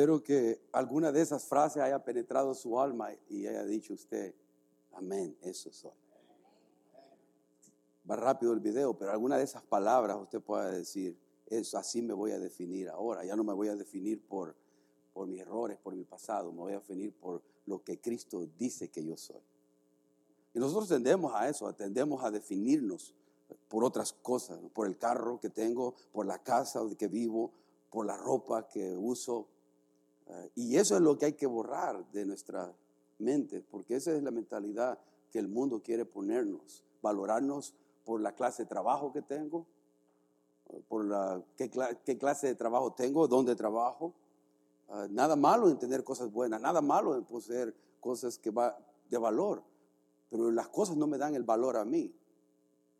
Espero 0.00 0.22
que 0.22 0.58
alguna 0.72 1.12
de 1.12 1.20
esas 1.20 1.44
frases 1.44 1.82
haya 1.82 2.02
penetrado 2.02 2.54
su 2.54 2.80
alma 2.80 3.10
y 3.28 3.46
haya 3.46 3.66
dicho 3.66 3.92
usted, 3.92 4.34
amén, 4.94 5.36
eso 5.42 5.70
soy. 5.70 5.92
Va 8.10 8.16
rápido 8.16 8.54
el 8.54 8.60
video, 8.60 8.96
pero 8.96 9.10
alguna 9.10 9.36
de 9.36 9.44
esas 9.44 9.62
palabras 9.62 10.16
usted 10.16 10.40
pueda 10.40 10.70
decir, 10.70 11.18
eso 11.44 11.76
así 11.76 12.00
me 12.00 12.14
voy 12.14 12.30
a 12.30 12.38
definir 12.38 12.88
ahora. 12.88 13.26
Ya 13.26 13.36
no 13.36 13.44
me 13.44 13.52
voy 13.52 13.68
a 13.68 13.76
definir 13.76 14.26
por, 14.26 14.56
por 15.12 15.26
mis 15.26 15.42
errores, 15.42 15.76
por 15.76 15.94
mi 15.94 16.04
pasado, 16.04 16.50
me 16.50 16.60
voy 16.60 16.72
a 16.72 16.76
definir 16.76 17.12
por 17.12 17.42
lo 17.66 17.84
que 17.84 18.00
Cristo 18.00 18.48
dice 18.56 18.88
que 18.88 19.04
yo 19.04 19.18
soy. 19.18 19.42
Y 20.54 20.60
nosotros 20.60 20.88
tendemos 20.88 21.34
a 21.34 21.46
eso, 21.46 21.70
tendemos 21.74 22.24
a 22.24 22.30
definirnos 22.30 23.14
por 23.68 23.84
otras 23.84 24.14
cosas, 24.14 24.60
por 24.72 24.86
el 24.86 24.96
carro 24.96 25.38
que 25.38 25.50
tengo, 25.50 25.94
por 26.10 26.24
la 26.24 26.42
casa 26.42 26.80
que 26.98 27.06
vivo, 27.06 27.52
por 27.90 28.06
la 28.06 28.16
ropa 28.16 28.66
que 28.66 28.96
uso. 28.96 29.59
Eh, 30.30 30.50
y 30.54 30.76
eso 30.76 30.96
es 30.96 31.02
lo 31.02 31.18
que 31.18 31.26
hay 31.26 31.32
que 31.32 31.46
borrar 31.46 32.04
de 32.12 32.24
nuestra 32.24 32.72
mente, 33.18 33.60
porque 33.60 33.96
esa 33.96 34.12
es 34.12 34.22
la 34.22 34.30
mentalidad 34.30 34.98
que 35.30 35.38
el 35.38 35.48
mundo 35.48 35.82
quiere 35.82 36.04
ponernos, 36.04 36.84
valorarnos 37.02 37.74
por 38.04 38.20
la 38.20 38.32
clase 38.32 38.62
de 38.62 38.68
trabajo 38.68 39.12
que 39.12 39.22
tengo, 39.22 39.66
por 40.88 41.04
la, 41.04 41.42
qué, 41.56 41.68
clase 42.18 42.46
de 42.46 42.54
trabajo 42.54 42.92
tengo, 42.92 43.26
dónde 43.26 43.56
trabajo. 43.56 44.14
Ah, 44.88 45.06
nada 45.10 45.36
malo 45.36 45.68
en 45.68 45.78
tener 45.78 46.04
cosas 46.04 46.30
buenas, 46.30 46.60
nada 46.60 46.80
malo 46.80 47.16
en 47.16 47.24
poseer 47.24 47.74
cosas 48.00 48.38
que 48.38 48.50
va 48.50 48.76
de 49.08 49.18
valor, 49.18 49.62
pero 50.30 50.50
las 50.50 50.68
cosas 50.68 50.96
no 50.96 51.06
me 51.06 51.18
dan 51.18 51.34
el 51.34 51.42
valor 51.42 51.76
a 51.76 51.84
mí, 51.84 52.14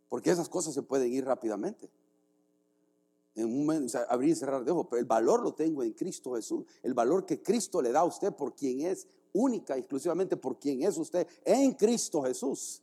porque 0.09 0.31
esas 0.31 0.49
cosas 0.49 0.75
se 0.75 0.83
pueden 0.83 1.13
ir 1.13 1.25
rápidamente. 1.25 1.89
En 3.35 3.47
un 3.47 3.67
momento, 3.67 3.99
abrir 4.09 4.31
y 4.31 4.35
cerrar 4.35 4.65
de 4.65 4.71
ojos, 4.73 4.87
pero 4.91 5.01
el 5.01 5.07
valor 5.07 5.43
lo 5.43 5.55
tengo 5.55 5.83
en 5.83 5.93
Cristo 5.93 6.35
Jesús, 6.35 6.65
el 6.83 6.95
valor 6.95 7.25
que 7.25 7.43
Cristo 7.43 7.81
le 7.81 7.93
da 7.93 8.01
a 8.01 8.05
usted 8.05 8.35
por 8.35 8.55
quien 8.55 8.81
es, 8.81 9.07
única, 9.33 9.77
exclusivamente 9.77 10.37
por 10.37 10.59
quien 10.59 10.83
es 10.83 10.99
usted 10.99 11.27
en 11.45 11.73
Cristo 11.75 12.23
Jesús. 12.23 12.83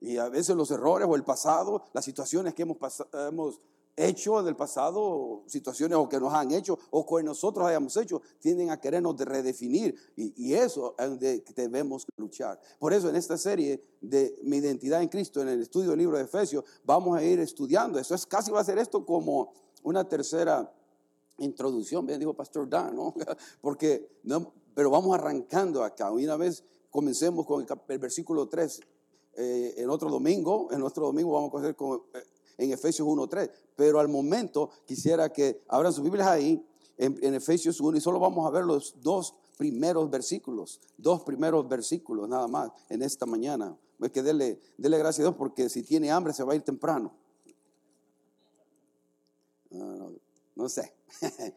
Y 0.00 0.16
a 0.16 0.28
veces 0.28 0.54
los 0.54 0.70
errores 0.70 1.08
o 1.08 1.16
el 1.16 1.24
pasado, 1.24 1.84
las 1.92 2.04
situaciones 2.04 2.54
que 2.54 2.62
hemos, 2.62 2.76
hemos 3.12 3.60
hecho 3.98 4.40
en 4.40 4.46
el 4.46 4.56
pasado, 4.56 5.42
situaciones 5.46 5.98
o 5.98 6.08
que 6.08 6.20
nos 6.20 6.32
han 6.32 6.52
hecho 6.52 6.78
o 6.90 7.04
que 7.04 7.22
nosotros 7.22 7.66
hayamos 7.66 7.96
hecho, 7.96 8.22
tienden 8.38 8.70
a 8.70 8.80
querernos 8.80 9.18
redefinir. 9.18 9.94
Y, 10.16 10.54
eso 10.54 10.94
es 10.98 11.08
donde 11.08 11.44
debemos 11.54 12.06
luchar. 12.16 12.60
Por 12.78 12.92
eso 12.92 13.08
en 13.08 13.16
esta 13.16 13.36
serie 13.36 13.82
de 14.00 14.38
mi 14.44 14.58
identidad 14.58 15.02
en 15.02 15.08
Cristo, 15.08 15.42
en 15.42 15.48
el 15.48 15.62
estudio 15.62 15.90
del 15.90 15.98
libro 15.98 16.16
de 16.16 16.24
Efesios, 16.24 16.64
vamos 16.84 17.18
a 17.18 17.24
ir 17.24 17.40
estudiando. 17.40 17.98
Eso 17.98 18.14
es 18.14 18.24
casi 18.24 18.50
va 18.50 18.60
a 18.60 18.64
ser 18.64 18.78
esto 18.78 19.04
como 19.04 19.52
una 19.82 20.08
tercera 20.08 20.72
introducción, 21.38 22.06
bien 22.06 22.18
dijo 22.18 22.34
Pastor 22.34 22.68
Dan, 22.68 22.94
¿no? 22.94 23.14
Porque, 23.60 24.08
pero 24.74 24.90
vamos 24.90 25.14
arrancando 25.14 25.82
acá. 25.82 26.10
Una 26.10 26.36
vez 26.36 26.64
comencemos 26.90 27.46
con 27.46 27.66
el, 27.88 27.98
versículo 27.98 28.48
3 28.48 28.80
eh, 29.34 29.74
en 29.76 29.90
otro 29.90 30.10
domingo, 30.10 30.68
en 30.72 30.82
otro 30.82 31.06
domingo 31.06 31.32
vamos 31.32 31.48
a 31.48 31.52
coger 31.52 31.76
con, 31.76 32.02
eh, 32.14 32.22
en 32.58 32.72
Efesios 32.72 33.06
1.3, 33.08 33.50
pero 33.76 34.00
al 34.00 34.08
momento 34.08 34.70
quisiera 34.84 35.32
que 35.32 35.62
abran 35.68 35.92
sus 35.92 36.04
Biblias 36.04 36.28
ahí 36.28 36.62
en, 36.96 37.34
Efesios 37.34 37.80
1 37.80 37.96
y 37.96 38.00
solo 38.00 38.18
vamos 38.18 38.44
a 38.46 38.50
ver 38.50 38.64
los 38.64 39.00
dos 39.00 39.34
primeros 39.56 40.10
versículos, 40.10 40.80
dos 40.96 41.22
primeros 41.22 41.68
versículos 41.68 42.28
nada 42.28 42.48
más 42.48 42.70
en 42.88 43.02
esta 43.02 43.24
mañana. 43.24 43.78
Hay 44.00 44.10
que 44.10 44.22
dele, 44.22 44.60
dele 44.76 44.98
gracias 44.98 45.20
a 45.20 45.30
Dios 45.30 45.36
porque 45.36 45.68
si 45.68 45.82
tiene 45.82 46.10
hambre 46.10 46.32
se 46.32 46.44
va 46.44 46.52
a 46.52 46.56
ir 46.56 46.62
temprano. 46.62 47.12
no, 49.70 50.12
no 50.56 50.68
sé. 50.68 50.92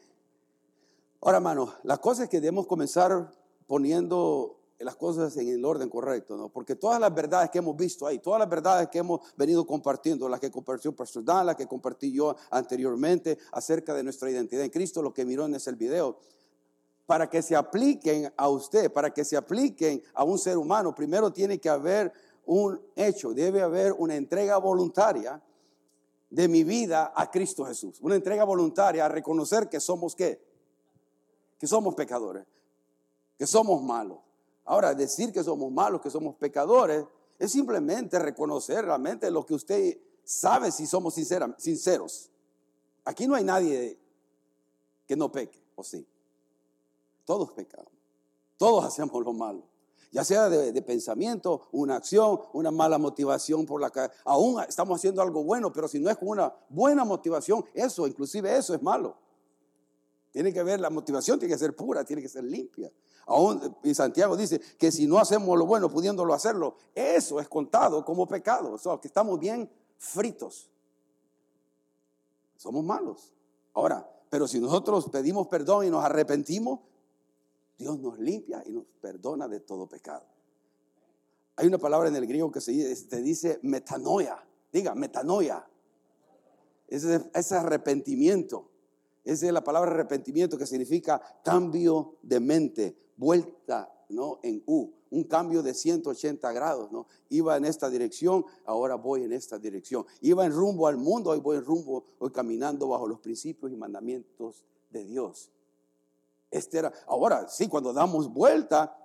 Ahora, 1.20 1.38
hermano, 1.38 1.74
la 1.82 1.98
cosa 1.98 2.24
es 2.24 2.28
que 2.28 2.40
debemos 2.40 2.66
comenzar 2.66 3.32
poniendo 3.66 4.61
las 4.84 4.96
cosas 4.96 5.36
en 5.36 5.48
el 5.48 5.64
orden 5.64 5.88
correcto, 5.88 6.36
¿no? 6.36 6.48
Porque 6.48 6.76
todas 6.76 7.00
las 7.00 7.14
verdades 7.14 7.50
que 7.50 7.58
hemos 7.58 7.76
visto 7.76 8.06
ahí, 8.06 8.18
todas 8.18 8.40
las 8.40 8.48
verdades 8.48 8.88
que 8.88 8.98
hemos 8.98 9.20
venido 9.36 9.66
compartiendo, 9.66 10.28
las 10.28 10.40
que 10.40 10.50
compartió 10.50 10.94
Pastor 10.94 11.24
Dan, 11.24 11.46
las 11.46 11.56
que 11.56 11.66
compartí 11.66 12.12
yo 12.12 12.34
anteriormente 12.50 13.38
acerca 13.52 13.94
de 13.94 14.02
nuestra 14.02 14.30
identidad 14.30 14.64
en 14.64 14.70
Cristo, 14.70 15.02
lo 15.02 15.12
que 15.12 15.24
miró 15.24 15.46
en 15.46 15.54
ese 15.54 15.72
video, 15.72 16.18
para 17.06 17.28
que 17.28 17.42
se 17.42 17.54
apliquen 17.54 18.32
a 18.36 18.48
usted, 18.48 18.92
para 18.92 19.12
que 19.12 19.24
se 19.24 19.36
apliquen 19.36 20.02
a 20.14 20.24
un 20.24 20.38
ser 20.38 20.56
humano, 20.56 20.94
primero 20.94 21.32
tiene 21.32 21.58
que 21.58 21.68
haber 21.68 22.12
un 22.44 22.80
hecho, 22.96 23.32
debe 23.32 23.62
haber 23.62 23.92
una 23.92 24.16
entrega 24.16 24.56
voluntaria 24.58 25.40
de 26.30 26.48
mi 26.48 26.64
vida 26.64 27.12
a 27.14 27.30
Cristo 27.30 27.64
Jesús, 27.64 27.98
una 28.00 28.16
entrega 28.16 28.44
voluntaria 28.44 29.04
a 29.04 29.08
reconocer 29.08 29.68
que 29.68 29.78
somos 29.78 30.16
qué, 30.16 30.42
que 31.58 31.66
somos 31.66 31.94
pecadores, 31.94 32.44
que 33.36 33.46
somos 33.46 33.82
malos 33.82 34.18
Ahora, 34.64 34.94
decir 34.94 35.32
que 35.32 35.42
somos 35.42 35.70
malos, 35.72 36.00
que 36.00 36.10
somos 36.10 36.36
pecadores, 36.36 37.04
es 37.38 37.50
simplemente 37.50 38.18
reconocer 38.18 38.84
realmente 38.84 39.30
lo 39.30 39.44
que 39.44 39.54
usted 39.54 39.98
sabe 40.24 40.70
si 40.70 40.86
somos 40.86 41.14
sinceros. 41.14 42.30
Aquí 43.04 43.26
no 43.26 43.34
hay 43.34 43.44
nadie 43.44 43.98
que 45.06 45.16
no 45.16 45.32
peque, 45.32 45.60
¿o 45.74 45.82
sí? 45.82 46.06
Todos 47.24 47.50
pecamos. 47.52 47.92
Todos 48.56 48.84
hacemos 48.86 49.24
lo 49.24 49.32
malo. 49.32 49.64
Ya 50.12 50.24
sea 50.24 50.50
de, 50.50 50.82
pensamiento, 50.82 51.68
una 51.72 51.96
acción, 51.96 52.38
una 52.52 52.70
mala 52.70 52.98
motivación 52.98 53.64
por 53.64 53.80
la 53.80 53.88
que 53.90 54.10
aún 54.26 54.62
estamos 54.68 55.00
haciendo 55.00 55.22
algo 55.22 55.42
bueno, 55.42 55.72
pero 55.72 55.88
si 55.88 55.98
no 55.98 56.10
es 56.10 56.18
con 56.18 56.28
una 56.28 56.54
buena 56.68 57.02
motivación, 57.02 57.64
eso, 57.72 58.06
inclusive 58.06 58.54
eso 58.54 58.74
es 58.74 58.82
malo. 58.82 59.16
Tiene 60.32 60.52
que 60.52 60.62
ver, 60.62 60.80
la 60.80 60.90
motivación 60.90 61.38
tiene 61.38 61.54
que 61.54 61.58
ser 61.58 61.76
pura, 61.76 62.04
tiene 62.04 62.22
que 62.22 62.28
ser 62.28 62.42
limpia. 62.42 62.90
Y 63.84 63.94
Santiago 63.94 64.36
dice 64.36 64.60
que 64.78 64.90
si 64.90 65.06
no 65.06 65.18
hacemos 65.18 65.56
lo 65.58 65.66
bueno 65.66 65.90
pudiéndolo 65.90 66.32
hacerlo, 66.32 66.76
eso 66.94 67.38
es 67.38 67.48
contado 67.48 68.04
como 68.04 68.26
pecado. 68.26 68.76
O 68.82 69.00
que 69.00 69.08
estamos 69.08 69.38
bien 69.38 69.70
fritos. 69.98 70.70
Somos 72.56 72.82
malos. 72.82 73.34
Ahora, 73.74 74.08
pero 74.30 74.48
si 74.48 74.58
nosotros 74.58 75.10
pedimos 75.10 75.48
perdón 75.48 75.86
y 75.86 75.90
nos 75.90 76.02
arrepentimos, 76.02 76.80
Dios 77.78 77.98
nos 77.98 78.18
limpia 78.18 78.62
y 78.64 78.72
nos 78.72 78.84
perdona 79.00 79.46
de 79.48 79.60
todo 79.60 79.86
pecado. 79.86 80.24
Hay 81.56 81.66
una 81.66 81.78
palabra 81.78 82.08
en 82.08 82.16
el 82.16 82.26
griego 82.26 82.50
que 82.50 82.62
se 82.62 82.72
dice 83.22 83.58
metanoia. 83.62 84.42
Diga, 84.72 84.94
metanoia. 84.94 85.68
Ese 86.88 87.30
es 87.34 87.52
arrepentimiento. 87.52 88.70
Es 89.24 89.42
la 89.42 89.62
palabra 89.62 89.90
arrepentimiento 89.90 90.58
que 90.58 90.66
significa 90.66 91.20
cambio 91.44 92.16
de 92.22 92.40
mente, 92.40 92.96
vuelta, 93.16 93.92
¿no? 94.08 94.40
En 94.42 94.62
U, 94.66 94.90
un 95.10 95.24
cambio 95.24 95.62
de 95.62 95.74
180 95.74 96.52
grados, 96.52 96.90
¿no? 96.90 97.06
Iba 97.28 97.56
en 97.56 97.64
esta 97.64 97.88
dirección, 97.88 98.44
ahora 98.64 98.96
voy 98.96 99.24
en 99.24 99.32
esta 99.32 99.58
dirección. 99.58 100.04
Iba 100.20 100.44
en 100.44 100.52
rumbo 100.52 100.86
al 100.86 100.96
mundo, 100.96 101.30
hoy 101.30 101.40
voy 101.40 101.58
en 101.58 101.64
rumbo, 101.64 102.04
hoy 102.18 102.30
caminando 102.30 102.88
bajo 102.88 103.06
los 103.06 103.20
principios 103.20 103.70
y 103.70 103.76
mandamientos 103.76 104.64
de 104.90 105.04
Dios. 105.04 105.50
Este 106.50 106.78
era, 106.78 106.92
ahora 107.06 107.48
sí, 107.48 107.68
cuando 107.68 107.92
damos 107.92 108.32
vuelta, 108.32 108.96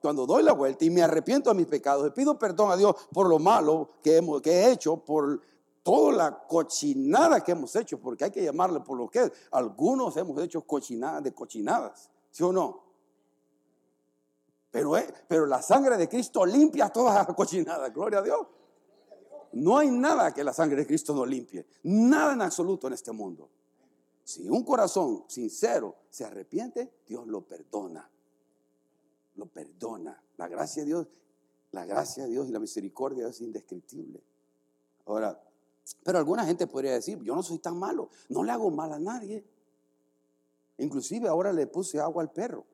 cuando 0.00 0.26
doy 0.26 0.42
la 0.42 0.52
vuelta 0.52 0.84
y 0.84 0.90
me 0.90 1.02
arrepiento 1.02 1.50
de 1.50 1.56
mis 1.56 1.66
pecados, 1.66 2.04
le 2.04 2.10
pido 2.10 2.38
perdón 2.38 2.70
a 2.70 2.76
Dios 2.76 2.94
por 3.12 3.28
lo 3.28 3.38
malo 3.38 3.90
que, 4.02 4.16
hemos, 4.16 4.40
que 4.42 4.50
he 4.50 4.72
hecho, 4.72 4.96
por 4.98 5.40
toda 5.82 6.12
la 6.12 6.46
cochinada 6.46 7.42
que 7.42 7.52
hemos 7.52 7.74
hecho, 7.76 8.00
porque 8.00 8.24
hay 8.24 8.30
que 8.30 8.42
llamarle 8.42 8.80
por 8.80 8.98
lo 8.98 9.08
que 9.08 9.22
es. 9.22 9.32
Algunos 9.50 10.16
hemos 10.16 10.40
hecho 10.42 10.62
cochinadas 10.62 11.22
de 11.22 11.32
cochinadas, 11.32 12.10
¿sí 12.30 12.42
o 12.42 12.52
no? 12.52 12.84
Pero, 14.70 14.96
eh, 14.96 15.12
pero 15.26 15.46
la 15.46 15.62
sangre 15.62 15.96
de 15.96 16.08
Cristo 16.08 16.46
limpia 16.46 16.88
todas 16.90 17.14
las 17.14 17.34
cochinadas, 17.34 17.92
gloria 17.92 18.20
a 18.20 18.22
Dios. 18.22 18.46
No 19.52 19.78
hay 19.78 19.90
nada 19.90 20.32
que 20.32 20.44
la 20.44 20.52
sangre 20.52 20.76
de 20.76 20.86
Cristo 20.86 21.12
no 21.12 21.26
limpie, 21.26 21.66
nada 21.82 22.34
en 22.34 22.42
absoluto 22.42 22.86
en 22.86 22.92
este 22.92 23.10
mundo. 23.10 23.50
Si 24.22 24.48
un 24.48 24.62
corazón 24.62 25.24
sincero 25.26 25.96
se 26.08 26.24
arrepiente, 26.24 26.92
Dios 27.04 27.26
lo 27.26 27.42
perdona. 27.42 28.08
Lo 29.34 29.46
perdona. 29.46 30.22
La 30.36 30.46
gracia 30.46 30.82
de 30.82 30.86
Dios, 30.86 31.08
la 31.72 31.84
gracia 31.84 32.24
de 32.24 32.30
Dios 32.30 32.48
y 32.48 32.52
la 32.52 32.60
misericordia 32.60 33.26
es 33.26 33.40
indescriptible. 33.40 34.22
Ahora, 35.06 35.42
pero 36.04 36.18
alguna 36.18 36.44
gente 36.44 36.66
podría 36.66 36.92
decir, 36.92 37.22
yo 37.22 37.34
no 37.34 37.42
soy 37.42 37.58
tan 37.58 37.78
malo, 37.78 38.10
no 38.28 38.42
le 38.42 38.52
hago 38.52 38.70
mal 38.70 38.92
a 38.92 38.98
nadie. 38.98 39.44
Inclusive 40.78 41.28
ahora 41.28 41.52
le 41.52 41.66
puse 41.66 42.00
agua 42.00 42.22
al 42.22 42.32
perro. 42.32 42.64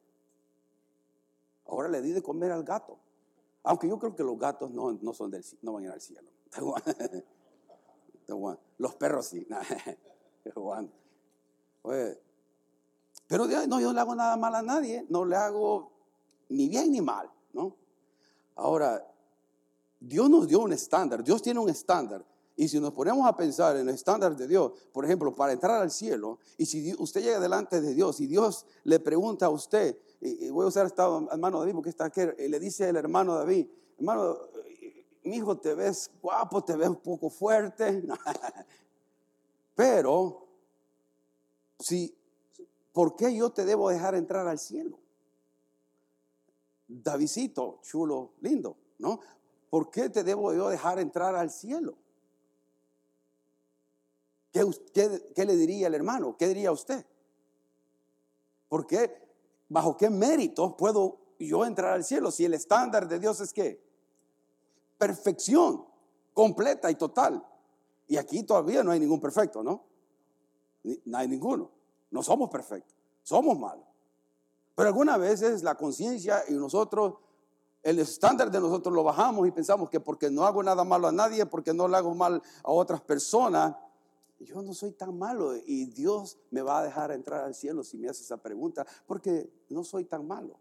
Ahora 1.67 1.89
le 1.89 2.01
di 2.01 2.13
de 2.13 2.23
comer 2.23 2.53
al 2.53 2.63
gato. 2.63 2.99
Aunque 3.65 3.89
yo 3.89 3.99
creo 3.99 4.15
que 4.15 4.23
los 4.23 4.39
gatos 4.39 4.71
no, 4.71 5.13
son 5.13 5.31
del, 5.31 5.45
no 5.63 5.73
van 5.73 5.83
a 5.83 5.87
ir 5.87 5.93
al 5.93 6.01
cielo. 6.01 6.31
Los 8.79 8.95
perros 8.97 9.27
sí. 9.27 9.47
Pero 13.29 13.47
no, 13.47 13.81
yo 13.81 13.89
no 13.89 13.93
le 13.93 14.01
hago 14.01 14.15
nada 14.15 14.37
mal 14.37 14.55
a 14.55 14.63
nadie. 14.63 15.05
No 15.09 15.25
le 15.25 15.35
hago 15.35 15.91
ni 16.49 16.69
bien 16.69 16.93
ni 16.93 17.01
mal. 17.01 17.29
¿no? 17.53 17.75
Ahora, 18.55 19.05
Dios 19.99 20.31
nos 20.31 20.47
dio 20.47 20.61
un 20.61 20.73
estándar. 20.73 21.25
Dios 21.25 21.43
tiene 21.43 21.59
un 21.59 21.71
estándar 21.71 22.25
Y 22.59 22.69
si 22.69 22.81
nos 22.81 22.93
ponemos 22.93 23.29
a 23.29 23.37
pensar 23.37 23.77
en 23.77 23.87
el 23.87 23.95
estándar 23.95 24.35
de 24.35 24.49
Dios, 24.49 24.73
por 24.91 25.05
ejemplo, 25.05 25.35
para 25.35 25.53
entrar 25.53 25.83
al 25.83 25.91
cielo, 25.91 26.39
y 26.57 26.65
si 26.65 26.95
usted 26.95 27.23
llega 27.23 27.39
delante 27.39 27.83
de 27.83 27.95
Dios 27.95 28.19
y 28.21 28.27
Dios 28.27 28.65
le 28.85 28.99
pregunta 28.99 29.47
a 29.47 29.51
usted, 29.51 29.99
y 30.23 30.49
voy 30.49 30.65
a 30.65 30.69
usar 30.69 30.87
esta 30.87 31.05
hermano 31.31 31.61
David 31.61 31.75
porque 31.75 31.91
está 31.91 32.07
aquí, 32.07 32.23
le 32.23 32.59
dice 32.59 32.89
el 32.89 32.97
hermano 32.97 33.35
David, 33.35 33.67
hermano, 33.99 34.39
mi 35.25 35.37
hijo 35.37 35.59
te 35.59 35.75
ves 35.75 36.11
guapo, 36.23 36.65
te 36.65 36.77
ves 36.77 36.89
un 36.89 36.97
poco 36.97 37.29
fuerte, 37.29 38.03
pero 39.75 40.49
si, 41.79 42.17
¿por 42.91 43.17
qué 43.17 43.37
yo 43.37 43.51
te 43.51 43.67
debo 43.67 43.91
dejar 43.91 44.15
entrar 44.15 44.49
al 44.49 44.59
cielo? 44.59 44.99
Davidito, 46.89 47.81
chulo, 47.83 48.33
lindo, 48.41 48.79
¿no? 48.99 49.21
¿Por 49.69 49.91
qué 49.91 50.09
te 50.09 50.25
debo 50.25 50.55
yo 50.55 50.71
dejar 50.71 50.99
entrar 51.01 51.35
al 51.35 51.51
cielo? 51.51 51.99
¿Qué, 54.93 55.45
le 55.45 55.57
diría 55.57 55.89
el 55.89 55.95
hermano? 55.95 56.37
¿Qué 56.37 56.49
diría 56.49 56.73
usted? 56.73 57.05
¿Por 58.69 58.87
qué? 58.87 59.23
¿Bajo 59.69 59.97
qué 59.97 60.09
méritos 60.09 60.75
puedo 60.79 61.19
yo 61.39 61.65
entrar 61.65 61.93
al 61.93 62.05
cielo 62.05 62.31
si 62.31 62.45
el 62.45 62.55
estándar 62.55 63.09
de 63.09 63.19
Dios 63.19 63.41
es 63.41 63.53
qué? 63.53 63.85
Perfección 64.99 65.85
completa 66.33 66.91
y 66.91 66.95
total. 66.95 67.45
Y 68.09 68.17
aquí 68.17 68.45
todavía 68.45 68.83
no 68.83 68.93
hay 68.93 69.01
ningún 69.01 69.21
perfecto, 69.21 69.63
¿no? 69.63 69.85
No 71.05 71.19
hay 71.19 71.29
ninguno. 71.29 71.71
No 72.11 72.23
somos 72.23 72.49
perfectos, 72.49 72.97
somos 73.23 73.59
malos. 73.59 73.85
Pero 74.75 74.89
algunas 74.89 75.19
veces 75.19 75.63
la 75.63 75.75
conciencia 75.75 76.43
y 76.49 76.55
nosotros, 76.55 77.15
el 77.83 77.99
estándar 77.99 78.51
de 78.51 78.61
nosotros 78.61 78.95
lo 78.95 79.03
bajamos 79.03 79.47
y 79.49 79.51
pensamos 79.51 79.91
que 79.91 80.01
porque 80.01 80.31
no 80.31 80.45
hago 80.45 80.63
nada 80.63 80.85
malo 80.85 81.09
a 81.09 81.13
nadie, 81.13 81.45
porque 81.47 81.75
no 81.75 81.89
le 81.89 81.97
hago 81.97 82.15
mal 82.15 82.43
a 82.63 82.71
otras 82.71 83.01
personas, 83.01 83.75
yo 84.39 84.63
no 84.63 84.75
soy 84.75 84.93
tan 84.93 85.19
malo 85.19 85.57
y 85.57 85.87
Dios 85.87 86.39
me 86.51 86.63
va 86.63 86.81
a 86.81 86.85
dejar 86.85 87.11
entrar 87.11 87.45
al 87.45 87.55
cielo 87.55 87.83
si 87.83 87.97
me 87.97 88.09
hace 88.09 88.23
esa 88.23 88.37
pregunta, 88.37 88.87
porque 89.07 89.51
no 89.71 89.83
soy 89.83 90.05
tan 90.05 90.27
malo. 90.27 90.59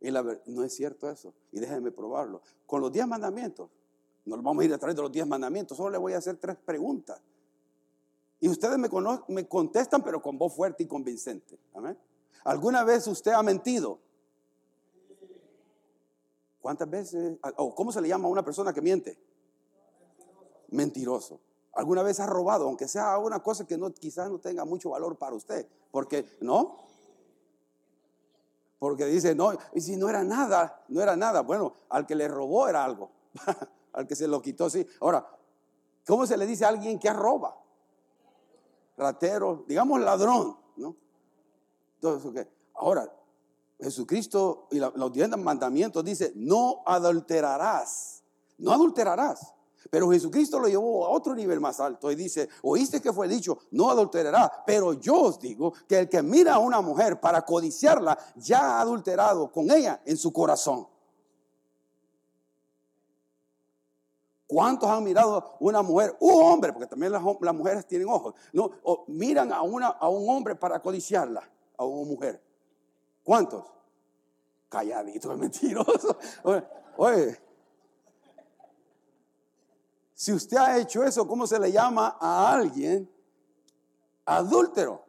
Y 0.00 0.10
la, 0.10 0.22
no 0.46 0.62
es 0.62 0.74
cierto 0.74 1.10
eso. 1.10 1.34
Y 1.52 1.60
déjenme 1.60 1.90
probarlo. 1.90 2.42
Con 2.66 2.80
los 2.80 2.92
diez 2.92 3.06
mandamientos, 3.06 3.70
no 4.24 4.40
vamos 4.42 4.62
a 4.62 4.64
ir 4.64 4.72
a 4.72 4.78
través 4.78 4.96
de 4.96 5.02
los 5.02 5.12
diez 5.12 5.26
mandamientos, 5.26 5.76
solo 5.76 5.90
le 5.90 5.98
voy 5.98 6.14
a 6.14 6.18
hacer 6.18 6.36
tres 6.36 6.56
preguntas. 6.56 7.20
Y 8.40 8.48
ustedes 8.48 8.78
me, 8.78 8.88
me 9.28 9.48
contestan, 9.48 10.02
pero 10.02 10.20
con 10.20 10.36
voz 10.36 10.54
fuerte 10.54 10.82
y 10.82 10.86
convincente. 10.86 11.58
Amén. 11.74 11.98
¿Alguna 12.44 12.84
vez 12.84 13.06
usted 13.06 13.32
ha 13.32 13.42
mentido? 13.42 13.98
¿Cuántas 16.60 16.88
veces? 16.90 17.38
¿O 17.56 17.74
cómo 17.74 17.92
se 17.92 18.00
le 18.00 18.08
llama 18.08 18.26
a 18.26 18.30
una 18.30 18.44
persona 18.44 18.72
que 18.72 18.80
miente? 18.80 19.18
Mentiroso. 20.68 21.40
¿Alguna 21.76 22.02
vez 22.02 22.18
ha 22.20 22.26
robado, 22.26 22.64
aunque 22.64 22.88
sea 22.88 23.18
una 23.18 23.42
cosa 23.42 23.66
que 23.66 23.76
no, 23.76 23.92
quizás 23.92 24.30
no 24.30 24.38
tenga 24.38 24.64
mucho 24.64 24.90
valor 24.90 25.16
para 25.16 25.36
usted? 25.36 25.68
Porque, 25.90 26.26
¿no? 26.40 26.78
Porque 28.78 29.04
dice, 29.04 29.34
no, 29.34 29.52
y 29.74 29.80
si 29.82 29.96
no 29.96 30.08
era 30.08 30.24
nada, 30.24 30.82
no 30.88 31.02
era 31.02 31.16
nada. 31.16 31.42
Bueno, 31.42 31.74
al 31.90 32.06
que 32.06 32.14
le 32.14 32.28
robó 32.28 32.66
era 32.66 32.82
algo. 32.82 33.10
al 33.92 34.06
que 34.06 34.16
se 34.16 34.26
lo 34.26 34.40
quitó, 34.40 34.70
sí. 34.70 34.86
Ahora, 35.00 35.26
¿cómo 36.06 36.26
se 36.26 36.38
le 36.38 36.46
dice 36.46 36.64
a 36.64 36.68
alguien 36.68 36.98
que 36.98 37.12
roba? 37.12 37.58
Ratero, 38.96 39.64
digamos 39.68 40.00
ladrón, 40.00 40.56
¿no? 40.76 40.96
Entonces, 41.96 42.46
Ahora, 42.74 43.10
Jesucristo 43.78 44.68
y 44.70 44.78
los 44.78 45.12
diez 45.12 45.28
mandamientos 45.36 46.04
dice, 46.04 46.32
no 46.36 46.82
adulterarás, 46.86 48.22
no 48.58 48.72
adulterarás. 48.72 49.55
Pero 49.90 50.10
Jesucristo 50.10 50.58
lo 50.58 50.68
llevó 50.68 51.06
a 51.06 51.10
otro 51.10 51.34
nivel 51.34 51.60
más 51.60 51.80
alto 51.80 52.10
y 52.10 52.14
dice, 52.14 52.48
oíste 52.62 53.00
que 53.00 53.12
fue 53.12 53.28
dicho, 53.28 53.58
no 53.72 53.90
adulterará, 53.90 54.64
pero 54.66 54.94
yo 54.94 55.20
os 55.22 55.40
digo 55.40 55.72
que 55.88 55.98
el 55.98 56.08
que 56.08 56.22
mira 56.22 56.54
a 56.54 56.58
una 56.58 56.80
mujer 56.80 57.20
para 57.20 57.44
codiciarla, 57.44 58.18
ya 58.36 58.78
ha 58.78 58.80
adulterado 58.80 59.50
con 59.50 59.70
ella 59.70 60.00
en 60.04 60.16
su 60.16 60.32
corazón. 60.32 60.86
¿Cuántos 64.46 64.88
han 64.88 65.02
mirado 65.02 65.36
a 65.36 65.56
una 65.58 65.82
mujer, 65.82 66.16
un 66.20 66.44
hombre, 66.44 66.72
porque 66.72 66.86
también 66.86 67.10
las, 67.10 67.22
mujeres 67.22 67.86
tienen 67.86 68.08
ojos, 68.08 68.34
no, 68.52 68.70
miran 69.08 69.52
a, 69.52 69.62
una, 69.62 69.88
a 69.88 70.08
un 70.08 70.28
hombre 70.30 70.54
para 70.54 70.80
codiciarla? 70.80 71.42
a 71.78 71.84
una 71.84 72.08
mujer. 72.08 72.42
¿Cuántos? 73.22 73.64
Calladito, 74.68 75.36
mentiroso. 75.36 76.16
Oye, 76.96 77.38
si 80.16 80.32
usted 80.32 80.56
ha 80.56 80.78
hecho 80.78 81.04
eso, 81.04 81.28
¿cómo 81.28 81.46
se 81.46 81.60
le 81.60 81.70
llama 81.70 82.16
a 82.18 82.50
alguien 82.50 83.06
adúltero? 84.24 85.04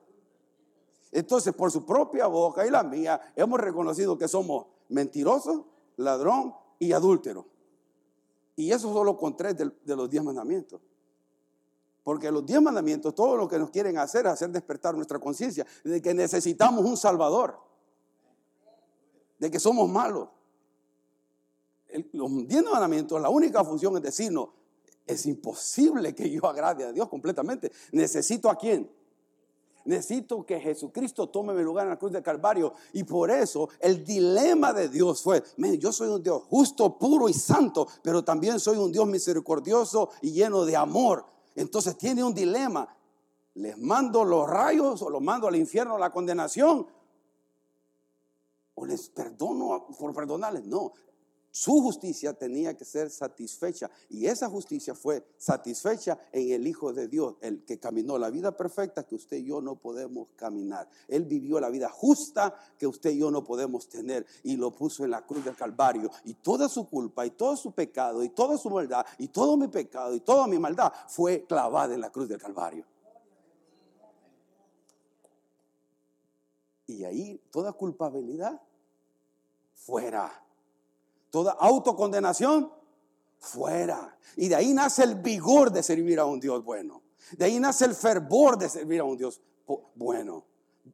Entonces, 1.13 1.53
por 1.53 1.71
su 1.71 1.85
propia 1.85 2.27
boca 2.27 2.67
y 2.67 2.69
la 2.69 2.83
mía, 2.83 3.31
hemos 3.37 3.57
reconocido 3.57 4.17
que 4.17 4.27
somos 4.27 4.65
mentirosos, 4.89 5.61
ladrón 5.95 6.53
y 6.77 6.91
adúltero. 6.91 7.45
Y 8.57 8.69
eso 8.69 8.91
solo 8.91 9.15
con 9.15 9.37
tres 9.37 9.55
de, 9.55 9.95
los 9.95 10.09
diez 10.09 10.21
mandamientos. 10.21 10.81
Porque 12.03 12.29
los 12.29 12.45
diez 12.45 12.61
mandamientos, 12.61 13.15
todo 13.15 13.37
lo 13.37 13.47
que 13.47 13.57
nos 13.57 13.69
quieren 13.69 13.97
hacer 13.97 14.25
es 14.25 14.33
hacer 14.33 14.49
despertar 14.49 14.93
nuestra 14.93 15.19
conciencia 15.19 15.65
de 15.85 16.01
que 16.01 16.13
necesitamos 16.13 16.83
un 16.83 16.97
Salvador, 16.97 17.57
de 19.39 19.49
que 19.49 19.57
somos 19.57 19.87
malos. 19.87 20.27
los 22.11 22.45
diez 22.45 22.63
mandamientos, 22.65 23.21
la 23.21 23.29
única 23.29 23.63
función 23.63 23.95
es 23.95 24.03
decirnos, 24.03 24.49
es 25.07 25.25
imposible 25.25 26.13
que 26.13 26.29
yo 26.29 26.45
agrade 26.45 26.83
a 26.83 26.91
Dios 26.91 27.07
completamente. 27.07 27.71
Necesito 27.91 28.49
a 28.49 28.57
quién? 28.57 28.91
Necesito 29.85 30.45
que 30.45 30.59
Jesucristo 30.59 31.29
tome 31.29 31.53
mi 31.53 31.63
lugar 31.63 31.85
en 31.85 31.91
la 31.91 31.97
cruz 31.97 32.11
del 32.11 32.21
Calvario. 32.21 32.73
Y 32.91 33.05
por 33.05 33.31
eso 33.31 33.69
el 33.79 34.03
dilema 34.03 34.73
de 34.73 34.89
Dios 34.89 35.23
fue, 35.23 35.41
yo 35.79 35.93
soy 35.93 36.09
un 36.09 36.21
Dios 36.21 36.43
justo, 36.49 36.97
puro 36.97 37.29
y 37.29 37.33
santo, 37.33 37.87
pero 38.03 38.21
también 38.21 38.59
soy 38.59 38.77
un 38.77 38.91
Dios 38.91 39.07
misericordioso 39.07 40.09
y 40.21 40.33
lleno 40.33 40.65
de 40.65 40.75
amor. 40.75 41.25
Entonces 41.55 41.97
tiene 41.97 42.21
un 42.21 42.33
dilema. 42.33 42.93
¿Les 43.55 43.77
mando 43.77 44.25
los 44.25 44.47
rayos 44.47 45.01
o 45.01 45.09
los 45.09 45.21
mando 45.21 45.47
al 45.47 45.55
infierno 45.55 45.97
la 45.97 46.11
condenación? 46.11 46.85
¿O 48.75 48.85
les 48.85 49.09
perdono 49.09 49.87
por 49.97 50.13
perdonarles? 50.13 50.65
No. 50.65 50.91
Su 51.57 51.81
justicia 51.81 52.33
tenía 52.33 52.77
que 52.77 52.85
ser 52.85 53.09
satisfecha 53.09 53.89
y 54.09 54.27
esa 54.27 54.47
justicia 54.47 54.93
fue 54.93 55.25
satisfecha 55.37 56.19
en 56.31 56.51
el 56.51 56.67
Hijo 56.67 56.93
de 56.93 57.07
Dios, 57.07 57.33
el 57.41 57.65
que 57.65 57.79
caminó 57.79 58.19
la 58.19 58.29
vida 58.29 58.55
perfecta 58.55 59.07
que 59.07 59.15
usted 59.15 59.37
y 59.37 59.45
yo 59.45 59.59
no 59.59 59.75
podemos 59.75 60.27
caminar. 60.35 60.87
Él 61.07 61.25
vivió 61.25 61.59
la 61.59 61.71
vida 61.71 61.89
justa 61.89 62.53
que 62.77 62.85
usted 62.85 63.09
y 63.09 63.17
yo 63.17 63.31
no 63.31 63.43
podemos 63.43 63.89
tener 63.89 64.23
y 64.43 64.55
lo 64.55 64.69
puso 64.69 65.03
en 65.03 65.09
la 65.09 65.25
cruz 65.25 65.43
del 65.43 65.55
Calvario. 65.55 66.11
Y 66.25 66.35
toda 66.35 66.69
su 66.69 66.87
culpa 66.87 67.25
y 67.25 67.31
todo 67.31 67.57
su 67.57 67.71
pecado 67.71 68.23
y 68.23 68.29
toda 68.29 68.55
su 68.59 68.69
maldad 68.69 69.03
y 69.17 69.29
todo 69.29 69.57
mi 69.57 69.67
pecado 69.67 70.13
y 70.13 70.19
toda 70.19 70.45
mi 70.45 70.59
maldad 70.59 70.93
fue 71.07 71.43
clavada 71.45 71.95
en 71.95 72.01
la 72.01 72.11
cruz 72.11 72.29
del 72.29 72.39
Calvario. 72.39 72.85
Y 76.85 77.03
ahí 77.03 77.41
toda 77.49 77.73
culpabilidad 77.73 78.61
fuera 79.73 80.43
toda 81.29 81.53
autocondenación 81.53 82.71
fuera. 83.39 84.17
Y 84.35 84.47
de 84.49 84.55
ahí 84.55 84.73
nace 84.73 85.03
el 85.03 85.15
vigor 85.15 85.71
de 85.71 85.83
servir 85.83 86.19
a 86.19 86.25
un 86.25 86.39
Dios 86.39 86.63
bueno. 86.63 87.01
De 87.37 87.45
ahí 87.45 87.59
nace 87.59 87.85
el 87.85 87.95
fervor 87.95 88.57
de 88.57 88.69
servir 88.69 89.01
a 89.01 89.03
un 89.03 89.17
Dios 89.17 89.41
bueno. 89.95 90.45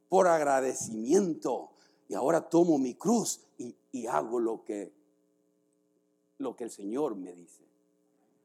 Por 0.08 0.26
agradecimiento. 0.26 1.70
Y 2.08 2.14
ahora 2.14 2.48
tomo 2.48 2.78
mi 2.78 2.94
cruz 2.94 3.40
y, 3.58 4.06
hago 4.06 4.40
lo 4.40 4.64
que, 4.64 4.92
lo 6.38 6.56
que 6.56 6.64
el 6.64 6.70
Señor 6.70 7.14
me 7.14 7.32
dice. 7.32 7.64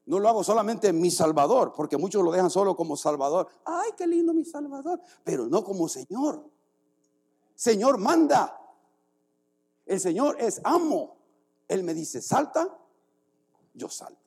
No 0.06 0.18
lo 0.18 0.28
hago 0.28 0.42
solamente 0.42 0.88
en 0.88 1.00
mi 1.00 1.10
Salvador, 1.10 1.72
porque 1.76 1.96
muchos 1.96 2.24
lo 2.24 2.32
dejan 2.32 2.50
solo 2.50 2.74
como 2.74 2.96
Salvador. 2.96 3.48
Ay, 3.64 3.90
qué 3.96 4.06
lindo 4.06 4.32
mi 4.32 4.44
Salvador, 4.44 5.00
pero 5.22 5.46
no 5.46 5.62
como 5.62 5.88
Señor. 5.88 6.48
Señor 7.54 7.98
manda. 7.98 8.58
El 9.86 10.00
Señor 10.00 10.36
es 10.40 10.60
amo. 10.64 11.19
Él 11.70 11.84
me 11.84 11.94
dice, 11.94 12.20
salta, 12.20 12.76
yo 13.74 13.88
salto. 13.88 14.18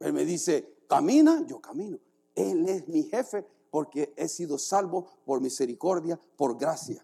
Él 0.00 0.12
me 0.12 0.26
dice, 0.26 0.82
camina, 0.86 1.46
yo 1.46 1.62
camino. 1.62 1.98
Él 2.34 2.68
es 2.68 2.86
mi 2.88 3.04
jefe 3.04 3.42
porque 3.70 4.12
he 4.18 4.28
sido 4.28 4.58
salvo 4.58 5.06
por 5.24 5.40
misericordia, 5.40 6.20
por 6.36 6.58
gracia, 6.58 7.02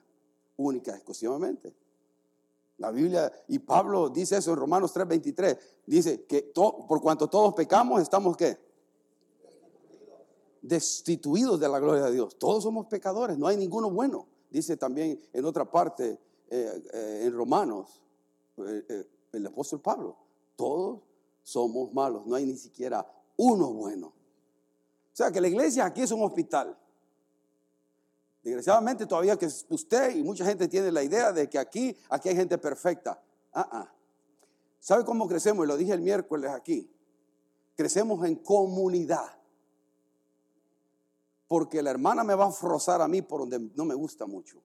única, 0.58 0.94
exclusivamente. 0.94 1.74
La 2.76 2.90
Biblia 2.90 3.32
y 3.48 3.58
Pablo 3.58 4.10
dice 4.10 4.36
eso 4.36 4.50
en 4.50 4.58
Romanos 4.58 4.92
3:23. 4.94 5.58
Dice 5.86 6.26
que 6.26 6.52
por 6.52 7.00
cuanto 7.00 7.30
todos 7.30 7.54
pecamos, 7.54 8.02
estamos 8.02 8.36
qué? 8.36 8.58
Destituidos 10.60 11.58
de 11.58 11.70
la 11.70 11.78
gloria 11.78 12.04
de 12.04 12.12
Dios. 12.12 12.38
Todos 12.38 12.64
somos 12.64 12.84
pecadores, 12.84 13.38
no 13.38 13.46
hay 13.46 13.56
ninguno 13.56 13.90
bueno. 13.90 14.26
Dice 14.50 14.76
también 14.76 15.18
en 15.32 15.44
otra 15.46 15.64
parte, 15.64 16.20
eh, 16.50 16.82
eh, 16.92 17.22
en 17.24 17.32
Romanos, 17.32 18.02
el 18.56 19.46
apóstol 19.46 19.80
Pablo. 19.80 20.16
Todos 20.56 21.00
somos 21.42 21.92
malos. 21.92 22.26
No 22.26 22.34
hay 22.34 22.46
ni 22.46 22.56
siquiera 22.56 23.06
uno 23.36 23.72
bueno. 23.72 24.08
O 24.08 25.16
sea 25.16 25.30
que 25.30 25.40
la 25.40 25.48
iglesia 25.48 25.84
aquí 25.84 26.02
es 26.02 26.10
un 26.10 26.22
hospital. 26.22 26.78
Desgraciadamente 28.42 29.06
todavía 29.06 29.36
que 29.36 29.46
usted 29.46 30.16
y 30.16 30.22
mucha 30.22 30.44
gente 30.44 30.66
tiene 30.68 30.90
la 30.90 31.02
idea 31.02 31.32
de 31.32 31.48
que 31.48 31.58
aquí, 31.58 31.96
aquí 32.08 32.28
hay 32.28 32.36
gente 32.36 32.58
perfecta. 32.58 33.22
Ah, 33.52 33.68
ah. 33.70 33.94
¿Sabe 34.80 35.04
cómo 35.04 35.28
crecemos? 35.28 35.64
Y 35.64 35.68
lo 35.68 35.76
dije 35.76 35.92
el 35.92 36.00
miércoles 36.00 36.50
aquí. 36.50 36.90
Crecemos 37.76 38.24
en 38.26 38.36
comunidad. 38.36 39.38
Porque 41.46 41.82
la 41.82 41.90
hermana 41.90 42.24
me 42.24 42.34
va 42.34 42.46
a 42.46 42.50
frozar 42.50 43.00
a 43.00 43.06
mí 43.06 43.22
por 43.22 43.40
donde 43.40 43.60
no 43.76 43.84
me 43.84 43.94
gusta 43.94 44.26
mucho. 44.26 44.60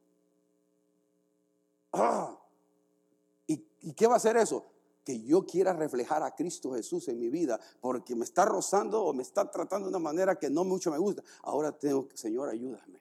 Ah. 1.94 2.37
¿Y, 3.88 3.90
¿Y 3.90 3.94
qué 3.94 4.08
va 4.08 4.14
a 4.14 4.18
hacer 4.18 4.38
eso? 4.38 4.66
que 5.08 5.22
yo 5.22 5.46
quiera 5.46 5.72
reflejar 5.72 6.22
a 6.22 6.36
Cristo 6.36 6.74
Jesús 6.74 7.08
en 7.08 7.18
mi 7.18 7.30
vida, 7.30 7.58
porque 7.80 8.14
me 8.14 8.26
está 8.26 8.44
rozando 8.44 9.06
o 9.06 9.14
me 9.14 9.24
está 9.24 9.50
tratando 9.50 9.86
de 9.86 9.92
una 9.92 10.04
manera 10.04 10.38
que 10.38 10.50
no 10.50 10.66
mucho 10.66 10.92
me 10.92 10.98
gusta. 10.98 11.24
Ahora 11.44 11.72
tengo 11.72 12.10
que, 12.10 12.18
Señor, 12.18 12.50
ayúdame. 12.50 13.00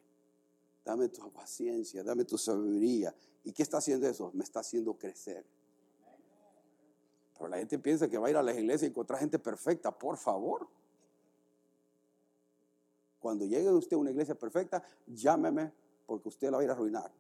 Dame 0.85 1.09
tu 1.09 1.29
paciencia, 1.33 2.05
dame 2.05 2.25
tu 2.25 2.39
sabiduría. 2.39 3.13
¿Y 3.43 3.51
qué 3.51 3.65
está 3.65 3.79
haciendo 3.79 4.07
eso? 4.07 4.31
Me 4.35 4.45
está 4.45 4.61
haciendo 4.61 4.95
crecer. 4.95 5.45
Pero 7.37 7.49
la 7.49 7.57
gente 7.59 7.77
piensa 7.81 8.07
que 8.07 8.19
va 8.19 8.29
a 8.29 8.31
ir 8.31 8.37
a 8.37 8.43
la 8.45 8.55
iglesia 8.55 8.87
y 8.87 8.91
encontrar 8.91 9.19
gente 9.19 9.41
perfecta. 9.41 9.91
Por 9.91 10.17
favor. 10.17 10.69
Cuando 13.19 13.45
llegue 13.45 13.69
usted 13.73 13.97
a 13.97 13.99
una 13.99 14.13
iglesia 14.13 14.37
perfecta, 14.37 14.81
llámeme 15.09 15.73
porque 16.07 16.29
usted 16.29 16.53
la 16.53 16.59
va 16.59 16.61
a 16.61 16.65
ir 16.65 16.71
a 16.71 16.75
arruinar. 16.75 17.13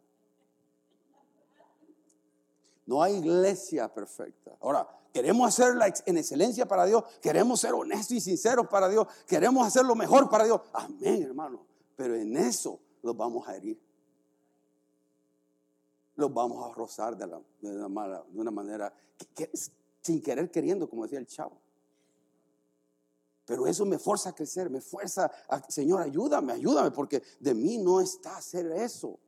No 2.86 3.02
hay 3.02 3.16
iglesia 3.16 3.92
perfecta. 3.92 4.56
Ahora, 4.60 4.86
queremos 5.12 5.48
hacerla 5.48 5.92
en 6.06 6.18
excelencia 6.18 6.66
para 6.66 6.86
Dios, 6.86 7.04
queremos 7.20 7.60
ser 7.60 7.74
honestos 7.74 8.12
y 8.12 8.20
sinceros 8.20 8.68
para 8.68 8.88
Dios, 8.88 9.06
queremos 9.26 9.66
hacer 9.66 9.84
lo 9.84 9.96
mejor 9.96 10.30
para 10.30 10.44
Dios. 10.44 10.60
Amén, 10.72 11.22
hermano. 11.22 11.66
Pero 11.96 12.14
en 12.14 12.36
eso 12.36 12.78
los 13.02 13.16
vamos 13.16 13.48
a 13.48 13.56
herir. 13.56 13.80
Los 16.14 16.32
vamos 16.32 16.64
a 16.64 16.72
rozar 16.74 17.16
de, 17.16 17.24
una, 17.64 18.50
manera 18.50 18.92
sin 20.00 20.22
querer 20.22 20.50
queriendo, 20.50 20.88
como 20.88 21.02
decía 21.02 21.18
el 21.18 21.26
chavo. 21.26 21.60
Pero 23.44 23.66
eso 23.66 23.84
me 23.84 23.98
fuerza 23.98 24.30
a 24.30 24.34
crecer, 24.34 24.70
me 24.70 24.80
fuerza 24.80 25.30
a, 25.48 25.62
Señor, 25.70 26.02
ayúdame, 26.02 26.52
ayúdame, 26.52 26.90
porque 26.90 27.22
de 27.38 27.54
mí 27.54 27.78
no 27.78 28.00
está 28.00 28.36
hacer 28.36 28.66
eso. 28.72 29.18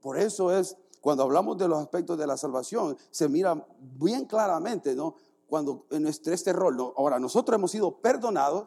Por 0.00 0.18
eso 0.18 0.56
es 0.56 0.76
cuando 1.06 1.22
hablamos 1.22 1.56
de 1.56 1.68
los 1.68 1.78
aspectos 1.78 2.18
de 2.18 2.26
la 2.26 2.36
salvación, 2.36 2.98
se 3.12 3.28
mira 3.28 3.64
bien 3.78 4.24
claramente, 4.24 4.92
¿no? 4.96 5.14
Cuando 5.46 5.86
en 5.90 6.02
nuestro, 6.02 6.34
este 6.34 6.52
rol, 6.52 6.76
¿no? 6.76 6.94
ahora 6.96 7.20
nosotros 7.20 7.54
hemos 7.56 7.70
sido 7.70 8.00
perdonados, 8.00 8.66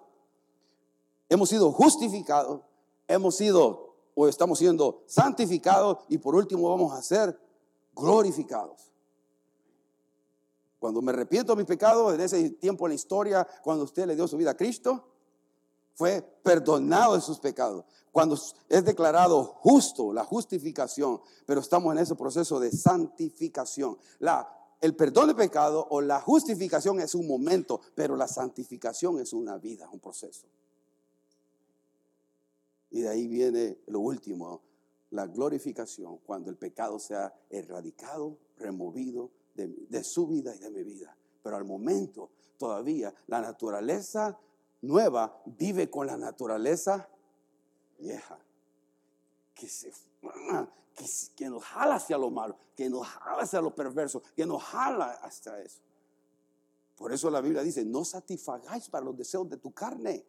hemos 1.27 1.49
sido 1.49 1.69
justificados, 1.73 2.61
hemos 3.09 3.35
sido 3.35 3.93
o 4.15 4.29
estamos 4.29 4.57
siendo 4.57 5.03
santificados 5.05 5.97
y 6.07 6.17
por 6.17 6.33
último 6.33 6.69
vamos 6.69 6.93
a 6.93 7.01
ser 7.01 7.37
glorificados. 7.93 8.89
Cuando 10.79 11.01
me 11.01 11.11
arrepiento 11.11 11.51
de 11.51 11.57
mis 11.57 11.67
pecados, 11.67 12.13
en 12.13 12.21
ese 12.21 12.51
tiempo 12.51 12.87
en 12.87 12.91
la 12.91 12.95
historia, 12.95 13.45
cuando 13.61 13.83
usted 13.83 14.05
le 14.05 14.15
dio 14.15 14.29
su 14.29 14.37
vida 14.37 14.51
a 14.51 14.55
Cristo, 14.55 15.09
fue 15.93 16.21
perdonado 16.41 17.15
de 17.15 17.19
sus 17.19 17.37
pecados. 17.37 17.83
Cuando 18.11 18.37
es 18.69 18.85
declarado 18.85 19.43
justo, 19.43 20.13
la 20.13 20.23
justificación, 20.23 21.21
pero 21.45 21.61
estamos 21.61 21.93
en 21.93 21.99
ese 21.99 22.15
proceso 22.15 22.59
de 22.59 22.71
santificación. 22.71 23.97
La, 24.19 24.47
el 24.81 24.95
perdón 24.95 25.27
de 25.27 25.35
pecado 25.35 25.85
o 25.89 26.01
la 26.01 26.19
justificación 26.21 26.99
es 26.99 27.13
un 27.13 27.27
momento, 27.27 27.81
pero 27.95 28.15
la 28.15 28.27
santificación 28.27 29.19
es 29.19 29.33
una 29.33 29.57
vida, 29.57 29.89
un 29.91 29.99
proceso. 29.99 30.47
Y 32.91 33.01
de 33.01 33.09
ahí 33.09 33.27
viene 33.27 33.77
lo 33.87 33.99
último, 33.99 34.61
la 35.11 35.27
glorificación, 35.27 36.17
cuando 36.25 36.49
el 36.49 36.57
pecado 36.57 36.97
sea 36.99 37.33
erradicado, 37.49 38.37
removido 38.57 39.31
de, 39.53 39.67
de 39.67 40.03
su 40.03 40.27
vida 40.27 40.55
y 40.55 40.59
de 40.59 40.71
mi 40.71 40.83
vida. 40.83 41.15
Pero 41.43 41.55
al 41.55 41.65
momento 41.65 42.31
todavía 42.57 43.13
la 43.27 43.41
naturaleza 43.41 44.39
nueva 44.81 45.41
vive 45.45 45.89
con 45.89 46.07
la 46.07 46.17
naturaleza 46.17 47.09
vieja. 47.99 48.39
Que, 49.53 49.67
se, 49.67 49.91
que, 51.35 51.49
nos 51.49 51.63
jala 51.63 51.95
hacia 51.95 52.17
lo 52.17 52.29
malo, 52.29 52.57
que 52.75 52.89
nos 52.89 53.05
jala 53.07 53.43
hacia 53.43 53.61
lo 53.61 53.75
perverso, 53.75 54.21
que 54.35 54.45
nos 54.45 54.63
jala 54.63 55.19
hasta 55.21 55.61
eso. 55.61 55.81
Por 56.95 57.13
eso 57.13 57.29
la 57.29 57.41
Biblia 57.41 57.61
dice, 57.61 57.85
no 57.85 58.03
satisfagáis 58.03 58.89
para 58.89 59.05
los 59.05 59.17
deseos 59.17 59.49
de 59.49 59.57
tu 59.57 59.71
carne. 59.71 60.25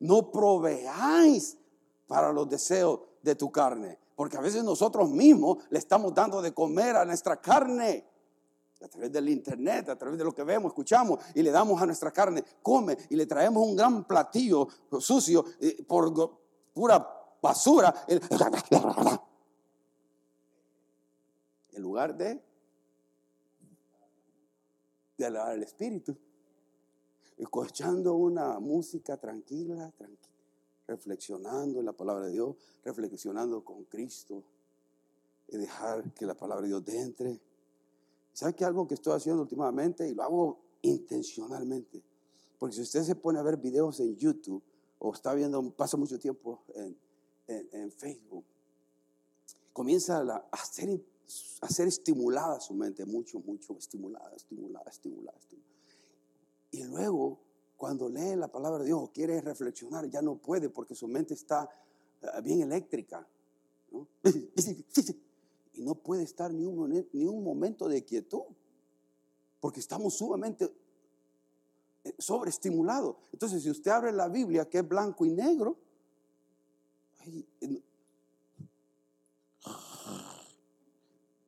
No 0.00 0.30
proveáis 0.30 1.58
para 2.06 2.32
los 2.32 2.48
deseos 2.48 3.00
de 3.22 3.34
tu 3.34 3.50
carne. 3.50 3.98
Porque 4.16 4.36
a 4.36 4.40
veces 4.40 4.64
nosotros 4.64 5.10
mismos 5.10 5.58
le 5.70 5.78
estamos 5.78 6.14
dando 6.14 6.40
de 6.40 6.54
comer 6.54 6.96
a 6.96 7.04
nuestra 7.04 7.40
carne 7.40 8.06
a 8.82 8.88
través 8.88 9.12
del 9.12 9.28
internet, 9.28 9.88
a 9.88 9.96
través 9.96 10.18
de 10.18 10.24
lo 10.24 10.34
que 10.34 10.42
vemos, 10.42 10.70
escuchamos 10.70 11.20
y 11.34 11.42
le 11.42 11.50
damos 11.50 11.80
a 11.80 11.86
nuestra 11.86 12.10
carne, 12.10 12.44
come 12.62 12.96
y 13.10 13.16
le 13.16 13.26
traemos 13.26 13.64
un 13.64 13.76
gran 13.76 14.04
platillo 14.04 14.68
sucio 14.98 15.44
eh, 15.60 15.84
por 15.86 16.12
pura 16.72 17.06
basura. 17.40 17.94
En 21.72 21.82
lugar 21.82 22.16
de, 22.16 22.40
de 25.16 25.24
alabar 25.26 25.54
el 25.54 25.62
Espíritu, 25.62 26.16
escuchando 27.38 28.14
una 28.14 28.60
música 28.60 29.16
tranquila, 29.16 29.90
tranquila, 29.96 30.36
reflexionando 30.86 31.80
en 31.80 31.86
la 31.86 31.92
palabra 31.92 32.26
de 32.26 32.32
Dios, 32.32 32.56
reflexionando 32.84 33.64
con 33.64 33.84
Cristo 33.84 34.44
y 35.48 35.56
dejar 35.56 36.12
que 36.12 36.26
la 36.26 36.34
palabra 36.34 36.62
de 36.62 36.68
Dios 36.68 36.88
entre 36.88 37.40
¿Sabe 38.32 38.54
que 38.54 38.64
algo 38.64 38.86
que 38.88 38.94
estoy 38.94 39.14
haciendo 39.14 39.42
últimamente 39.42 40.08
y 40.08 40.14
lo 40.14 40.22
hago 40.22 40.58
intencionalmente? 40.82 42.02
Porque 42.58 42.76
si 42.76 42.82
usted 42.82 43.02
se 43.02 43.14
pone 43.14 43.38
a 43.38 43.42
ver 43.42 43.58
videos 43.58 44.00
en 44.00 44.16
YouTube 44.16 44.62
o 45.04 45.12
está 45.12 45.34
viendo, 45.34 45.68
pasa 45.72 45.96
mucho 45.96 46.18
tiempo 46.18 46.62
en, 46.74 46.96
Facebook, 47.90 48.44
comienza 49.72 50.20
a, 50.52 50.64
ser, 50.64 51.04
a 51.60 51.68
ser 51.68 51.88
estimulada 51.88 52.60
su 52.60 52.72
mente, 52.72 53.04
mucho, 53.04 53.40
mucho, 53.40 53.76
estimulada, 53.76 54.34
estimulada, 54.36 54.88
estimulada, 54.88 55.36
estimulada. 55.38 55.72
Y 56.70 56.84
luego, 56.84 57.40
cuando 57.76 58.08
lee 58.08 58.36
la 58.36 58.46
palabra 58.48 58.78
de 58.78 58.86
Dios 58.86 59.00
o 59.02 59.12
quiere 59.12 59.40
reflexionar, 59.40 60.08
ya 60.08 60.22
no 60.22 60.36
puede 60.36 60.70
porque 60.70 60.94
su 60.94 61.08
mente 61.08 61.34
está 61.34 61.68
ah, 62.22 62.40
bien 62.40 62.62
eléctrica. 62.62 63.26
y 65.74 65.82
no 65.82 65.96
puede 65.96 66.22
estar 66.22 66.52
ni 66.52 66.64
un, 66.64 67.08
ni 67.12 67.26
un 67.26 67.42
momento 67.42 67.88
de 67.88 68.04
quietud, 68.04 68.44
porque 69.60 69.80
estamos 69.80 70.14
sumamente 70.14 70.72
sobreestimulados. 72.18 73.16
Entonces, 73.32 73.62
si 73.62 73.70
usted 73.70 73.90
abre 73.90 74.12
la 74.12 74.28
Biblia, 74.28 74.68
que 74.68 74.78
es 74.78 74.88
blanco 74.88 75.24
y 75.24 75.30
negro, 75.30 75.78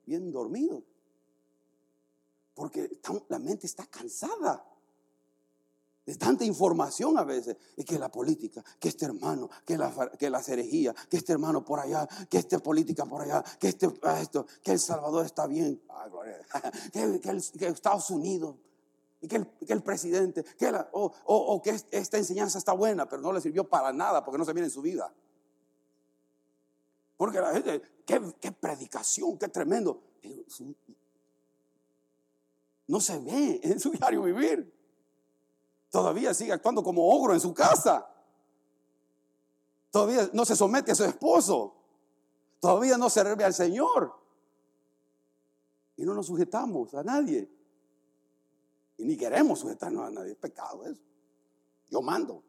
bien 0.06 0.30
dormido, 0.30 0.82
porque 2.54 3.00
la 3.28 3.38
mente 3.38 3.66
está 3.66 3.86
cansada 3.86 4.64
de 6.06 6.16
tanta 6.16 6.44
información 6.44 7.18
a 7.18 7.24
veces, 7.24 7.56
y 7.76 7.84
que 7.84 7.98
la 7.98 8.10
política, 8.10 8.62
que 8.78 8.88
este 8.88 9.06
hermano, 9.06 9.48
que 9.64 9.78
la, 9.78 10.10
que 10.18 10.28
la 10.28 10.42
que 10.42 11.16
este 11.16 11.32
hermano 11.32 11.64
por 11.64 11.80
allá, 11.80 12.06
que 12.28 12.38
esta 12.38 12.58
política 12.58 13.06
por 13.06 13.22
allá, 13.22 13.42
que 13.58 13.68
este, 13.68 13.88
ah, 14.02 14.20
esto, 14.20 14.46
que 14.62 14.72
El 14.72 14.78
Salvador 14.78 15.24
está 15.24 15.46
bien, 15.46 15.80
que, 16.92 17.20
que, 17.58 17.66
Estados 17.66 18.10
Unidos, 18.10 18.56
y 19.24 19.26
que 19.26 19.72
el, 19.72 19.82
presidente, 19.82 20.44
que 20.58 20.70
la, 20.70 20.86
o, 20.92 21.10
o, 21.24 21.62
que 21.62 21.70
esta 21.70 22.18
enseñanza 22.18 22.58
está 22.58 22.74
buena, 22.74 23.08
pero 23.08 23.22
no 23.22 23.32
le 23.32 23.40
sirvió 23.40 23.66
para 23.66 23.90
nada 23.90 24.22
porque 24.22 24.36
no 24.36 24.44
se 24.44 24.52
viene 24.52 24.66
en 24.66 24.70
su 24.70 24.82
vida. 24.82 25.14
Porque 27.16 27.40
la 27.40 27.54
gente, 27.54 27.80
qué, 28.04 28.52
predicación, 28.52 29.38
qué 29.38 29.48
tremendo. 29.48 30.02
No 32.86 33.00
se 33.00 33.18
ve 33.18 33.60
en 33.62 33.80
su 33.80 33.92
diario 33.92 34.22
vivir 34.22 34.70
todavía 35.90 36.34
sigue 36.34 36.52
actuando 36.52 36.82
como 36.82 37.08
ogro 37.08 37.32
en 37.32 37.40
su 37.40 37.54
casa. 37.54 38.06
Todavía 39.90 40.28
no 40.34 40.44
se 40.44 40.54
somete 40.54 40.92
a 40.92 40.94
su 40.94 41.04
esposo. 41.04 41.76
Todavía 42.60 42.98
no 42.98 43.08
se 43.08 43.22
sirve 43.22 43.44
al 43.44 43.54
Señor. 43.54 44.12
Y 45.96 46.04
no 46.04 46.12
nos 46.12 46.26
sujetamos 46.26 46.92
a 46.94 47.02
nadie. 47.04 47.48
Y 48.96 49.04
ni 49.04 49.16
queremos 49.16 49.58
sujetarnos 49.60 50.06
a 50.06 50.10
nadie. 50.10 50.32
Es 50.32 50.38
pecado 50.38 50.84
eso. 50.84 51.02
Yo 51.88 52.00
mando. 52.00 52.42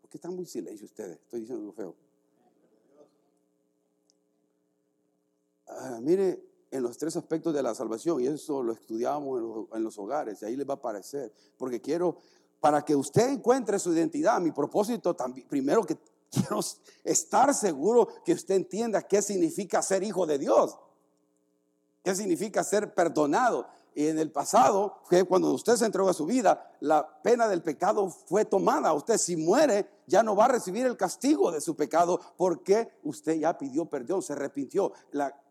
¿Por 0.00 0.10
qué 0.10 0.18
están 0.18 0.34
muy 0.34 0.46
silencio 0.46 0.86
ustedes? 0.86 1.18
Estoy 1.18 1.40
diciendo 1.40 1.64
lo 1.64 1.72
feo. 1.72 1.94
Ah, 5.68 5.98
mire, 6.00 6.42
en 6.70 6.82
los 6.82 6.96
tres 6.98 7.16
aspectos 7.16 7.54
de 7.54 7.62
la 7.62 7.74
salvación 7.74 8.20
y 8.20 8.26
eso 8.26 8.62
lo 8.62 8.72
estudiamos 8.72 9.38
en 9.38 9.48
los, 9.48 9.66
en 9.72 9.82
los 9.84 9.98
hogares 9.98 10.42
y 10.42 10.44
ahí 10.44 10.56
les 10.56 10.68
va 10.68 10.74
a 10.74 10.76
aparecer. 10.76 11.32
Porque 11.56 11.80
quiero, 11.80 12.18
para 12.60 12.84
que 12.84 12.94
usted 12.94 13.28
encuentre 13.28 13.78
su 13.78 13.92
identidad, 13.92 14.40
mi 14.40 14.52
propósito 14.52 15.14
también, 15.14 15.48
primero 15.48 15.84
que 15.84 15.96
quiero 16.30 16.60
estar 17.04 17.54
seguro 17.54 18.08
que 18.24 18.32
usted 18.32 18.56
entienda 18.56 19.02
qué 19.02 19.22
significa 19.22 19.82
ser 19.82 20.02
hijo 20.02 20.26
de 20.26 20.38
Dios. 20.38 20.78
¿Qué 22.02 22.14
significa 22.14 22.62
ser 22.62 22.94
perdonado? 22.94 23.66
Y 23.96 24.08
en 24.08 24.18
el 24.18 24.30
pasado, 24.30 24.98
que 25.08 25.24
cuando 25.24 25.50
usted 25.52 25.74
se 25.76 25.86
entregó 25.86 26.10
a 26.10 26.12
su 26.12 26.26
vida, 26.26 26.70
la 26.80 27.22
pena 27.22 27.48
del 27.48 27.62
pecado 27.62 28.10
fue 28.10 28.44
tomada. 28.44 28.92
Usted 28.92 29.16
si 29.16 29.38
muere, 29.38 29.88
ya 30.06 30.22
no 30.22 30.36
va 30.36 30.44
a 30.44 30.48
recibir 30.48 30.84
el 30.84 30.98
castigo 30.98 31.50
de 31.50 31.62
su 31.62 31.74
pecado 31.74 32.20
porque 32.36 32.90
usted 33.04 33.38
ya 33.38 33.56
pidió 33.56 33.86
perdón, 33.86 34.20
se 34.20 34.34
arrepintió. 34.34 34.92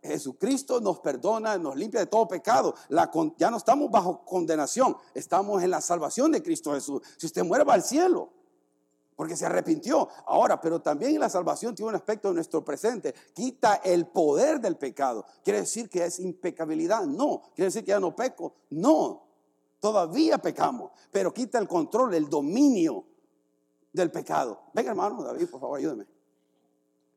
Jesucristo 0.04 0.80
nos 0.80 1.00
perdona, 1.00 1.58
nos 1.58 1.75
limpia 1.75 2.02
de 2.02 2.06
todo 2.06 2.28
pecado. 2.28 2.75
Ya 3.40 3.50
no 3.50 3.58
estamos 3.58 3.90
bajo 3.90 4.24
condenación, 4.24 4.96
estamos 5.16 5.64
en 5.64 5.72
la 5.72 5.82
salvación 5.82 6.32
de 6.32 6.44
Cristo 6.44 6.72
Jesús. 6.74 7.02
Si 7.18 7.25
usted 7.25 7.44
muere, 7.44 7.64
va 7.64 7.74
al 7.74 7.84
cielo 7.84 8.30
porque 9.15 9.36
se 9.36 9.45
arrepintió. 9.45 10.07
Ahora, 10.25 10.60
pero 10.60 10.81
también 10.81 11.19
la 11.19 11.29
salvación 11.29 11.74
tiene 11.74 11.89
un 11.89 11.95
aspecto 11.95 12.29
de 12.29 12.36
nuestro 12.36 12.63
presente. 12.63 13.13
Quita 13.34 13.75
el 13.84 14.07
poder 14.07 14.60
del 14.60 14.77
pecado. 14.77 15.25
¿Quiere 15.43 15.62
decir 15.62 15.89
que 15.89 16.05
es 16.05 16.19
impecabilidad? 16.19 17.05
No. 17.05 17.41
¿Quiere 17.55 17.67
decir 17.67 17.84
que 17.84 17.89
ya 17.89 18.00
no 18.00 18.15
peco? 18.15 18.55
No. 18.72 19.24
Todavía 19.79 20.38
pecamos, 20.39 20.91
pero 21.12 21.34
quita 21.34 21.60
el 21.60 21.67
control, 21.67 22.15
el 22.15 22.27
dominio 22.27 23.05
del 23.93 24.12
pecado. 24.12 24.63
Venga, 24.74 24.89
hermano, 24.89 25.24
David, 25.24 25.48
por 25.48 25.60
favor, 25.60 25.77
ayúdeme. 25.77 26.07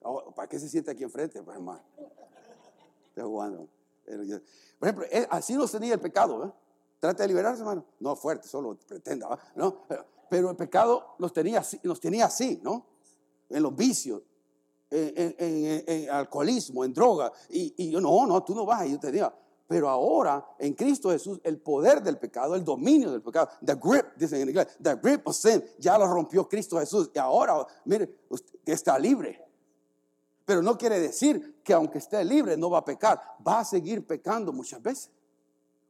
Oh, 0.02 0.32
¿Para 0.32 0.48
qué 0.48 0.58
se 0.58 0.68
siente 0.68 0.90
aquí 0.90 1.02
enfrente, 1.02 1.42
pues, 1.42 1.56
hermano? 1.56 1.82
Estoy 3.08 3.24
jugando. 3.24 3.68
Por 4.78 4.88
ejemplo, 4.88 5.06
así 5.30 5.54
no 5.54 5.66
tenía 5.66 5.94
el 5.94 6.00
pecado. 6.00 6.44
¿eh? 6.44 6.52
Trate 7.00 7.22
de 7.22 7.28
liberarse, 7.28 7.60
hermano. 7.60 7.84
No 8.00 8.16
fuerte, 8.16 8.48
solo 8.48 8.76
pretenda. 8.86 9.38
¿no? 9.54 9.86
pero 9.86 10.04
el 10.30 10.56
pecado 10.56 11.14
los 11.18 11.32
tenía, 11.32 11.60
así, 12.24 12.60
¿no? 12.62 12.86
En 13.48 13.62
los 13.62 13.74
vicios, 13.74 14.22
en, 14.90 16.10
alcoholismo, 16.10 16.84
en 16.84 16.92
droga. 16.92 17.32
Y, 17.48 17.90
yo, 17.90 18.00
no, 18.00 18.26
no, 18.26 18.42
tú 18.42 18.54
no 18.54 18.66
vas. 18.66 18.86
Y 18.86 18.92
yo 18.92 19.00
te 19.00 19.10
digo, 19.10 19.32
pero 19.66 19.88
ahora 19.88 20.44
en 20.58 20.72
Cristo 20.72 21.10
Jesús, 21.10 21.40
el 21.44 21.58
poder 21.58 22.02
del 22.02 22.18
pecado, 22.18 22.54
el 22.54 22.64
dominio 22.64 23.10
del 23.10 23.22
pecado, 23.22 23.50
the 23.64 23.74
grip, 23.74 24.06
dicen 24.16 24.40
en 24.40 24.48
inglés, 24.48 24.68
the 24.82 24.94
grip 24.96 25.26
of 25.26 25.36
sin, 25.36 25.62
ya 25.78 25.98
lo 25.98 26.06
rompió 26.06 26.48
Cristo 26.48 26.78
Jesús. 26.78 27.10
Y 27.14 27.18
ahora, 27.18 27.66
mire, 27.84 28.10
que 28.64 28.72
está 28.72 28.98
libre. 28.98 29.44
Pero 30.46 30.62
no 30.62 30.78
quiere 30.78 30.98
decir 30.98 31.60
que 31.62 31.74
aunque 31.74 31.98
esté 31.98 32.24
libre 32.24 32.56
no 32.56 32.70
va 32.70 32.78
a 32.78 32.84
pecar, 32.84 33.20
va 33.46 33.60
a 33.60 33.64
seguir 33.66 34.06
pecando 34.06 34.50
muchas 34.50 34.80
veces. 34.82 35.10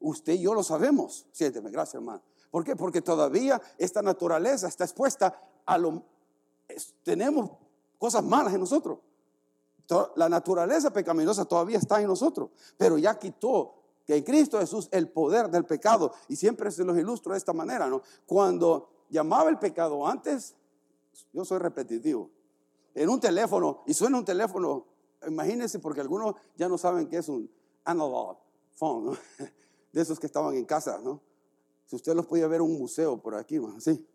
Usted 0.01 0.33
y 0.33 0.41
yo 0.41 0.55
lo 0.55 0.65
sabemos. 0.65 1.27
Siénteme, 1.31 1.71
gracias 1.71 1.95
hermano. 1.95 2.23
¿Por 2.51 2.65
qué? 2.65 2.77
Porque 2.77 3.03
todavía 3.03 3.61
esta 3.77 4.03
naturaleza 4.03 4.69
está 4.69 4.85
expuesta 4.85 5.41
a 5.67 5.79
lo... 5.79 6.03
tenemos 7.03 7.51
cosas 7.99 8.25
malas 8.25 8.55
en 8.55 8.61
nosotros. 8.61 8.99
La 10.17 10.29
naturaleza 10.29 10.93
pecaminosa 10.93 11.45
todavía 11.47 11.79
está 11.79 12.01
en 12.01 12.09
nosotros, 12.09 12.51
pero 12.77 12.99
ya 12.99 13.19
quitó 13.19 13.75
que 14.07 14.17
en 14.17 14.23
Cristo 14.23 14.59
Jesús 14.59 14.89
el 14.91 15.09
poder 15.09 15.51
del 15.51 15.65
pecado, 15.65 16.13
y 16.29 16.37
siempre 16.37 16.71
se 16.71 16.85
los 16.85 16.97
ilustro 16.97 17.33
de 17.33 17.39
esta 17.39 17.53
manera, 17.53 17.89
¿no? 17.89 18.03
Cuando 18.27 18.91
llamaba 19.11 19.51
el 19.51 19.59
pecado 19.59 20.07
antes, 20.07 20.55
yo 21.33 21.45
soy 21.45 21.59
repetitivo, 21.59 22.31
en 22.95 23.09
un 23.09 23.21
teléfono, 23.21 23.83
y 23.87 23.95
suena 23.95 24.19
un 24.19 24.25
teléfono, 24.25 24.87
imagínense, 25.27 25.79
porque 25.79 26.01
algunos 26.01 26.35
ya 26.57 26.69
no 26.69 26.79
saben 26.79 27.07
qué 27.09 27.19
es 27.19 27.29
un 27.29 27.51
analog 27.85 28.39
phone, 28.75 29.19
de 29.93 30.01
esos 30.01 30.19
que 30.19 30.27
estaban 30.27 30.55
en 30.55 30.65
casa, 30.65 30.99
¿no? 31.03 31.21
Si 31.89 31.97
usted 31.97 32.15
los 32.15 32.27
podía 32.27 32.47
ver 32.47 32.61
en 32.61 32.67
un 32.67 32.79
museo 32.79 33.21
por 33.21 33.35
aquí, 33.35 33.59
así. 33.75 34.07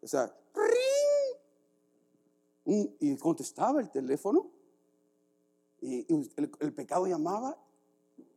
O 0.00 0.06
sea, 0.06 0.32
y 2.66 3.16
contestaba 3.16 3.80
el 3.80 3.90
teléfono. 3.90 4.50
Y, 5.80 6.06
el, 6.36 6.72
pecado 6.72 7.06
llamaba. 7.06 7.58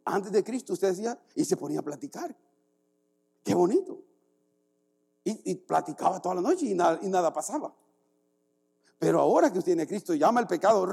Antes 0.03 0.31
de 0.31 0.43
Cristo, 0.43 0.73
usted 0.73 0.89
decía, 0.89 1.19
y 1.35 1.45
se 1.45 1.55
ponía 1.57 1.79
a 1.79 1.83
platicar. 1.83 2.35
Qué 3.43 3.53
bonito. 3.53 4.01
Y, 5.23 5.53
platicaba 5.55 6.19
toda 6.19 6.35
la 6.35 6.41
noche 6.41 6.65
y 6.65 6.73
nada, 6.73 6.99
y 7.03 7.07
nada 7.07 7.31
pasaba. 7.31 7.71
Pero 8.97 9.19
ahora 9.19 9.51
que 9.51 9.59
usted 9.59 9.73
tiene 9.73 9.87
Cristo, 9.87 10.15
llama 10.15 10.39
el 10.39 10.47
pecado. 10.47 10.87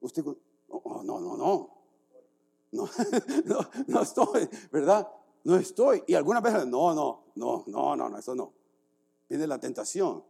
Usted, 0.00 0.24
no, 0.24 1.02
no, 1.04 1.20
no, 1.20 1.36
no. 1.36 1.78
No, 2.70 2.88
no, 3.44 3.58
no 3.86 4.02
estoy, 4.02 4.48
¿verdad? 4.70 5.06
No 5.48 5.56
estoy. 5.56 6.04
Y 6.06 6.14
algunas 6.14 6.42
veces, 6.42 6.66
no, 6.66 6.94
no, 6.94 7.24
no, 7.36 7.64
no, 7.66 7.96
no, 7.96 8.10
no, 8.10 8.18
eso 8.18 8.34
no. 8.34 8.52
Viene 9.30 9.46
la 9.46 9.58
tentación, 9.58 10.22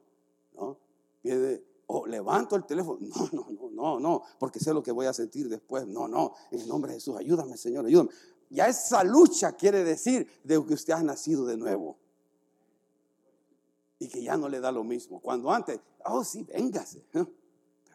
¿no? 0.54 0.78
Viene, 1.24 1.60
o 1.86 2.06
levanto 2.06 2.54
el 2.54 2.64
teléfono, 2.64 3.00
no, 3.00 3.28
no, 3.32 3.48
no, 3.50 3.70
no, 3.70 4.00
no, 4.00 4.22
porque 4.38 4.60
sé 4.60 4.72
lo 4.72 4.80
que 4.80 4.92
voy 4.92 5.06
a 5.06 5.12
sentir 5.12 5.48
después. 5.48 5.88
No, 5.88 6.06
no, 6.06 6.34
en 6.52 6.60
el 6.60 6.68
nombre 6.68 6.92
de 6.92 6.98
Jesús, 6.98 7.16
ayúdame, 7.16 7.56
Señor, 7.56 7.84
ayúdame. 7.86 8.10
Ya 8.50 8.68
esa 8.68 9.02
lucha 9.02 9.56
quiere 9.56 9.82
decir 9.82 10.24
de 10.44 10.64
que 10.64 10.74
usted 10.74 10.92
ha 10.92 11.02
nacido 11.02 11.44
de 11.46 11.56
nuevo. 11.56 11.98
Y 13.98 14.06
que 14.06 14.22
ya 14.22 14.36
no 14.36 14.48
le 14.48 14.60
da 14.60 14.70
lo 14.70 14.84
mismo. 14.84 15.20
Cuando 15.20 15.50
antes, 15.50 15.80
oh 16.04 16.22
sí, 16.22 16.44
véngase. 16.44 17.04
Pero 17.10 17.28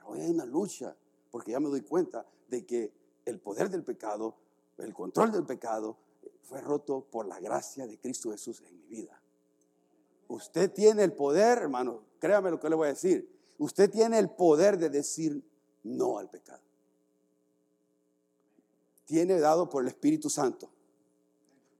hoy 0.07 0.19
hay 0.19 0.29
una 0.29 0.43
lucha, 0.43 0.93
porque 1.31 1.51
ya 1.53 1.61
me 1.61 1.69
doy 1.69 1.83
cuenta 1.83 2.25
de 2.49 2.65
que 2.65 2.91
el 3.23 3.39
poder 3.39 3.69
del 3.69 3.85
pecado, 3.85 4.35
el 4.77 4.93
control 4.93 5.31
del 5.31 5.45
pecado, 5.45 6.02
fue 6.43 6.61
roto 6.61 7.05
por 7.09 7.25
la 7.25 7.39
gracia 7.39 7.87
de 7.87 7.97
Cristo 7.99 8.31
Jesús 8.31 8.61
en 8.67 8.77
mi 8.77 8.85
vida. 8.85 9.19
Usted 10.27 10.71
tiene 10.71 11.03
el 11.03 11.13
poder, 11.13 11.59
hermano, 11.59 12.01
créame 12.19 12.51
lo 12.51 12.59
que 12.59 12.69
le 12.69 12.75
voy 12.75 12.87
a 12.87 12.93
decir. 12.93 13.29
Usted 13.57 13.89
tiene 13.89 14.19
el 14.19 14.29
poder 14.29 14.77
de 14.77 14.89
decir 14.89 15.43
no 15.83 16.17
al 16.17 16.29
pecado. 16.29 16.61
Tiene 19.05 19.39
dado 19.39 19.69
por 19.69 19.83
el 19.83 19.89
Espíritu 19.89 20.29
Santo. 20.29 20.69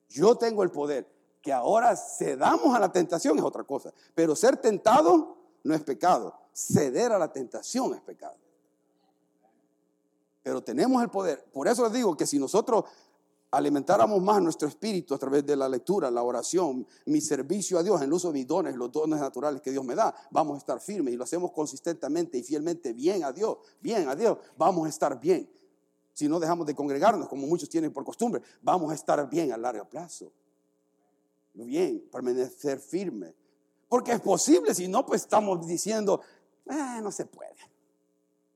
Yo 0.10 0.36
tengo 0.38 0.63
el 0.63 0.71
poder. 0.71 1.12
Que 1.41 1.52
ahora 1.52 1.93
cedamos 1.97 2.73
a 2.73 2.80
la 2.80 2.89
tentación 2.91 3.38
es 3.38 3.43
otra 3.43 3.65
cosa. 3.65 3.93
Pero 4.15 4.34
ser 4.34 4.56
tentado 4.58 5.38
no 5.63 5.73
es 5.73 5.84
pecado. 5.84 6.39
Ceder 6.54 7.12
a 7.12 7.19
la 7.19 7.34
tentación 7.34 7.93
es 7.93 8.02
pecado. 8.02 8.38
Pero 10.41 10.63
tenemos 10.63 11.02
el 11.02 11.10
poder. 11.10 11.43
Por 11.52 11.67
eso 11.67 11.84
les 11.84 11.93
digo 11.93 12.15
que 12.15 12.28
si 12.28 12.39
nosotros 12.39 12.86
alimentáramos 13.54 14.20
más 14.22 14.42
nuestro 14.42 14.68
espíritu 14.68 15.13
a 15.13 15.18
través 15.20 15.46
de 15.46 15.56
la 15.56 15.70
lectura, 15.70 16.10
la 16.10 16.24
oración, 16.24 16.88
mi 17.06 17.22
servicio 17.22 17.78
a 17.78 17.84
Dios, 17.84 18.02
el 18.02 18.12
uso 18.12 18.30
de 18.30 18.39
mis 18.39 18.48
dones, 18.48 18.76
los 18.76 18.92
dones 18.92 19.20
naturales 19.20 19.62
que 19.62 19.70
Dios 19.70 19.86
me 19.86 19.94
da, 19.94 20.13
vamos 20.32 20.56
a 20.56 20.58
estar 20.58 20.80
firmes 20.80 21.13
y 21.13 21.18
lo 21.18 21.24
hacemos 21.24 21.52
consistentemente 21.52 22.39
y 22.39 22.44
fielmente 22.44 22.94
bien 22.94 23.24
a 23.24 23.32
Dios, 23.32 23.58
bien 23.80 24.10
a 24.10 24.16
Dios, 24.16 24.39
vamos 24.58 24.88
a 24.88 24.89
estar 24.89 25.20
bien. 25.20 25.48
Si 26.13 26.28
no 26.28 26.39
dejamos 26.39 26.66
de 26.66 26.74
congregarnos, 26.74 27.28
como 27.28 27.46
muchos 27.46 27.70
tienen 27.70 27.94
por 27.94 28.04
costumbre, 28.04 28.42
vamos 28.63 28.92
a 28.92 28.96
estar 28.96 29.30
bien 29.30 29.52
a 29.52 29.58
largo 29.58 29.86
plazo. 29.86 30.32
Bien, 31.54 32.04
permanecer 32.12 32.80
firme. 32.80 33.36
Porque 33.88 34.13
es 34.13 34.22
posible, 34.22 34.74
si 34.74 34.88
no, 34.88 35.06
pues 35.06 35.22
estamos 35.22 35.68
diciendo, 35.68 36.22
eh, 36.66 37.00
no 37.04 37.12
se 37.12 37.28
puede. 37.28 37.58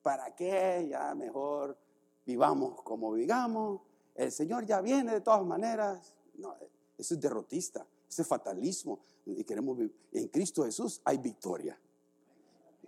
¿Para 0.02 0.34
qué? 0.36 0.88
Ya 0.90 1.14
mejor 1.14 1.78
vivamos 2.26 2.82
como 2.82 3.12
vivamos 3.12 3.82
el 4.18 4.32
Señor 4.32 4.66
ya 4.66 4.82
viene 4.82 5.14
de 5.14 5.22
todas 5.22 5.46
maneras. 5.46 6.14
No, 6.38 6.54
eso 6.98 7.14
es 7.14 7.22
derrotista, 7.22 7.86
ese 8.10 8.24
es 8.24 8.28
fatalismo. 8.28 9.00
Y 9.26 9.44
queremos 9.44 9.78
En 10.12 10.28
Cristo 10.30 10.64
Jesús 10.64 11.02
hay 11.04 11.18
victoria. 11.18 11.80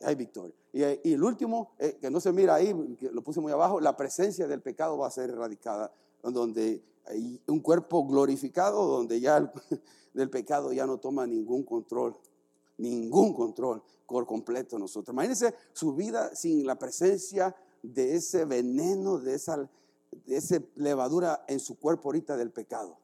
Hay 0.01 0.15
victoria. 0.15 0.55
Y, 0.71 1.13
el 1.13 1.23
último, 1.23 1.71
eh, 1.77 1.97
que 1.99 2.09
no 2.09 2.19
se 2.19 2.31
mira 2.31 2.55
ahí, 2.55 2.73
que 2.97 3.11
lo 3.11 3.21
puse 3.21 3.41
muy 3.41 3.51
abajo, 3.51 3.79
la 3.81 3.97
presencia 3.97 4.47
del 4.47 4.61
pecado 4.61 4.97
va 4.97 5.07
a 5.07 5.11
ser 5.11 5.29
erradicada, 5.29 5.91
donde 6.23 6.81
hay 7.05 7.41
un 7.47 7.59
cuerpo 7.59 8.05
glorificado, 8.05 8.87
donde 8.87 9.19
ya 9.19 9.37
el, 9.37 9.49
del 10.13 10.29
pecado 10.29 10.71
ya 10.71 10.85
no 10.85 10.97
toma 10.99 11.27
ningún 11.27 11.63
control, 11.63 12.15
ningún 12.77 13.33
control 13.33 13.83
por 14.07 14.25
completo 14.25 14.79
nosotros. 14.79 15.13
Imagínense 15.13 15.53
su 15.73 15.93
vida 15.93 16.33
sin 16.35 16.65
la 16.65 16.79
presencia 16.79 17.55
de 17.83 18.15
ese 18.15 18.45
veneno, 18.45 19.19
de 19.19 19.35
esa 19.35 19.69
esa 20.27 20.61
levadura 20.75 21.43
en 21.47 21.59
su 21.59 21.77
cuerpo 21.79 22.09
ahorita 22.09 22.37
del 22.37 22.51
pecado. 22.51 22.97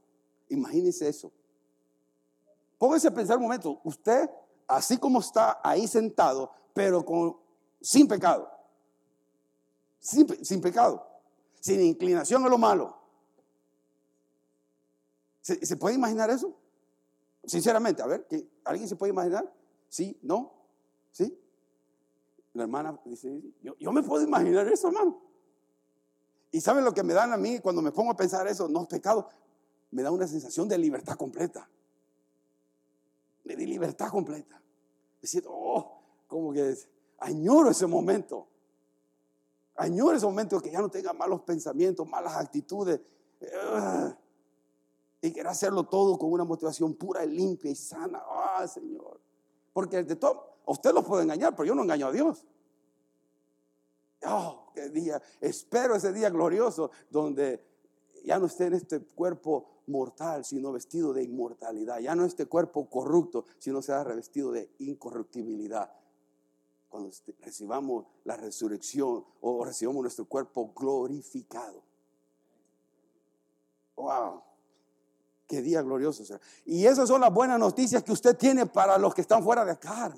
Imagínese 0.49 1.07
eso. 1.07 1.31
Póngase 2.77 3.07
a 3.07 3.13
pensar 3.13 3.37
un 3.37 3.43
momento, 3.43 3.79
usted, 3.83 4.29
así 4.67 4.97
como 4.97 5.19
está 5.19 5.59
ahí 5.63 5.87
sentado, 5.87 6.51
pero 6.73 7.05
con, 7.05 7.37
sin 7.81 8.07
pecado, 8.07 8.49
sin, 9.99 10.61
pecado, 10.61 11.07
sin 11.61 11.81
inclinación 11.81 12.45
a 12.45 12.49
lo 12.49 12.57
malo. 12.57 12.97
¿Se, 15.41 15.77
puede 15.77 15.95
imaginar 15.95 16.29
eso? 16.29 16.55
Sinceramente, 17.45 18.01
a 18.01 18.07
ver, 18.07 18.27
¿alguien 18.63 18.89
se 18.89 18.95
puede 18.95 19.13
imaginar? 19.13 19.51
¿Sí? 19.87 20.17
¿No? 20.23 20.53
¿Sí? 21.11 21.39
La 22.53 22.63
hermana 22.63 22.99
dice, 23.05 23.41
yo, 23.61 23.75
yo 23.77 23.91
me 23.91 24.01
puedo 24.01 24.23
imaginar 24.23 24.67
eso, 24.67 24.87
hermano. 24.87 25.21
Y 26.55 26.61
¿saben 26.61 26.85
lo 26.85 26.93
que 26.93 27.03
me 27.03 27.13
dan 27.13 27.33
a 27.33 27.37
mí 27.37 27.59
cuando 27.59 27.81
me 27.81 27.91
pongo 27.91 28.11
a 28.11 28.15
pensar 28.15 28.47
eso? 28.47 28.69
No 28.69 28.83
es 28.83 28.87
pecado. 28.87 29.27
Me 29.91 30.01
da 30.01 30.09
una 30.09 30.25
sensación 30.25 30.69
de 30.69 30.77
libertad 30.77 31.17
completa. 31.17 31.69
De 33.43 33.57
libertad 33.57 34.07
completa. 34.07 34.61
Decir, 35.21 35.43
oh, 35.49 35.99
como 36.29 36.53
que 36.53 36.73
añoro 37.19 37.71
ese 37.71 37.85
momento. 37.87 38.47
Añoro 39.75 40.15
ese 40.15 40.25
momento 40.25 40.61
que 40.61 40.71
ya 40.71 40.79
no 40.79 40.87
tenga 40.87 41.11
malos 41.11 41.41
pensamientos, 41.41 42.07
malas 42.07 42.37
actitudes. 42.37 43.01
y 45.21 45.33
quiero 45.33 45.49
hacerlo 45.49 45.83
todo 45.83 46.17
con 46.17 46.31
una 46.31 46.45
motivación 46.45 46.93
pura 46.93 47.25
y 47.25 47.31
limpia 47.31 47.69
y 47.69 47.75
sana. 47.75 48.23
Ah, 48.29 48.65
Señor. 48.65 49.19
Porque 49.73 50.03
de 50.03 50.15
todo, 50.15 50.55
usted 50.67 50.93
lo 50.93 51.03
puede 51.03 51.23
engañar, 51.23 51.53
pero 51.53 51.65
yo 51.65 51.75
no 51.75 51.83
engaño 51.83 52.07
a 52.07 52.13
Dios. 52.13 52.45
Oh, 54.27 54.71
qué 54.73 54.89
día. 54.89 55.21
Espero 55.41 55.95
ese 55.95 56.11
día 56.11 56.29
glorioso 56.29 56.91
donde 57.09 57.63
ya 58.23 58.39
no 58.39 58.47
esté 58.47 58.65
en 58.65 58.73
este 58.73 58.99
cuerpo 59.01 59.69
mortal, 59.87 60.43
sino 60.43 60.71
vestido 60.71 61.13
de 61.13 61.23
inmortalidad. 61.23 61.99
Ya 61.99 62.15
no 62.15 62.25
este 62.25 62.45
cuerpo 62.47 62.89
corrupto, 62.89 63.45
sino 63.59 63.81
sea 63.81 64.03
revestido 64.03 64.51
de 64.51 64.71
incorruptibilidad. 64.79 65.91
Cuando 66.89 67.09
este, 67.09 67.35
recibamos 67.41 68.05
la 68.23 68.37
resurrección 68.37 69.25
o 69.41 69.65
recibamos 69.65 70.01
nuestro 70.01 70.25
cuerpo 70.25 70.73
glorificado. 70.75 71.83
Wow. 73.95 74.41
Qué 75.47 75.61
día 75.61 75.81
glorioso 75.83 76.25
será. 76.25 76.39
Y 76.65 76.85
esas 76.85 77.07
son 77.07 77.21
las 77.21 77.31
buenas 77.31 77.59
noticias 77.59 78.03
que 78.03 78.11
usted 78.11 78.35
tiene 78.35 78.65
para 78.65 78.97
los 78.97 79.13
que 79.13 79.21
están 79.21 79.43
fuera 79.43 79.63
de 79.63 79.71
acá, 79.71 80.11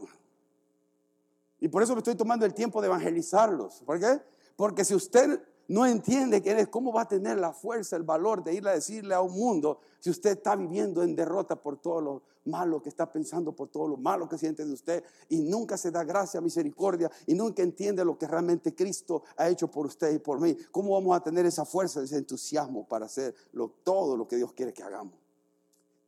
Y 1.67 1.69
por 1.69 1.83
eso 1.83 1.91
me 1.95 1.99
estoy 1.99 2.15
tomando 2.15 2.45
el 2.45 2.53
tiempo 2.53 2.79
de 2.79 2.87
evangelizarlos. 2.87 3.83
¿Por 3.85 3.99
qué? 3.99 4.21
Porque 4.55 4.85
si 4.85 4.95
usted 4.95 5.37
no 5.67 5.85
entiende 5.85 6.41
que 6.41 6.57
es, 6.57 6.69
¿cómo 6.69 6.93
va 6.93 7.01
a 7.01 7.07
tener 7.09 7.37
la 7.37 7.51
fuerza, 7.51 7.97
el 7.97 8.03
valor 8.03 8.41
de 8.41 8.53
ir 8.53 8.65
a 8.65 8.71
decirle 8.71 9.13
a 9.13 9.19
un 9.19 9.33
mundo 9.33 9.81
si 9.99 10.09
usted 10.09 10.37
está 10.37 10.55
viviendo 10.55 11.03
en 11.03 11.13
derrota 11.13 11.57
por 11.57 11.75
todo 11.75 11.99
lo 11.99 12.21
malo 12.45 12.81
que 12.81 12.87
está 12.87 13.11
pensando, 13.11 13.51
por 13.51 13.67
todo 13.67 13.85
lo 13.85 13.97
malo 13.97 14.29
que 14.29 14.37
siente 14.37 14.63
de 14.63 14.71
usted 14.71 15.03
y 15.27 15.41
nunca 15.41 15.75
se 15.75 15.91
da 15.91 16.05
gracia, 16.05 16.39
misericordia 16.39 17.11
y 17.25 17.33
nunca 17.33 17.63
entiende 17.63 18.05
lo 18.05 18.17
que 18.17 18.27
realmente 18.27 18.73
Cristo 18.73 19.23
ha 19.35 19.49
hecho 19.49 19.69
por 19.69 19.87
usted 19.87 20.13
y 20.13 20.19
por 20.19 20.39
mí? 20.39 20.55
¿Cómo 20.71 20.93
vamos 20.93 21.17
a 21.17 21.19
tener 21.19 21.45
esa 21.45 21.65
fuerza, 21.65 22.01
ese 22.01 22.15
entusiasmo 22.15 22.87
para 22.87 23.07
hacer 23.07 23.35
todo 23.83 24.15
lo 24.15 24.25
que 24.25 24.37
Dios 24.37 24.53
quiere 24.53 24.71
que 24.71 24.83
hagamos? 24.83 25.15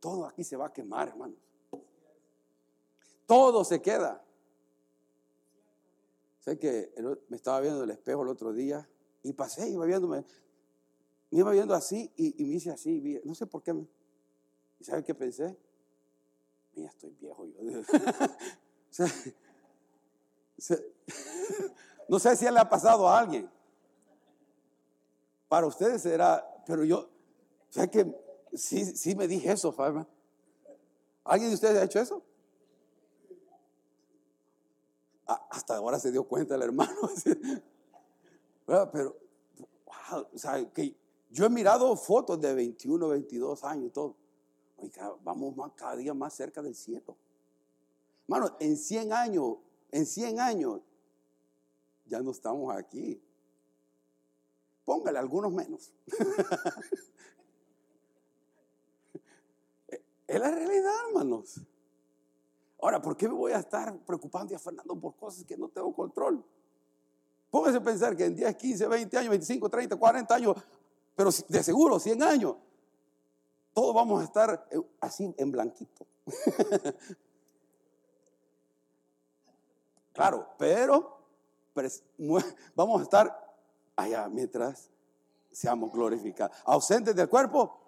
Todo 0.00 0.24
aquí 0.24 0.42
se 0.42 0.56
va 0.56 0.68
a 0.68 0.72
quemar, 0.72 1.08
hermanos. 1.08 1.36
Todo 3.26 3.62
se 3.62 3.82
queda. 3.82 4.24
Sé 6.40 6.58
que 6.58 6.92
me 7.28 7.36
estaba 7.36 7.60
viendo 7.60 7.78
en 7.78 7.84
el 7.84 7.90
espejo 7.90 8.22
el 8.22 8.28
otro 8.28 8.52
día 8.52 8.88
y 9.22 9.32
pasé, 9.34 9.68
iba 9.68 9.84
viéndome, 9.84 10.24
me 11.30 11.38
iba 11.38 11.50
viendo 11.52 11.74
así 11.74 12.10
y, 12.16 12.42
me 12.44 12.54
hice 12.54 12.70
así, 12.70 13.20
no 13.24 13.34
sé 13.34 13.46
por 13.46 13.62
qué. 13.62 13.74
¿Y 14.78 14.84
sabe 14.84 15.04
qué 15.04 15.14
pensé? 15.14 15.56
Mira, 16.74 16.88
estoy 16.88 17.10
viejo 17.20 17.46
yo. 17.46 17.60
no 22.08 22.18
sé 22.18 22.36
si 22.36 22.44
le 22.50 22.58
ha 22.58 22.68
pasado 22.68 23.06
a 23.06 23.18
alguien. 23.18 23.50
Para 25.48 25.66
ustedes 25.66 26.02
será, 26.02 26.46
pero 26.66 26.84
yo, 26.84 27.10
sé 27.68 27.90
que 27.90 28.06
sí, 28.54 28.84
sí 28.84 29.14
me 29.14 29.28
dije 29.28 29.52
eso, 29.52 29.72
Fabián. 29.72 30.08
¿Alguien 31.24 31.50
de 31.50 31.54
ustedes 31.54 31.76
ha 31.76 31.84
hecho 31.84 32.00
eso? 32.00 32.22
Ah, 35.19 35.19
hasta 35.34 35.76
ahora 35.76 35.98
se 35.98 36.12
dio 36.12 36.24
cuenta 36.24 36.54
el 36.54 36.62
hermano. 36.62 37.10
Pero, 38.66 39.16
wow, 39.86 40.26
o 40.32 40.38
sea, 40.38 40.64
que 40.72 40.96
yo 41.30 41.44
he 41.44 41.50
mirado 41.50 41.96
fotos 41.96 42.40
de 42.40 42.54
21, 42.54 43.08
22 43.08 43.64
años 43.64 43.86
y 43.86 43.90
todo. 43.90 44.16
vamos 45.22 45.56
más, 45.56 45.72
cada 45.74 45.96
día 45.96 46.14
más 46.14 46.34
cerca 46.34 46.62
del 46.62 46.74
cielo. 46.74 47.16
Hermano, 48.24 48.56
en 48.60 48.76
100 48.76 49.12
años, 49.12 49.58
en 49.90 50.06
100 50.06 50.40
años, 50.40 50.80
ya 52.06 52.20
no 52.20 52.30
estamos 52.32 52.74
aquí. 52.74 53.22
Póngale 54.84 55.18
algunos 55.18 55.52
menos. 55.52 55.92
es 60.26 60.40
la 60.40 60.50
realidad, 60.50 60.92
hermanos. 61.08 61.60
Ahora, 62.82 63.00
¿por 63.00 63.16
qué 63.16 63.28
me 63.28 63.34
voy 63.34 63.52
a 63.52 63.58
estar 63.58 63.96
preocupando 64.00 64.52
y 64.52 64.56
afanando 64.56 64.98
por 64.98 65.14
cosas 65.16 65.44
que 65.44 65.56
no 65.56 65.68
tengo 65.68 65.92
control? 65.92 66.42
Póngase 67.50 67.78
a 67.78 67.82
pensar 67.82 68.16
que 68.16 68.24
en 68.24 68.34
10, 68.34 68.56
15, 68.56 68.86
20 68.86 69.18
años, 69.18 69.30
25, 69.30 69.68
30, 69.68 69.96
40 69.96 70.34
años, 70.34 70.56
pero 71.14 71.30
de 71.48 71.62
seguro 71.62 71.98
100 71.98 72.22
años, 72.22 72.56
todos 73.74 73.94
vamos 73.94 74.20
a 74.20 74.24
estar 74.24 74.68
así 75.00 75.34
en 75.36 75.50
blanquito. 75.50 76.06
claro, 80.12 80.48
pero 80.56 81.18
vamos 82.74 83.00
a 83.00 83.02
estar 83.04 83.56
allá 83.96 84.28
mientras 84.28 84.88
seamos 85.52 85.92
glorificados. 85.92 86.56
Ausentes 86.64 87.14
del 87.14 87.28
cuerpo, 87.28 87.78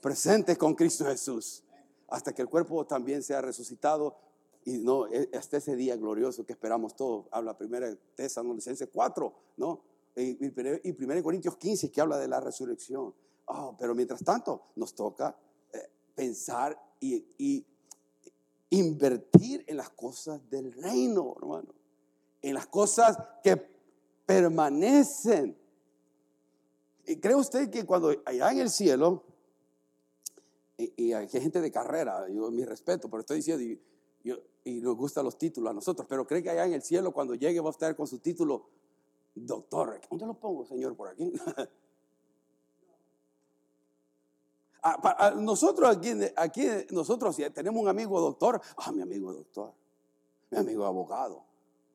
presentes 0.00 0.56
con 0.56 0.74
Cristo 0.74 1.04
Jesús. 1.06 1.64
Hasta 2.08 2.32
que 2.32 2.42
el 2.42 2.48
cuerpo 2.48 2.86
también 2.86 3.22
sea 3.22 3.40
resucitado 3.40 4.25
y 4.66 4.78
no, 4.78 5.06
e, 5.06 5.30
hasta 5.32 5.58
ese 5.58 5.76
día 5.76 5.96
glorioso 5.96 6.44
que 6.44 6.52
esperamos 6.52 6.96
todos, 6.96 7.26
habla 7.30 7.56
primera 7.56 7.94
Tesalonicenses 8.16 8.88
4, 8.92 9.34
¿no? 9.58 9.80
Y, 10.16 10.44
y, 10.44 10.92
primera 10.92 11.22
Corintios 11.22 11.56
15 11.56 11.90
que 11.90 12.00
habla 12.00 12.18
de 12.18 12.26
la 12.26 12.40
resurrección. 12.40 13.14
Oh, 13.46 13.76
pero 13.78 13.94
mientras 13.94 14.24
tanto 14.24 14.72
nos 14.74 14.94
toca 14.94 15.38
eh, 15.72 15.78
pensar 16.14 16.76
y, 16.98 17.24
y, 17.38 17.64
invertir 18.70 19.64
en 19.68 19.76
las 19.76 19.90
cosas 19.90 20.40
del 20.50 20.72
reino, 20.72 21.34
hermano. 21.40 21.72
En 22.42 22.54
las 22.54 22.66
cosas 22.66 23.16
que 23.44 23.56
permanecen. 24.26 25.56
¿Y 27.06 27.16
cree 27.20 27.36
usted 27.36 27.70
que 27.70 27.86
cuando 27.86 28.12
allá 28.24 28.50
en 28.50 28.58
el 28.58 28.70
cielo, 28.70 29.22
y, 30.76 31.12
hay 31.12 31.28
gente 31.28 31.60
de 31.60 31.70
carrera, 31.70 32.28
yo 32.28 32.50
mi 32.50 32.64
respeto, 32.64 33.08
pero 33.08 33.20
estoy 33.20 33.36
diciendo, 33.36 33.80
y 34.66 34.80
nos 34.80 34.96
gustan 34.96 35.24
los 35.24 35.38
títulos 35.38 35.70
a 35.70 35.72
nosotros, 35.72 36.06
pero 36.08 36.26
cree 36.26 36.42
que 36.42 36.50
allá 36.50 36.66
en 36.66 36.72
el 36.72 36.82
cielo 36.82 37.12
cuando 37.12 37.36
llegue 37.36 37.60
va 37.60 37.68
a 37.68 37.70
estar 37.70 37.94
con 37.94 38.08
su 38.08 38.18
título 38.18 38.66
doctor. 39.32 40.00
¿Dónde 40.10 40.26
lo 40.26 40.34
pongo, 40.34 40.66
Señor? 40.66 40.94
Por 40.96 41.08
aquí. 41.08 41.32
Ah, 44.88 45.34
nosotros 45.36 45.96
aquí, 45.96 46.12
aquí, 46.36 46.64
nosotros 46.92 47.36
tenemos 47.52 47.82
un 47.82 47.88
amigo 47.88 48.20
doctor, 48.20 48.60
ah, 48.76 48.92
mi 48.92 49.02
amigo 49.02 49.32
doctor, 49.32 49.72
mi 50.48 50.58
amigo 50.58 50.84
abogado. 50.84 51.42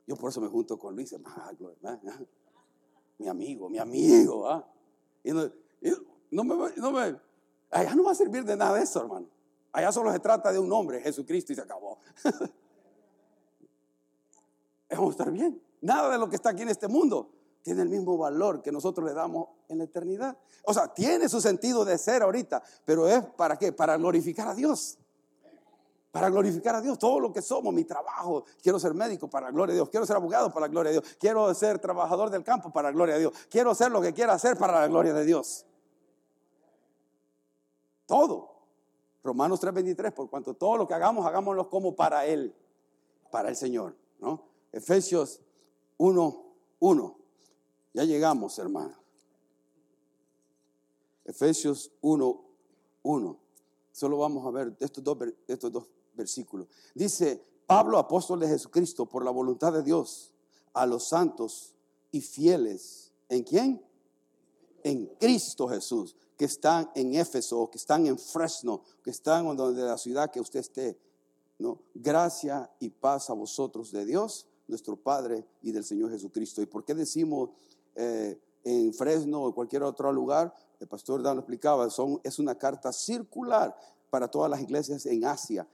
Yo 0.05 0.17
por 0.17 0.29
eso 0.29 0.41
me 0.41 0.49
junto 0.49 0.77
con 0.77 0.93
Luis, 0.93 1.15
ah, 1.23 1.53
mi 3.17 3.29
amigo, 3.29 3.69
mi 3.69 3.77
amigo. 3.77 4.45
¿ah? 4.45 4.67
Y 5.23 5.31
no, 5.31 5.49
no, 6.31 6.43
me, 6.43 6.55
no 6.75 6.91
me, 6.91 7.17
allá 7.69 7.95
no 7.95 8.03
va 8.03 8.11
a 8.11 8.15
servir 8.15 8.43
de 8.43 8.57
nada 8.57 8.81
eso, 8.81 8.99
hermano. 8.99 9.29
Allá 9.71 9.89
solo 9.93 10.11
se 10.11 10.19
trata 10.19 10.51
de 10.51 10.59
un 10.59 10.69
hombre, 10.73 10.99
Jesucristo, 10.99 11.53
y 11.53 11.55
se 11.55 11.61
acabó. 11.61 11.99
vamos 14.95 15.09
a 15.09 15.11
estar 15.11 15.31
bien. 15.31 15.61
Nada 15.81 16.11
de 16.11 16.17
lo 16.17 16.29
que 16.29 16.35
está 16.35 16.49
aquí 16.49 16.61
en 16.61 16.69
este 16.69 16.87
mundo 16.87 17.31
tiene 17.61 17.81
el 17.81 17.89
mismo 17.89 18.17
valor 18.17 18.61
que 18.61 18.71
nosotros 18.71 19.07
le 19.07 19.13
damos 19.13 19.49
en 19.67 19.79
la 19.79 19.83
eternidad. 19.85 20.37
O 20.63 20.73
sea, 20.73 20.87
tiene 20.87 21.29
su 21.29 21.41
sentido 21.41 21.85
de 21.85 21.97
ser 21.97 22.23
ahorita, 22.23 22.61
pero 22.85 23.07
es 23.07 23.23
para 23.23 23.57
qué? 23.57 23.71
Para 23.71 23.97
glorificar 23.97 24.47
a 24.47 24.55
Dios. 24.55 24.97
Para 26.11 26.29
glorificar 26.29 26.75
a 26.75 26.81
Dios, 26.81 26.99
todo 26.99 27.21
lo 27.21 27.31
que 27.31 27.41
somos, 27.41 27.73
mi 27.73 27.85
trabajo, 27.85 28.43
quiero 28.61 28.77
ser 28.79 28.93
médico 28.93 29.29
para 29.29 29.45
la 29.45 29.51
gloria 29.53 29.71
de 29.71 29.77
Dios, 29.77 29.89
quiero 29.89 30.05
ser 30.05 30.17
abogado 30.17 30.51
para 30.51 30.65
la 30.65 30.71
gloria 30.71 30.91
de 30.91 30.99
Dios, 30.99 31.15
quiero 31.17 31.53
ser 31.53 31.79
trabajador 31.79 32.29
del 32.29 32.43
campo 32.43 32.69
para 32.69 32.89
la 32.89 32.93
gloria 32.93 33.13
de 33.13 33.21
Dios, 33.21 33.33
quiero 33.49 33.71
hacer 33.71 33.91
lo 33.91 34.01
que 34.01 34.13
quiera 34.13 34.33
hacer 34.33 34.57
para 34.57 34.81
la 34.81 34.87
gloria 34.87 35.13
de 35.13 35.23
Dios. 35.23 35.65
Todo. 38.05 38.51
Romanos 39.23 39.61
3:23, 39.61 40.11
por 40.11 40.29
cuanto 40.29 40.53
todo 40.53 40.75
lo 40.75 40.85
que 40.85 40.93
hagamos, 40.93 41.25
hagámoslo 41.25 41.69
como 41.69 41.95
para 41.95 42.25
Él, 42.25 42.53
para 43.29 43.47
el 43.47 43.55
Señor, 43.55 43.95
¿no? 44.19 44.50
Efesios 44.71 45.41
1, 45.97 46.55
1. 46.79 47.17
Ya 47.93 48.03
llegamos, 48.05 48.57
hermano. 48.57 48.95
Efesios 51.25 51.91
1, 52.01 52.45
1. 53.03 53.39
Solo 53.91 54.17
vamos 54.17 54.45
a 54.45 54.51
ver 54.51 54.75
estos 54.79 55.03
dos, 55.03 55.17
estos 55.47 55.71
dos 55.71 55.89
versículos. 56.13 56.67
Dice, 56.95 57.43
Pablo, 57.67 57.97
apóstol 57.97 58.39
de 58.39 58.47
Jesucristo, 58.47 59.05
por 59.05 59.23
la 59.25 59.31
voluntad 59.31 59.73
de 59.73 59.83
Dios, 59.83 60.33
a 60.73 60.85
los 60.85 61.07
santos 61.07 61.75
y 62.11 62.21
fieles. 62.21 63.11
¿En 63.29 63.43
quién? 63.43 63.85
En 64.83 65.05
Cristo 65.19 65.67
Jesús, 65.67 66.15
que 66.37 66.45
están 66.45 66.89
en 66.95 67.13
Éfeso, 67.15 67.69
que 67.69 67.77
están 67.77 68.07
en 68.07 68.17
Fresno, 68.17 68.81
que 69.03 69.11
están 69.11 69.55
donde 69.55 69.83
la 69.83 69.97
ciudad 69.97 70.31
que 70.31 70.39
usted 70.39 70.61
esté. 70.61 70.97
¿no? 71.59 71.79
Gracia 71.93 72.71
y 72.79 72.89
paz 72.89 73.29
a 73.29 73.33
vosotros 73.33 73.91
de 73.91 74.05
Dios 74.05 74.47
nuestro 74.71 74.95
Padre 74.95 75.45
y 75.61 75.71
del 75.71 75.83
Señor 75.83 76.09
Jesucristo. 76.09 76.61
¿Y 76.61 76.65
por 76.65 76.83
qué 76.83 76.95
decimos 76.95 77.49
eh, 77.95 78.39
en 78.63 78.93
Fresno 78.93 79.43
o 79.43 79.53
cualquier 79.53 79.83
otro 79.83 80.11
lugar, 80.11 80.53
el 80.79 80.87
pastor 80.87 81.21
Dan 81.21 81.35
lo 81.35 81.41
explicaba, 81.41 81.89
son, 81.89 82.19
es 82.23 82.39
una 82.39 82.55
carta 82.55 82.91
circular 82.91 83.75
para 84.09 84.27
todas 84.29 84.49
las 84.49 84.61
iglesias 84.61 85.05
en 85.05 85.25
Asia. 85.25 85.67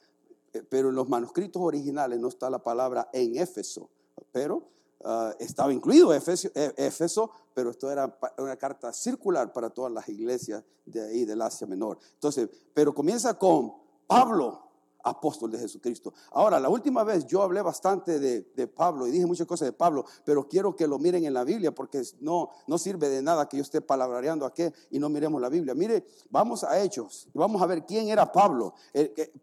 Eh, 0.54 0.64
pero 0.68 0.90
en 0.90 0.96
los 0.96 1.08
manuscritos 1.10 1.62
originales 1.62 2.20
no 2.20 2.28
está 2.28 2.50
la 2.50 2.60
palabra 2.60 3.10
en 3.14 3.38
Éfeso, 3.38 3.90
pero 4.32 4.64
ah, 5.04 5.34
estaba 5.40 5.72
incluido 5.74 6.14
Éfeso, 6.14 6.50
Éfeso, 6.54 7.32
pero 7.54 7.72
esto 7.72 7.92
era 7.92 8.18
una 8.38 8.56
carta 8.56 8.94
circular 8.94 9.52
para 9.52 9.70
todas 9.70 9.92
las 9.92 10.08
iglesias 10.10 10.64
de 10.86 11.02
ahí 11.02 11.26
del 11.26 11.42
Asia 11.42 11.68
Menor. 11.68 12.00
Entonces, 12.14 12.50
pero 12.74 12.94
comienza 12.94 13.38
con 13.38 13.74
Pablo, 14.08 14.67
apóstol 15.10 15.52
de 15.52 15.60
Jesucristo. 15.60 16.14
Ahora, 16.32 16.60
la 16.60 16.70
última 16.70 17.04
vez 17.04 17.26
yo 17.26 17.42
hablé 17.42 17.62
bastante 17.62 18.20
de, 18.20 18.68
Pablo 18.68 19.08
y 19.08 19.12
dije 19.12 19.26
muchas 19.26 19.48
cosas 19.48 19.68
de 19.68 19.74
Pablo, 19.74 20.06
pero 20.26 20.48
quiero 20.48 20.76
que 20.76 20.88
lo 20.88 21.00
miren 21.00 21.26
en 21.26 21.34
la 21.34 21.44
Biblia 21.44 21.74
porque 21.74 22.04
no, 22.20 22.50
no 22.68 22.78
sirve 22.78 23.10
de 23.10 23.22
nada 23.22 23.48
que 23.48 23.58
yo 23.58 23.64
esté 23.64 23.82
palabreando 23.82 24.46
aquí 24.46 24.64
y 24.92 25.00
no 25.00 25.10
miremos 25.10 25.42
la 25.42 25.50
Biblia. 25.50 25.74
Mire, 25.74 26.06
vamos 26.30 26.64
a 26.64 26.82
Hechos 26.82 27.28
y 27.34 27.38
vamos 27.38 27.62
a 27.62 27.66
ver 27.66 27.86
quién 27.86 28.10
era 28.10 28.32
Pablo. 28.32 28.74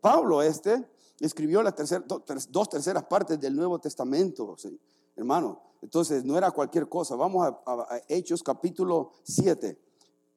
Pablo 0.00 0.42
este 0.42 0.85
escribió 1.20 1.62
las 1.62 1.74
dos 2.50 2.68
terceras 2.68 3.05
partes 3.05 3.40
del 3.40 3.55
Nuevo 3.57 3.79
Testamento, 3.79 4.57
hermano. 5.16 5.62
Entonces, 5.83 6.24
no 6.24 6.37
era 6.38 6.50
cualquier 6.50 6.88
cosa. 6.88 7.14
Vamos 7.14 7.46
a, 7.46 8.00
Hechos 8.09 8.42
capítulo 8.42 9.12
7. 9.22 9.79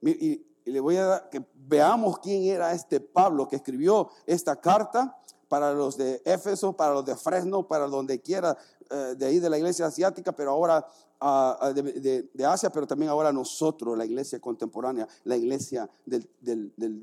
Y, 0.02 0.10
y 0.10 0.46
le 0.72 0.80
voy 0.80 0.98
a 0.98 1.06
dar 1.06 1.30
que 1.30 1.46
veamos 1.68 2.20
quién 2.20 2.44
era 2.44 2.74
este 2.74 3.00
Pablo 3.00 3.48
que 3.48 3.58
escribió 3.58 4.10
esta 4.26 4.60
carta 4.60 5.18
para 5.48 5.74
los 5.74 5.98
de 5.98 6.22
Éfeso, 6.26 6.74
para 6.74 6.94
los 6.94 7.06
de 7.06 7.16
Fresno, 7.16 7.68
para 7.68 7.88
donde 7.88 8.22
quiera, 8.22 8.58
eh, 8.90 9.16
de 9.18 9.26
ahí 9.26 9.40
de 9.40 9.50
la 9.50 9.58
iglesia 9.58 9.86
asiática, 9.86 10.34
pero 10.34 10.52
ahora 10.52 10.86
ah, 11.20 11.58
ah, 11.62 11.74
de, 11.74 12.46
Asia, 12.46 12.70
pero 12.70 12.86
también 12.86 13.10
ahora 13.10 13.32
nosotros, 13.32 13.98
la 13.98 14.06
iglesia 14.06 14.40
contemporánea, 14.40 15.08
la 15.24 15.38
iglesia 15.38 15.90
de 16.06 16.28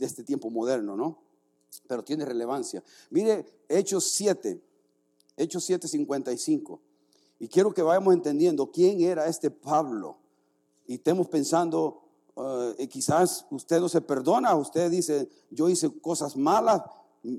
este 0.01 0.25
tiempo 0.25 0.51
moderno, 0.51 0.97
¿no? 0.97 1.23
Pero 1.89 2.05
tiene 2.05 2.25
relevancia. 2.25 2.83
Mire, 3.11 3.45
Hechos 3.69 4.05
7, 4.11 4.61
Hechos 5.37 5.65
7, 5.65 5.89
55. 5.89 6.81
Y 7.39 7.49
quiero 7.49 7.73
que 7.73 7.83
vayamos 7.83 8.15
entendiendo 8.15 8.71
quién 8.71 9.01
era 9.01 9.27
este 9.27 9.51
Pablo. 9.51 10.19
Y 10.87 10.95
estemos 10.95 11.29
pensando 11.29 12.04
eh, 12.37 12.89
quizás 12.89 13.47
usted 13.51 13.81
no 13.81 13.89
se 13.89 14.01
perdona, 14.01 14.55
usted 14.57 14.91
dice, 14.91 15.29
yo 15.51 15.69
hice 15.69 15.91
cosas 16.01 16.37
malas, 16.37 16.83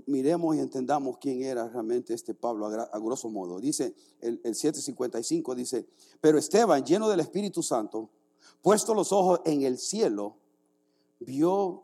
miremos 0.06 0.56
y 0.56 0.60
entendamos 0.60 1.18
quién 1.18 1.44
era 1.44 1.68
realmente 1.68 2.14
este 2.14 2.34
Pablo 2.34 2.68
a, 2.68 3.00
grosso 3.00 3.30
modo. 3.30 3.60
Dice 3.60 3.94
el, 4.22 4.40
el 4.44 4.56
755, 4.56 5.56
dice, 5.56 5.86
pero 6.22 6.38
Esteban, 6.38 6.84
lleno 6.84 7.10
del 7.10 7.20
Espíritu 7.20 7.62
Santo, 7.62 8.10
puesto 8.62 8.94
los 8.94 9.12
ojos 9.12 9.42
en 9.46 9.64
el 9.64 9.78
cielo, 9.78 10.38
vio 11.20 11.84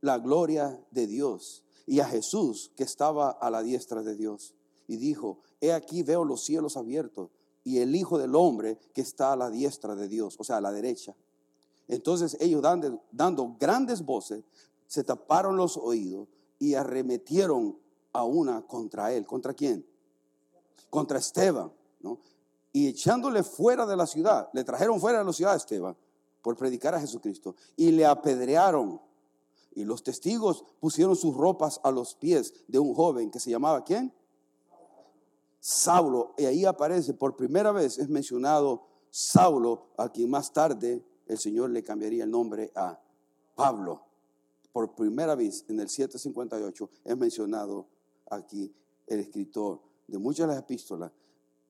la 0.00 0.18
gloria 0.18 0.78
de 0.90 1.06
Dios 1.06 1.64
y 1.86 2.00
a 2.00 2.06
Jesús 2.06 2.72
que 2.76 2.84
estaba 2.84 3.30
a 3.30 3.50
la 3.50 3.62
diestra 3.62 4.02
de 4.02 4.16
Dios. 4.16 4.54
Y 4.86 4.96
dijo, 4.96 5.40
he 5.60 5.72
aquí 5.72 6.02
veo 6.02 6.24
los 6.24 6.44
cielos 6.44 6.76
abiertos 6.76 7.30
y 7.64 7.78
el 7.78 7.94
Hijo 7.94 8.18
del 8.18 8.34
Hombre 8.34 8.78
que 8.94 9.00
está 9.00 9.32
a 9.32 9.36
la 9.36 9.50
diestra 9.50 9.94
de 9.94 10.08
Dios, 10.08 10.36
o 10.38 10.44
sea, 10.44 10.58
a 10.58 10.60
la 10.60 10.72
derecha. 10.72 11.14
Entonces 11.90 12.36
ellos 12.40 12.62
dando, 12.62 13.56
grandes 13.58 14.04
voces, 14.04 14.44
se 14.86 15.02
taparon 15.02 15.56
los 15.56 15.76
oídos 15.76 16.28
y 16.58 16.74
arremetieron 16.74 17.76
a 18.12 18.24
una 18.24 18.62
contra 18.62 19.12
él. 19.12 19.26
¿Contra 19.26 19.54
quién? 19.54 19.84
Contra 20.88 21.18
Esteban, 21.18 21.72
¿no? 22.00 22.18
Y 22.72 22.86
echándole 22.86 23.42
fuera 23.42 23.86
de 23.86 23.96
la 23.96 24.06
ciudad, 24.06 24.48
le 24.52 24.62
trajeron 24.62 25.00
fuera 25.00 25.18
de 25.18 25.24
la 25.24 25.32
ciudad 25.32 25.54
a 25.54 25.56
Esteban 25.56 25.96
por 26.42 26.56
predicar 26.56 26.94
a 26.94 27.00
Jesucristo 27.00 27.56
y 27.76 27.90
le 27.90 28.06
apedrearon. 28.06 29.00
Y 29.72 29.84
los 29.84 30.04
testigos 30.04 30.64
pusieron 30.78 31.16
sus 31.16 31.36
ropas 31.36 31.80
a 31.82 31.90
los 31.90 32.14
pies 32.14 32.54
de 32.68 32.78
un 32.78 32.94
joven 32.94 33.30
que 33.30 33.40
se 33.40 33.50
llamaba 33.50 33.82
¿quién? 33.82 34.14
Saulo. 35.58 36.34
Y 36.38 36.44
ahí 36.44 36.64
aparece 36.64 37.14
por 37.14 37.34
primera 37.34 37.72
vez, 37.72 37.98
es 37.98 38.08
mencionado 38.08 38.86
Saulo, 39.10 39.88
a 39.96 40.08
quien 40.08 40.30
más 40.30 40.52
tarde 40.52 41.04
el 41.30 41.38
Señor 41.38 41.70
le 41.70 41.84
cambiaría 41.84 42.24
el 42.24 42.30
nombre 42.30 42.72
a 42.74 43.00
Pablo. 43.54 44.02
Por 44.72 44.96
primera 44.96 45.36
vez 45.36 45.64
en 45.68 45.78
el 45.78 45.88
758 45.88 46.90
es 47.04 47.16
mencionado 47.16 47.86
aquí 48.28 48.74
el 49.06 49.20
escritor 49.20 49.80
de 50.08 50.18
muchas 50.18 50.48
de 50.48 50.54
las 50.54 50.62
epístolas 50.64 51.12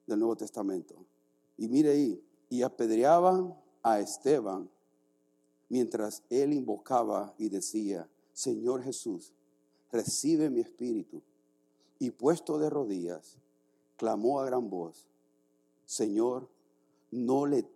del 0.07 0.18
Nuevo 0.18 0.35
Testamento. 0.35 0.94
Y 1.59 1.68
mire 1.68 1.90
ahí, 1.90 2.25
y 2.49 2.62
apedreaban 2.62 3.55
a 3.83 4.01
Esteban 4.01 4.70
mientras 5.68 6.23
él 6.31 6.55
invocaba 6.55 7.35
y 7.37 7.51
decía, 7.51 8.09
Señor 8.33 8.83
Jesús, 8.83 9.35
recibe 9.92 10.49
mi 10.49 10.61
espíritu. 10.61 11.20
Y 11.99 12.12
puesto 12.12 12.59
de 12.59 12.70
rodillas, 12.70 13.37
clamó 13.99 14.40
a 14.40 14.46
gran 14.46 14.70
voz, 14.70 15.07
Señor, 15.85 16.49
no 17.11 17.44
le 17.44 17.68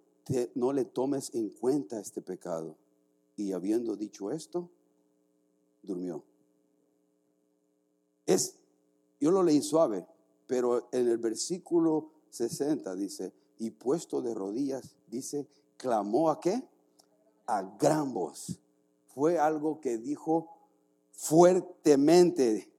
no 0.55 0.73
le 0.73 0.85
tomes 0.85 1.35
en 1.35 1.51
cuenta 1.51 2.01
este 2.01 2.23
pecado. 2.23 2.77
Y 3.37 3.53
habiendo 3.53 3.97
dicho 3.97 4.31
esto, 4.31 4.71
durmió. 5.83 6.25
Es, 8.27 8.57
yo 9.21 9.31
lo 9.31 9.43
leí 9.43 9.61
suave, 9.61 10.07
pero 10.47 10.89
en 10.93 11.09
el 11.09 11.19
versículo 11.19 12.11
60 12.31 12.95
dice, 12.95 13.33
y 13.59 13.71
puesto 13.71 14.23
de 14.23 14.35
rodillas, 14.35 14.97
dice, 15.09 15.47
clamó 15.77 16.31
a 16.31 16.41
qué? 16.41 16.63
A 17.47 17.63
gran 17.79 18.13
voz. 18.13 18.59
Fue 19.15 19.39
algo 19.39 19.81
que 19.81 19.99
dijo 19.99 20.49
fuertemente. 21.13 22.71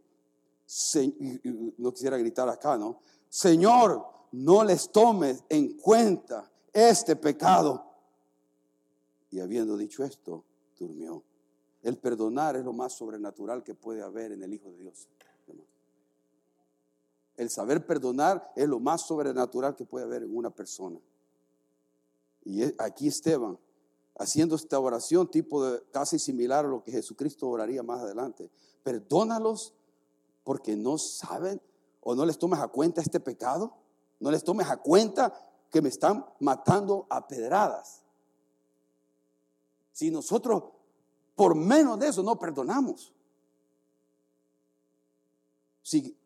no 1.77 1.93
quisiera 1.93 2.17
gritar 2.17 2.49
acá, 2.49 2.77
¿no? 2.77 2.99
Señor, 3.29 4.03
no 4.31 4.63
les 4.63 4.91
tomes 4.91 5.43
en 5.49 5.77
cuenta 5.77 6.51
este 6.75 7.15
pecado. 7.15 7.89
Y 9.31 9.39
habiendo 9.39 9.77
dicho 9.77 10.03
esto, 10.03 10.43
durmió. 10.77 11.23
El 11.81 11.97
perdonar 11.97 12.57
es 12.57 12.65
lo 12.65 12.73
más 12.73 12.93
sobrenatural 12.93 13.63
que 13.63 13.73
puede 13.73 14.03
haber 14.03 14.33
en 14.33 14.43
el 14.43 14.53
Hijo 14.53 14.69
de 14.71 14.77
Dios. 14.77 15.07
El 17.37 17.49
saber 17.49 17.85
perdonar 17.85 18.51
es 18.55 18.67
lo 18.67 18.79
más 18.79 19.01
sobrenatural 19.01 19.75
que 19.75 19.85
puede 19.85 20.05
haber 20.05 20.23
en 20.23 20.35
una 20.35 20.51
persona. 20.51 20.99
Y 22.43 22.63
aquí 22.81 23.07
Esteban, 23.07 23.57
haciendo 24.17 24.55
esta 24.55 24.79
oración, 24.79 25.29
tipo 25.29 25.65
de 25.65 25.83
casi 25.91 26.17
similar 26.17 26.65
a 26.65 26.69
lo 26.69 26.83
que 26.83 26.91
Jesucristo 26.91 27.49
oraría 27.49 27.83
más 27.83 28.01
adelante. 28.01 28.49
Perdónalos 28.83 29.73
porque 30.43 30.75
no 30.75 30.97
saben 30.97 31.61
o 32.01 32.15
no 32.15 32.25
les 32.25 32.37
tomes 32.37 32.59
a 32.59 32.67
cuenta 32.67 33.01
este 33.01 33.19
pecado. 33.19 33.73
No 34.19 34.31
les 34.31 34.43
tomes 34.43 34.69
a 34.69 34.77
cuenta 34.77 35.44
que 35.75 35.81
me 35.81 35.89
están 35.89 36.25
matando 36.39 37.05
a 37.09 37.27
pedradas. 37.27 38.01
Si 39.91 40.09
nosotros 40.09 40.63
por 41.35 41.53
menos 41.53 41.99
de 41.99 42.07
eso 42.07 42.23
no 42.23 42.39
perdonamos. 42.39 43.13
Si 45.81 46.17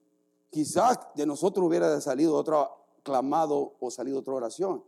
quizás 0.52 1.00
de 1.16 1.26
nosotros 1.26 1.66
hubiera 1.66 2.00
salido 2.00 2.36
otro 2.36 2.70
clamado 3.02 3.74
o 3.80 3.90
salido 3.90 4.20
otra 4.20 4.36
oración. 4.36 4.84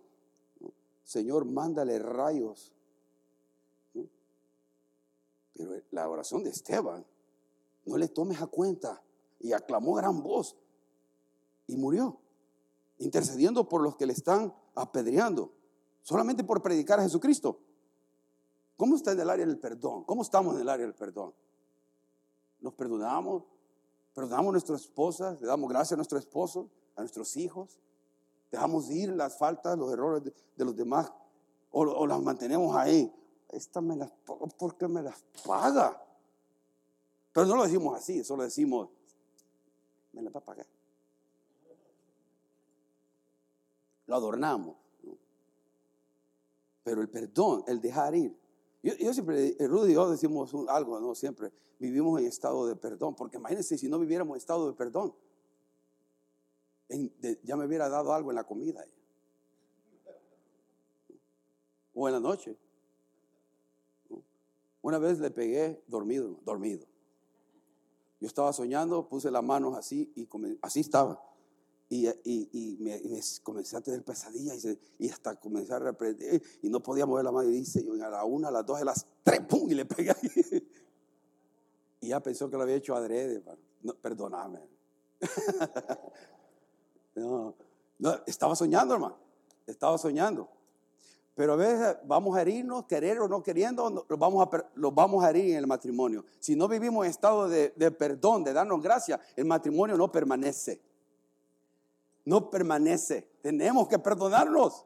Señor, 1.04 1.46
mándale 1.46 1.98
rayos. 1.98 2.72
Pero 5.56 5.82
la 5.90 6.08
oración 6.08 6.44
de 6.44 6.52
Esteban, 6.52 7.04
no 7.86 7.98
le 7.98 8.10
tomes 8.10 8.40
a 8.40 8.46
cuenta. 8.46 9.02
Y 9.40 9.54
aclamó 9.54 9.96
gran 9.96 10.22
voz 10.22 10.56
y 11.66 11.76
murió 11.78 12.22
intercediendo 13.02 13.68
por 13.68 13.82
los 13.82 13.96
que 13.96 14.06
le 14.06 14.14
están 14.14 14.54
apedreando, 14.76 15.52
solamente 16.04 16.44
por 16.44 16.62
predicar 16.62 17.00
a 17.00 17.04
Jesucristo. 17.04 17.60
¿Cómo 18.78 18.96
está 18.96 19.12
en 19.12 19.20
el 19.20 19.30
área 19.30 19.46
del 19.46 19.60
perdón? 19.60 20.04
¿Cómo 20.06 20.22
estamos 20.22 20.56
en 20.56 20.62
el 20.62 20.70
área 20.70 20.86
del 20.86 20.96
perdón? 20.96 21.34
¿Nos 22.60 22.74
perdonamos? 22.74 23.44
¿Perdonamos 24.14 24.50
a 24.50 24.52
nuestras 24.52 24.82
esposas? 24.82 25.42
¿Le 25.42 25.48
damos 25.48 25.70
gracias 25.70 25.94
a 25.94 25.96
nuestro 25.96 26.18
esposo? 26.18 26.70
¿A 26.96 27.02
nuestros 27.02 27.36
hijos? 27.38 27.80
¿Dejamos 28.52 28.90
ir 28.90 29.10
las 29.10 29.38
faltas, 29.38 29.78
los 29.78 29.92
errores 29.92 30.24
de, 30.24 30.66
los 30.66 30.76
demás? 30.76 31.12
¿O, 31.72 32.06
las 32.06 32.22
mantenemos 32.22 32.76
ahí? 32.76 33.12
Esta 33.50 33.82
me 33.82 33.96
las 33.96 34.12
paga 34.12 34.46
porque 34.58 34.88
me 34.88 35.02
las 35.02 35.24
paga. 35.46 36.04
Pero 37.34 37.48
no 37.48 37.56
lo 37.56 37.64
decimos 37.64 37.98
así, 37.98 38.24
solo 38.24 38.44
decimos, 38.44 38.90
me 40.12 40.22
las 40.22 40.36
va 40.36 40.40
a 40.40 40.44
pagar. 40.44 40.68
Lo 44.12 44.18
adornamos. 44.18 44.76
Pero 46.84 47.02
el 47.02 47.10
perdón, 47.10 47.64
el 47.68 47.80
dejar 47.80 48.14
ir. 48.14 48.38
Yo, 48.84 49.14
siempre, 49.14 49.56
Rudy 49.60 49.92
y 49.92 49.94
yo 49.96 50.10
decimos 50.10 50.54
algo, 50.68 51.00
¿no? 51.00 51.16
Siempre 51.16 51.52
vivimos 51.80 52.20
en 52.20 52.28
estado 52.28 52.68
de 52.68 52.76
perdón, 52.76 53.16
porque 53.16 53.38
imagínense 53.38 53.78
si 53.78 53.88
no 53.88 53.98
viviéramos 54.00 54.36
en 54.36 54.38
estado 54.38 54.68
de 54.68 54.74
perdón. 54.74 55.16
ya 57.44 57.56
me 57.56 57.66
hubiera 57.66 57.88
dado 57.88 58.14
algo 58.14 58.32
en 58.32 58.36
la 58.36 58.44
comida. 58.44 58.86
O 61.94 62.08
en 62.08 62.14
la 62.14 62.20
noche. 62.20 62.58
Una 64.82 64.98
vez 64.98 65.20
le 65.20 65.32
pegué 65.32 65.82
dormido, 65.88 66.40
dormido. 66.44 66.86
Yo 68.20 68.28
estaba 68.28 68.52
soñando, 68.52 69.08
puse 69.08 69.32
las 69.32 69.44
manos 69.44 69.78
así 69.78 70.12
y 70.16 70.28
así 70.62 70.82
estaba. 70.82 71.31
Y, 71.94 72.78
me, 72.80 73.02
comencé 73.44 73.76
a 73.76 73.82
tener 73.82 74.02
pesadillas 74.02 74.66
y, 74.98 75.10
hasta 75.10 75.36
comencé 75.36 75.74
a 75.74 75.80
reprender 75.80 76.42
y 76.62 76.70
no 76.70 76.82
podía 76.82 77.06
mover 77.06 77.26
la 77.26 77.34
mano. 77.34 77.50
Y 77.50 77.52
dice, 77.54 77.84
yo 77.84 77.94
a 77.94 78.10
la 78.10 78.24
una, 78.24 78.48
a 78.48 78.52
las 78.52 78.66
dos, 78.66 78.80
a 78.80 78.86
las 78.86 79.06
tres, 79.24 79.42
¡pum! 79.42 79.70
Y 79.70 79.76
le 79.76 79.86
pegué. 79.86 80.16
Y 82.04 82.08
ya 82.08 82.20
pensó 82.20 82.50
que 82.50 82.58
lo 82.58 82.64
había 82.64 82.78
hecho 82.78 82.96
adrede. 82.96 83.44
No, 83.84 83.94
perdóname. 83.94 84.60
no, 87.16 87.54
no, 88.00 88.16
estaba 88.26 88.56
soñando, 88.56 88.96
hermano. 88.96 89.18
Estaba 89.68 90.00
soñando. 90.00 90.50
Pero 91.36 91.54
a 91.54 91.56
veces 91.58 91.98
vamos 92.06 92.36
a 92.36 92.42
herirnos, 92.42 92.86
querer 92.86 93.20
o 93.20 93.28
no 93.28 93.44
queriendo, 93.44 94.06
los 94.10 94.20
vamos 94.20 94.48
a, 94.48 94.70
los 94.74 94.96
vamos 94.96 95.24
a 95.24 95.30
herir 95.30 95.52
en 95.52 95.58
el 95.58 95.68
matrimonio. 95.68 96.26
Si 96.40 96.56
no 96.56 96.68
vivimos 96.68 97.06
en 97.06 97.12
estado 97.12 97.48
de, 97.48 97.70
perdón, 97.92 98.44
de 98.44 98.54
darnos 98.54 98.82
gracia, 98.82 99.20
el 99.36 99.46
matrimonio 99.46 99.96
no 99.96 100.12
permanece. 100.12 100.82
No 102.26 102.50
permanece. 102.50 103.28
Tenemos 103.42 103.88
que 103.88 104.00
perdonarnos. 104.00 104.86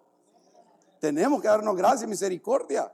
Tenemos 0.99 1.41
que 1.41 1.47
darnos 1.47 1.75
gracia 1.75 2.05
y 2.05 2.09
misericordia. 2.09 2.91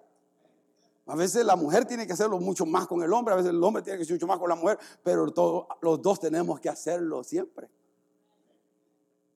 A 1.07 1.15
veces 1.15 1.45
la 1.45 1.55
mujer 1.55 1.85
tiene 1.85 2.05
que 2.05 2.13
hacerlo 2.13 2.39
mucho 2.39 2.65
más 2.65 2.87
con 2.87 3.01
el 3.03 3.11
hombre, 3.11 3.33
a 3.33 3.37
veces 3.37 3.49
el 3.49 3.63
hombre 3.63 3.81
tiene 3.81 3.97
que 3.97 4.03
hacerlo 4.03 4.17
mucho 4.17 4.27
más 4.27 4.39
con 4.39 4.49
la 4.49 4.55
mujer, 4.55 4.79
pero 5.03 5.25
los 5.81 6.01
dos 6.01 6.19
tenemos 6.19 6.59
que 6.59 6.69
hacerlo 6.69 7.23
siempre. 7.23 7.69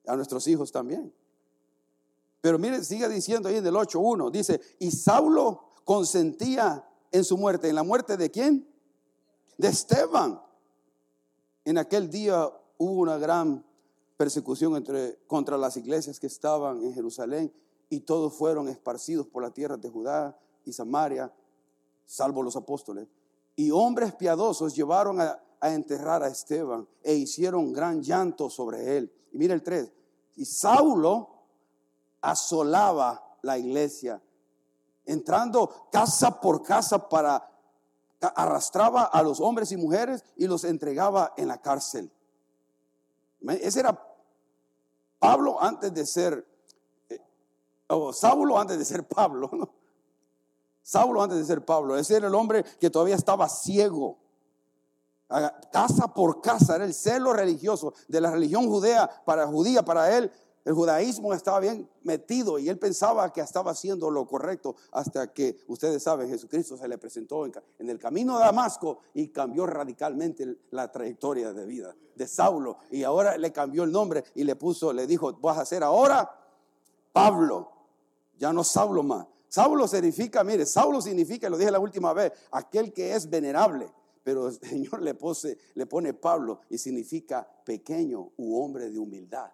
A 0.08 0.16
nuestros 0.16 0.48
hijos 0.48 0.72
también. 0.72 1.14
Pero 2.42 2.60
mire, 2.60 2.84
sigue 2.84 3.10
diciendo 3.10 3.50
ahí 3.50 3.58
en 3.58 3.66
el 3.66 3.74
8.1, 3.74 4.30
dice, 4.30 4.62
y 4.78 4.92
Saulo 4.92 5.72
consentía 5.84 6.88
en 7.12 7.24
su 7.24 7.38
muerte. 7.38 7.70
¿En 7.70 7.76
la 7.76 7.84
muerte 7.84 8.18
de 8.18 8.30
quién? 8.30 8.70
De 9.58 9.68
Esteban. 9.68 10.40
En 11.64 11.80
aquel 11.80 12.10
día 12.10 12.48
hubo 12.78 13.02
una 13.02 13.18
gran 13.18 13.65
persecución 14.18 14.76
entre, 14.76 15.20
contra 15.28 15.58
las 15.58 15.78
iglesias 15.78 16.20
que 16.20 16.28
estaban 16.28 16.84
en 16.84 16.94
Jerusalén 16.94 17.54
y 17.90 18.02
todos 18.02 18.34
fueron 18.34 18.68
esparcidos 18.68 19.28
por 19.28 19.44
la 19.44 19.52
tierra 19.52 19.78
de 19.78 19.90
Judá 19.90 20.40
y 20.64 20.74
Samaria, 20.74 21.34
salvo 22.06 22.42
los 22.42 22.56
apóstoles. 22.56 23.08
Y 23.56 23.72
hombres 23.72 24.14
piadosos 24.16 24.76
llevaron 24.76 25.22
a, 25.22 25.40
a 25.60 25.74
enterrar 25.74 26.24
a 26.24 26.28
Esteban 26.28 26.88
e 27.04 27.16
hicieron 27.16 27.74
gran 27.74 28.02
llanto 28.02 28.50
sobre 28.50 28.98
él. 28.98 29.12
Y 29.32 29.38
mire 29.38 29.54
el 29.54 29.64
3. 29.64 29.92
Y 30.38 30.46
Saulo 30.46 31.30
asolaba 32.22 33.38
la 33.42 33.58
iglesia, 33.58 34.22
entrando 35.06 35.88
casa 35.92 36.42
por 36.42 36.64
casa 36.64 37.08
para 37.08 37.52
arrastraba 38.22 39.04
a 39.04 39.22
los 39.22 39.40
hombres 39.40 39.72
y 39.72 39.78
mujeres 39.78 40.24
y 40.36 40.48
los 40.48 40.64
entregaba 40.64 41.34
en 41.38 41.48
la 41.48 41.62
cárcel. 41.62 42.12
Ese 43.48 43.82
era 43.82 44.05
Pablo 45.26 45.58
antes 45.62 45.94
de 45.94 46.06
ser, 46.06 46.48
eh, 47.10 47.20
o 47.88 48.14
Saulo 48.14 48.60
antes 48.60 48.78
de 48.78 48.86
ser 48.86 49.08
Pablo, 49.08 49.50
Saulo 50.84 51.24
antes 51.24 51.40
de 51.40 51.46
ser 51.46 51.66
Pablo. 51.66 51.98
Ese 51.98 52.18
era 52.18 52.28
el 52.28 52.36
hombre 52.36 52.64
que 52.80 52.90
todavía 52.90 53.16
estaba 53.16 53.50
ciego. 53.50 54.20
Casa 55.72 56.08
por 56.14 56.42
casa, 56.42 56.76
era 56.76 56.86
el 56.86 56.94
celo 56.94 57.34
religioso 57.34 57.96
de 58.08 58.22
la 58.22 58.30
religión 58.30 58.68
judea 58.68 59.10
para 59.26 59.48
judía, 59.48 59.84
para 59.84 60.16
él 60.16 60.32
el 60.66 60.74
judaísmo 60.74 61.32
estaba 61.32 61.60
bien 61.60 61.88
metido 62.02 62.58
y 62.58 62.70
él 62.70 62.80
pensaba 62.80 63.32
que 63.32 63.40
estaba 63.40 63.72
haciendo 63.72 64.10
lo 64.10 64.26
correcto 64.26 64.76
hasta 64.92 65.32
que, 65.32 65.58
ustedes 65.68 66.02
saben, 66.02 66.28
Jesucristo 66.28 66.76
se 66.76 66.88
le 66.88 66.98
presentó 66.98 67.46
en, 67.46 67.54
el 67.90 68.00
camino 68.00 68.40
de 68.40 68.46
Damasco 68.46 68.98
y 69.14 69.28
cambió 69.28 69.68
radicalmente 69.68 70.58
la 70.72 70.92
trayectoria 70.92 71.54
de 71.54 71.66
vida 71.68 71.96
de 72.16 72.28
Saulo. 72.28 72.80
Y 72.90 73.04
ahora 73.04 73.38
le 73.38 73.52
cambió 73.52 73.84
el 73.84 73.92
nombre 73.92 74.24
y 74.34 74.44
le 74.44 74.56
puso, 74.56 74.92
le 74.92 75.06
dijo, 75.06 75.34
vas 75.34 75.60
a 75.60 75.66
ser 75.66 75.84
ahora 75.84 76.32
Pablo, 77.14 77.72
ya 78.40 78.52
no 78.52 78.64
Saulo 78.64 79.04
más. 79.04 79.28
Saulo 79.48 79.88
significa, 79.88 80.44
mire, 80.44 80.66
Saulo 80.66 81.00
significa, 81.00 81.48
lo 81.48 81.60
dije 81.60 81.70
la 81.70 81.80
última 81.80 82.12
vez, 82.12 82.34
aquel 82.52 82.92
que 82.92 83.14
es 83.14 83.30
venerable. 83.30 83.88
Pero 84.24 84.48
el 84.48 84.54
Señor 84.60 85.04
le, 85.04 85.16
le 85.76 85.86
pone 85.86 86.14
Pablo 86.16 86.62
y 86.72 86.80
significa 86.80 87.48
pequeño 87.64 88.32
u 88.38 88.60
hombre 88.60 88.90
de 88.90 88.98
humildad. 88.98 89.52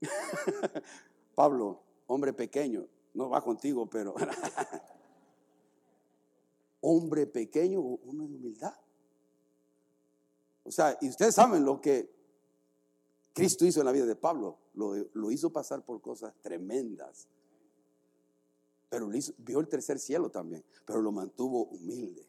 Pablo, 1.34 1.80
hombre 2.06 2.32
pequeño, 2.32 2.86
no 3.14 3.28
va 3.28 3.42
contigo, 3.42 3.88
pero 3.88 4.14
hombre 6.80 7.26
pequeño, 7.26 7.80
hombre 7.80 8.26
de 8.26 8.34
humildad. 8.34 8.74
O 10.64 10.70
sea, 10.70 10.96
y 11.00 11.08
ustedes 11.08 11.34
saben 11.34 11.64
lo 11.64 11.80
que 11.80 12.10
Cristo 13.32 13.64
hizo 13.64 13.80
en 13.80 13.86
la 13.86 13.92
vida 13.92 14.06
de 14.06 14.16
Pablo. 14.16 14.58
Lo, 14.74 15.30
hizo 15.30 15.50
pasar 15.50 15.84
por 15.84 16.00
cosas 16.00 16.34
tremendas. 16.40 17.28
Pero 18.88 19.08
vio 19.38 19.60
el 19.60 19.68
tercer 19.68 19.98
cielo 19.98 20.30
también, 20.30 20.64
pero 20.84 21.00
lo 21.00 21.12
mantuvo 21.12 21.64
humilde. 21.64 22.26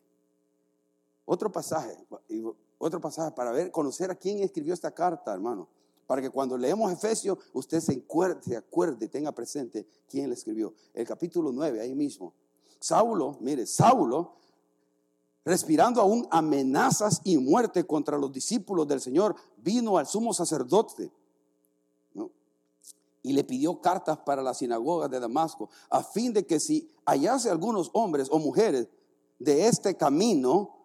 Otro 1.25 1.51
pasaje, 1.51 2.05
otro 2.77 3.01
pasaje 3.01 3.33
para 3.35 3.51
ver, 3.51 3.71
conocer 3.71 4.11
a 4.11 4.15
quién 4.15 4.39
escribió 4.39 4.73
esta 4.73 4.91
carta, 4.91 5.33
hermano 5.33 5.67
para 6.11 6.21
que 6.21 6.29
cuando 6.29 6.57
leemos 6.57 6.91
Efesios 6.91 7.37
usted 7.53 7.79
se 7.79 8.03
acuerde, 8.57 8.99
se 8.99 9.07
tenga 9.07 9.31
presente 9.31 9.87
quién 10.09 10.27
le 10.27 10.33
escribió. 10.33 10.73
El 10.93 11.07
capítulo 11.07 11.53
9, 11.53 11.79
ahí 11.79 11.95
mismo. 11.95 12.33
Saulo, 12.81 13.37
mire, 13.39 13.65
Saulo, 13.65 14.35
respirando 15.45 16.01
aún 16.01 16.27
amenazas 16.29 17.21
y 17.23 17.37
muerte 17.37 17.87
contra 17.87 18.17
los 18.17 18.29
discípulos 18.29 18.89
del 18.89 18.99
Señor, 18.99 19.37
vino 19.55 19.97
al 19.97 20.05
sumo 20.05 20.33
sacerdote 20.33 21.13
y 23.23 23.31
le 23.31 23.45
pidió 23.45 23.79
cartas 23.79 24.17
para 24.17 24.41
la 24.41 24.53
sinagoga 24.53 25.07
de 25.07 25.17
Damasco, 25.17 25.69
a 25.89 26.03
fin 26.03 26.33
de 26.33 26.45
que 26.45 26.59
si 26.59 26.89
hallase 27.05 27.49
algunos 27.49 27.89
hombres 27.93 28.27
o 28.31 28.37
mujeres 28.37 28.89
de 29.39 29.65
este 29.65 29.95
camino, 29.95 30.75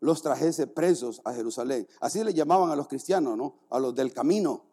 los 0.00 0.22
trajese 0.22 0.66
presos 0.66 1.20
a 1.24 1.32
Jerusalén. 1.32 1.88
Así 2.00 2.22
le 2.22 2.32
llamaban 2.32 2.70
a 2.70 2.76
los 2.76 2.86
cristianos, 2.86 3.36
¿no? 3.36 3.54
A 3.70 3.78
los 3.78 3.94
del 3.94 4.12
camino. 4.12 4.67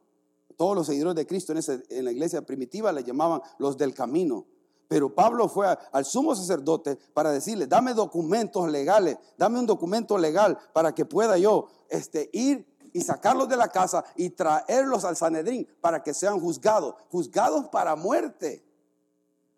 Todos 0.58 0.76
los 0.76 0.88
seguidores 0.88 1.16
de 1.16 1.28
Cristo 1.28 1.54
en, 1.54 2.06
la 2.06 2.12
iglesia 2.12 2.42
primitiva 2.42 2.92
le 2.92 3.04
llamaban 3.04 3.42
los 3.58 3.78
del 3.78 3.94
camino. 3.94 4.46
Pero 4.88 5.14
Pablo 5.14 5.50
fue 5.50 5.68
al 5.92 6.06
sumo 6.06 6.36
sacerdote 6.36 6.98
para 7.14 7.32
decirle, 7.32 7.66
dame 7.66 7.94
documentos 7.94 8.70
legales, 8.70 9.18
dame 9.38 9.60
un 9.60 9.66
documento 9.66 10.18
legal 10.18 10.58
para 10.74 10.94
que 10.94 11.06
pueda 11.06 11.38
yo 11.38 11.68
este, 11.90 12.30
ir 12.34 12.66
y 12.94 13.02
sacarlos 13.02 13.50
de 13.50 13.58
la 13.58 13.68
casa 13.68 14.06
y 14.16 14.30
traerlos 14.30 15.04
al 15.04 15.18
Sanedrín 15.18 15.68
para 15.82 16.02
que 16.02 16.14
sean 16.14 16.40
juzgados, 16.40 16.96
juzgados 17.10 17.68
para 17.70 17.96
muerte, 17.96 18.64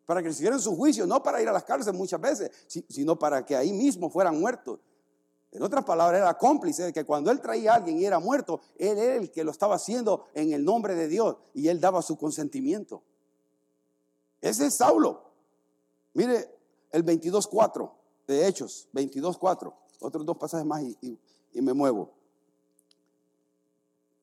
para 0.06 0.22
que 0.22 0.30
recibieran 0.30 0.60
su 0.60 0.76
juicio, 0.76 1.06
no 1.06 1.22
para 1.22 1.42
ir 1.42 1.50
a 1.50 1.52
las 1.52 1.64
cárceles 1.64 1.96
muchas 2.00 2.22
veces, 2.22 2.50
sino 2.90 3.20
para 3.20 3.46
que 3.46 3.56
ahí 3.56 3.74
mismo 3.74 4.10
fueran 4.10 4.40
muertos. 4.40 4.80
En 5.52 5.64
otras 5.64 5.86
palabras, 5.86 6.20
era 6.22 6.38
cómplice 6.38 6.84
de 6.84 6.94
que 6.94 7.06
cuando 7.06 7.32
él 7.32 7.40
traía 7.42 7.74
a 7.74 7.76
alguien 7.76 7.98
y 7.98 8.06
era 8.06 8.20
muerto, 8.20 8.60
él 8.78 8.98
era 8.98 9.16
el 9.16 9.32
que 9.32 9.44
lo 9.44 9.52
estaba 9.52 9.76
haciendo 9.76 10.26
en 10.34 10.52
el 10.52 10.64
nombre 10.64 10.94
de 10.96 11.08
Dios 11.08 11.38
y 11.54 11.70
él 11.70 11.80
daba 11.80 12.02
su 12.02 12.18
consentimiento. 12.18 13.02
Ese 14.42 14.68
es 14.68 14.76
Saulo. 14.76 15.24
Mire 16.14 16.54
el 16.92 17.06
22.4 17.06 17.92
de 18.28 18.48
Hechos, 18.48 18.88
22.4. 18.94 19.74
Otros 20.00 20.26
dos 20.26 20.38
pasajes 20.38 20.66
más 20.66 20.84
y, 20.84 21.18
me 21.62 21.74
muevo. 21.74 22.12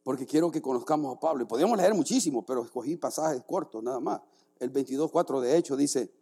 Porque 0.04 0.26
quiero 0.26 0.50
que 0.50 0.60
conozcamos 0.60 1.16
a 1.16 1.18
Pablo. 1.18 1.42
Y 1.42 1.46
podríamos 1.46 1.78
leer 1.78 1.94
muchísimo, 1.94 2.44
pero 2.44 2.62
escogí 2.62 2.96
pasajes 2.96 3.42
cortos 3.42 3.82
nada 3.82 3.98
más. 3.98 4.20
El 4.60 4.72
22.4 4.72 5.40
de 5.40 5.56
Hechos 5.56 5.78
dice, 5.78 6.12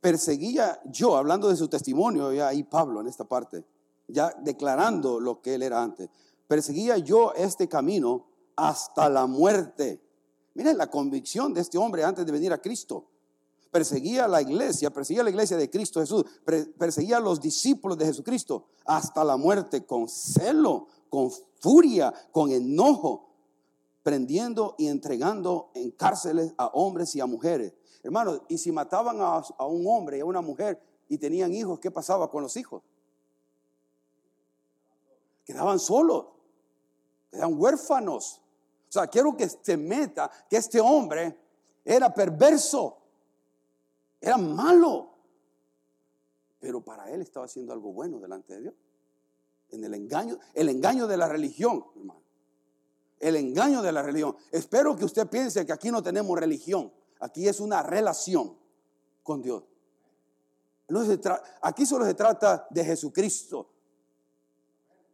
perseguía 0.00 0.80
yo, 0.84 1.16
hablando 1.16 1.48
de 1.48 1.56
su 1.56 1.68
testimonio, 1.68 2.32
ya 2.32 2.48
ahí 2.48 2.64
Pablo 2.64 3.00
en 3.00 3.06
esta 3.06 3.24
parte 3.24 3.64
ya 4.08 4.34
declarando 4.42 5.20
lo 5.20 5.40
que 5.40 5.54
él 5.54 5.62
era 5.62 5.82
antes. 5.82 6.08
Perseguía 6.46 6.98
yo 6.98 7.32
este 7.34 7.68
camino 7.68 8.26
hasta 8.54 9.08
la 9.08 9.26
muerte. 9.26 10.00
Miren 10.54 10.78
la 10.78 10.90
convicción 10.90 11.52
de 11.52 11.60
este 11.60 11.78
hombre 11.78 12.04
antes 12.04 12.24
de 12.24 12.32
venir 12.32 12.52
a 12.52 12.58
Cristo. 12.58 13.06
Perseguía 13.70 14.26
la 14.26 14.40
iglesia, 14.40 14.90
perseguía 14.90 15.22
la 15.22 15.30
iglesia 15.30 15.56
de 15.56 15.68
Cristo 15.68 16.00
Jesús, 16.00 16.24
perseguía 16.78 17.18
a 17.18 17.20
los 17.20 17.40
discípulos 17.40 17.98
de 17.98 18.06
Jesucristo 18.06 18.68
hasta 18.86 19.22
la 19.22 19.36
muerte 19.36 19.84
con 19.84 20.08
celo, 20.08 20.86
con 21.10 21.30
furia, 21.60 22.14
con 22.30 22.50
enojo, 22.50 23.28
prendiendo 24.02 24.76
y 24.78 24.86
entregando 24.86 25.72
en 25.74 25.90
cárceles 25.90 26.54
a 26.56 26.68
hombres 26.68 27.14
y 27.16 27.20
a 27.20 27.26
mujeres. 27.26 27.74
Hermanos, 28.02 28.40
y 28.48 28.56
si 28.56 28.70
mataban 28.70 29.20
a, 29.20 29.42
a 29.58 29.66
un 29.66 29.84
hombre 29.88 30.18
y 30.18 30.20
a 30.20 30.24
una 30.24 30.40
mujer 30.40 30.80
y 31.08 31.18
tenían 31.18 31.52
hijos, 31.52 31.80
¿qué 31.80 31.90
pasaba 31.90 32.30
con 32.30 32.42
los 32.42 32.56
hijos? 32.56 32.82
Quedaban 35.46 35.78
solos, 35.78 36.26
quedaban 37.30 37.58
huérfanos. 37.58 38.42
O 38.88 38.92
sea, 38.92 39.06
quiero 39.06 39.34
que 39.36 39.48
se 39.48 39.76
meta 39.76 40.30
que 40.50 40.56
este 40.56 40.80
hombre 40.80 41.38
era 41.84 42.12
perverso, 42.12 42.98
era 44.20 44.36
malo. 44.36 45.14
pero 46.58 46.80
para 46.80 47.08
él 47.12 47.22
estaba 47.22 47.46
haciendo 47.46 47.72
algo 47.72 47.92
bueno 47.92 48.18
delante 48.18 48.54
de 48.54 48.60
Dios. 48.62 48.74
En 49.70 49.84
el 49.84 49.94
engaño, 49.94 50.38
el 50.52 50.68
engaño 50.68 51.06
de 51.06 51.16
la 51.16 51.28
religión, 51.28 51.84
hermano. 51.94 52.22
El 53.20 53.36
engaño 53.36 53.82
de 53.82 53.92
la 53.92 54.02
religión. 54.02 54.36
Espero 54.50 54.96
que 54.96 55.04
usted 55.04 55.28
piense 55.28 55.64
que 55.64 55.72
aquí 55.72 55.90
no 55.90 56.02
tenemos 56.02 56.38
religión. 56.38 56.92
Aquí 57.20 57.46
es 57.46 57.60
una 57.60 57.82
relación 57.82 58.58
con 59.22 59.42
Dios. 59.42 59.64
No 60.88 61.04
se 61.04 61.20
aquí 61.62 61.86
solo 61.86 62.04
se 62.04 62.14
trata 62.14 62.66
de 62.70 62.84
Jesucristo. 62.84 63.75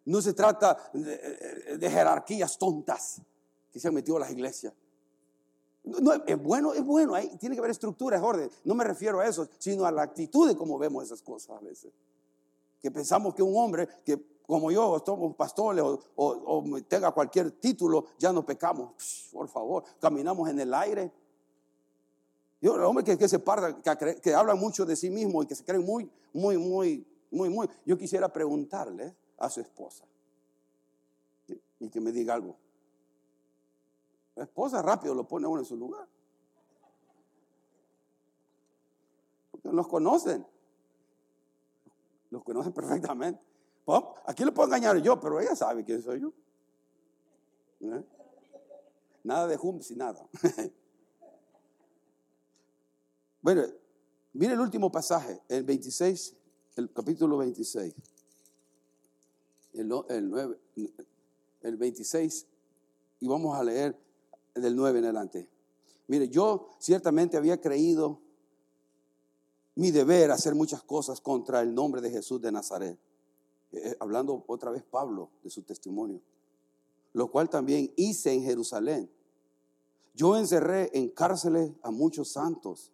No 0.04 0.20
se 0.20 0.32
trata 0.32 0.76
de, 0.92 1.78
de 1.78 1.90
jerarquías 1.90 2.58
tontas 2.58 3.20
que 3.70 3.80
se 3.80 3.88
han 3.88 3.94
metido 3.94 4.16
a 4.16 4.20
las 4.20 4.30
iglesias. 4.30 4.72
No, 5.84 6.12
es 6.12 6.40
bueno, 6.40 6.74
es 6.74 6.84
bueno, 6.84 7.14
hay, 7.14 7.28
tiene 7.38 7.56
que 7.56 7.60
haber 7.60 7.72
estructura, 7.72 8.16
es 8.16 8.22
orden. 8.22 8.48
No 8.64 8.74
me 8.74 8.84
refiero 8.84 9.20
a 9.20 9.26
eso, 9.26 9.48
sino 9.58 9.84
a 9.84 9.90
la 9.90 10.02
actitud 10.02 10.46
de 10.46 10.56
cómo 10.56 10.78
vemos 10.78 11.04
esas 11.04 11.22
cosas 11.22 11.56
a 11.56 11.60
veces. 11.60 11.92
Que 12.80 12.90
pensamos 12.90 13.34
que 13.34 13.42
un 13.42 13.56
hombre 13.56 13.88
que 14.04 14.32
como 14.46 14.70
yo, 14.70 15.02
somos 15.04 15.34
pastores 15.34 15.82
o, 16.14 16.64
tenga 16.86 17.10
cualquier 17.12 17.52
título, 17.52 18.06
ya 18.18 18.32
no 18.32 18.44
pecamos. 18.44 18.92
por 19.32 19.48
favor, 19.48 19.84
caminamos 20.00 20.48
en 20.50 20.60
el 20.60 20.74
aire. 20.74 21.10
Yo, 22.60 22.76
el 22.76 22.82
hombre 22.82 23.04
que, 23.04 23.28
se 23.28 23.38
parda, 23.38 23.76
que, 23.80 24.20
que 24.20 24.34
habla 24.34 24.54
mucho 24.54 24.84
de 24.84 24.94
sí 24.94 25.10
mismo 25.10 25.42
y 25.42 25.46
que 25.46 25.54
se 25.54 25.64
cree 25.64 25.80
muy, 25.80 26.10
muy, 26.32 26.58
muy, 26.58 27.06
muy, 27.30 27.48
muy. 27.48 27.68
Yo 27.86 27.96
quisiera 27.96 28.28
preguntarle 28.32 29.16
a 29.42 29.50
su 29.50 29.60
esposa 29.60 30.04
y 31.80 31.90
que 31.90 32.00
me 32.00 32.12
diga 32.12 32.34
algo. 32.34 32.56
La 34.36 34.44
esposa 34.44 34.80
rápido 34.80 35.14
lo 35.14 35.26
pone 35.26 35.46
a 35.46 35.48
uno 35.48 35.60
en 35.60 35.66
su 35.66 35.76
lugar. 35.76 36.08
Porque 39.50 39.68
los 39.68 39.88
conocen. 39.88 40.46
Los 42.30 42.44
conocen 42.44 42.72
perfectamente. 42.74 43.42
Aquí 44.26 44.44
le 44.44 44.52
puedo 44.52 44.68
engañar 44.68 44.96
yo, 44.98 45.18
pero 45.18 45.40
ella 45.40 45.56
sabe 45.56 45.84
quién 45.84 46.00
soy 46.00 46.20
yo. 46.20 46.32
¿Eh? 47.80 48.04
Nada 49.24 49.48
de 49.48 49.58
hum 49.60 49.80
y 49.90 49.94
nada. 49.96 50.24
bueno, 53.42 53.64
mire 54.34 54.52
el 54.54 54.60
último 54.60 54.90
pasaje, 54.90 55.42
el 55.48 55.64
26, 55.64 56.36
el 56.76 56.92
capítulo 56.92 57.38
26. 57.38 57.92
El, 59.72 59.92
el, 60.08 60.28
9, 60.30 60.58
el 61.62 61.76
26, 61.76 62.46
y 63.20 63.28
vamos 63.28 63.56
a 63.56 63.64
leer 63.64 63.98
del 64.54 64.76
9 64.76 64.98
en 64.98 65.04
adelante. 65.04 65.48
Mire, 66.08 66.28
yo 66.28 66.70
ciertamente 66.78 67.36
había 67.36 67.60
creído 67.60 68.20
mi 69.74 69.90
deber 69.90 70.30
hacer 70.30 70.54
muchas 70.54 70.82
cosas 70.82 71.20
contra 71.20 71.60
el 71.60 71.74
nombre 71.74 72.00
de 72.00 72.10
Jesús 72.10 72.40
de 72.40 72.52
Nazaret. 72.52 72.98
Eh, 73.72 73.96
hablando 74.00 74.44
otra 74.46 74.70
vez 74.70 74.82
Pablo 74.82 75.30
de 75.42 75.50
su 75.50 75.62
testimonio. 75.62 76.20
Lo 77.14 77.30
cual 77.30 77.48
también 77.48 77.92
hice 77.96 78.32
en 78.32 78.42
Jerusalén. 78.42 79.10
Yo 80.14 80.36
encerré 80.36 80.90
en 80.92 81.08
cárceles 81.08 81.72
a 81.82 81.90
muchos 81.90 82.32
santos, 82.32 82.92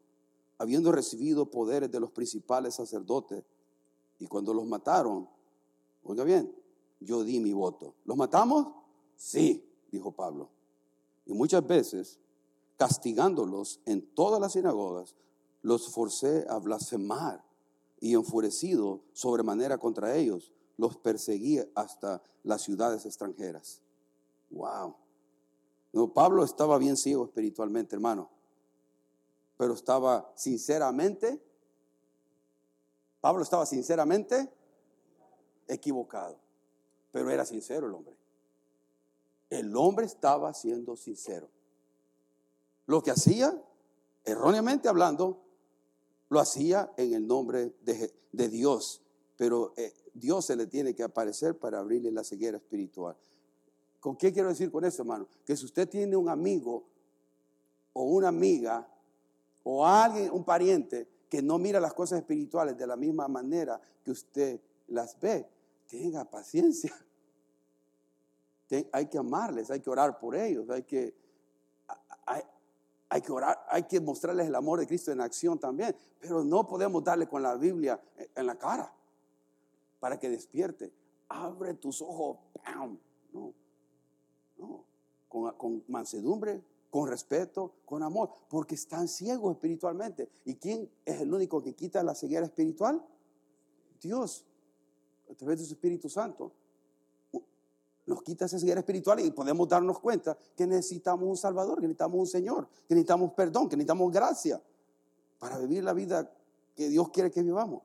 habiendo 0.56 0.92
recibido 0.92 1.50
poderes 1.50 1.90
de 1.90 1.98
los 1.98 2.12
principales 2.12 2.76
sacerdotes. 2.76 3.42
Y 4.20 4.26
cuando 4.26 4.54
los 4.54 4.66
mataron, 4.66 5.28
oiga 6.04 6.22
bien, 6.22 6.52
yo 7.00 7.24
di 7.24 7.40
mi 7.40 7.52
voto. 7.52 7.94
¿Los 8.04 8.16
matamos? 8.16 8.68
Sí, 9.16 9.64
dijo 9.90 10.12
Pablo. 10.12 10.50
Y 11.26 11.32
muchas 11.32 11.66
veces, 11.66 12.18
castigándolos 12.76 13.80
en 13.84 14.02
todas 14.14 14.40
las 14.40 14.52
sinagogas, 14.52 15.14
los 15.62 15.88
forcé 15.90 16.46
a 16.48 16.58
blasfemar 16.58 17.44
y 18.00 18.14
enfurecido 18.14 19.02
sobremanera 19.12 19.78
contra 19.78 20.14
ellos, 20.14 20.52
los 20.76 20.96
perseguía 20.96 21.66
hasta 21.74 22.22
las 22.44 22.62
ciudades 22.62 23.04
extranjeras. 23.04 23.82
Wow. 24.50 24.94
No, 25.92 26.12
Pablo 26.12 26.44
estaba 26.44 26.78
bien 26.78 26.96
ciego 26.96 27.24
espiritualmente, 27.24 27.94
hermano, 27.96 28.30
pero 29.56 29.74
estaba 29.74 30.32
sinceramente, 30.36 31.42
Pablo 33.20 33.42
estaba 33.42 33.66
sinceramente 33.66 34.52
equivocado, 35.66 36.38
pero 37.18 37.32
era 37.32 37.44
sincero 37.44 37.88
el 37.88 37.94
hombre. 37.94 38.14
El 39.50 39.74
hombre 39.76 40.06
estaba 40.06 40.54
siendo 40.54 40.94
sincero. 40.94 41.48
Lo 42.86 43.02
que 43.02 43.10
hacía, 43.10 43.60
erróneamente 44.24 44.88
hablando, 44.88 45.42
lo 46.28 46.38
hacía 46.38 46.92
en 46.96 47.14
el 47.14 47.26
nombre 47.26 47.74
de, 47.82 48.48
Dios, 48.48 49.02
pero 49.36 49.72
eh, 49.76 49.92
Dios 50.14 50.44
se 50.44 50.54
le 50.54 50.68
tiene 50.68 50.94
que 50.94 51.02
aparecer 51.02 51.58
para 51.58 51.80
abrirle 51.80 52.12
la 52.12 52.22
ceguera 52.22 52.58
espiritual. 52.58 53.16
¿Con 53.98 54.16
qué 54.16 54.32
quiero 54.32 54.50
decir 54.50 54.70
con 54.70 54.84
eso, 54.84 55.02
hermano? 55.02 55.26
Que 55.44 55.56
si 55.56 55.64
usted 55.64 55.88
tiene 55.88 56.16
un 56.16 56.28
amigo 56.28 56.86
o 57.94 58.04
una 58.04 58.28
amiga 58.28 58.88
o 59.64 59.84
alguien, 59.84 60.30
un 60.30 60.44
pariente 60.44 61.08
que 61.28 61.42
no 61.42 61.58
mira 61.58 61.80
las 61.80 61.94
cosas 61.94 62.20
espirituales 62.20 62.78
de 62.78 62.86
la 62.86 62.94
misma 62.94 63.26
manera 63.26 63.80
que 64.04 64.12
usted 64.12 64.60
las 64.86 65.18
ve, 65.18 65.48
tenga 65.88 66.24
paciencia 66.24 66.94
hay 68.92 69.06
que 69.06 69.18
amarles, 69.18 69.70
hay 69.70 69.80
que 69.80 69.90
orar 69.90 70.18
por 70.18 70.36
ellos, 70.36 70.68
hay 70.70 70.82
que, 70.82 71.14
hay, 73.08 73.22
que 73.22 73.32
orar, 73.32 73.58
hay 73.68 73.84
que 73.84 74.00
mostrarles 74.00 74.46
el 74.46 74.54
amor 74.54 74.80
de 74.80 74.86
Cristo 74.86 75.10
en 75.10 75.20
acción 75.20 75.58
también, 75.58 75.96
pero 76.20 76.44
no 76.44 76.66
podemos 76.66 77.02
darle 77.02 77.26
con 77.26 77.42
la 77.42 77.54
Biblia 77.56 78.00
en 78.34 78.46
la 78.46 78.58
cara 78.58 78.92
para 80.00 80.18
que 80.18 80.28
despierte. 80.28 80.92
Abre 81.28 81.74
tus 81.74 82.02
ojos, 82.02 82.38
no, 83.32 83.54
no, 84.58 84.84
con, 85.28 85.52
con 85.54 85.84
mansedumbre, 85.88 86.62
con 86.90 87.08
respeto, 87.08 87.74
con 87.84 88.02
amor, 88.02 88.30
porque 88.48 88.74
están 88.74 89.08
ciegos 89.08 89.52
espiritualmente. 89.52 90.28
¿Y 90.44 90.56
quién 90.56 90.90
es 91.04 91.20
el 91.20 91.32
único 91.32 91.62
que 91.62 91.74
quita 91.74 92.02
la 92.02 92.14
ceguera 92.14 92.46
espiritual? 92.46 93.04
Dios, 94.00 94.44
a 95.30 95.34
través 95.34 95.58
de 95.60 95.64
su 95.64 95.74
Espíritu 95.74 96.08
Santo 96.08 96.52
nos 98.08 98.22
quita 98.22 98.46
esa 98.46 98.58
ceguera 98.58 98.80
espiritual 98.80 99.20
y 99.20 99.30
podemos 99.30 99.68
darnos 99.68 100.00
cuenta 100.00 100.36
que 100.56 100.66
necesitamos 100.66 101.28
un 101.28 101.36
Salvador, 101.36 101.76
que 101.76 101.82
necesitamos 101.82 102.18
un 102.18 102.26
Señor, 102.26 102.68
que 102.88 102.94
necesitamos 102.94 103.32
perdón, 103.34 103.68
que 103.68 103.76
necesitamos 103.76 104.10
gracia 104.10 104.60
para 105.38 105.58
vivir 105.58 105.84
la 105.84 105.92
vida 105.92 106.32
que 106.74 106.88
Dios 106.88 107.10
quiere 107.10 107.30
que 107.30 107.42
vivamos. 107.42 107.82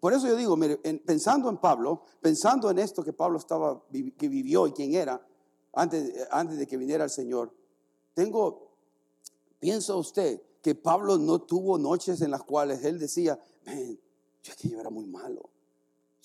Por 0.00 0.12
eso 0.12 0.28
yo 0.28 0.36
digo, 0.36 0.56
pensando 1.04 1.48
en 1.48 1.56
Pablo, 1.56 2.02
pensando 2.20 2.70
en 2.70 2.78
esto 2.78 3.02
que 3.02 3.12
Pablo 3.12 3.38
estaba, 3.38 3.82
que 3.90 4.28
vivió 4.28 4.66
y 4.66 4.72
quién 4.72 4.94
era 4.94 5.20
antes, 5.72 6.28
antes 6.30 6.58
de 6.58 6.66
que 6.66 6.76
viniera 6.76 7.04
el 7.04 7.10
Señor, 7.10 7.52
tengo, 8.14 8.70
piensa 9.58 9.94
usted 9.96 10.40
que 10.62 10.74
Pablo 10.74 11.18
no 11.18 11.40
tuvo 11.40 11.78
noches 11.78 12.20
en 12.20 12.30
las 12.30 12.42
cuales 12.42 12.84
él 12.84 12.98
decía, 12.98 13.40
yo 13.64 14.52
es 14.52 14.56
que 14.56 14.68
yo 14.68 14.78
era 14.78 14.90
muy 14.90 15.06
malo 15.06 15.50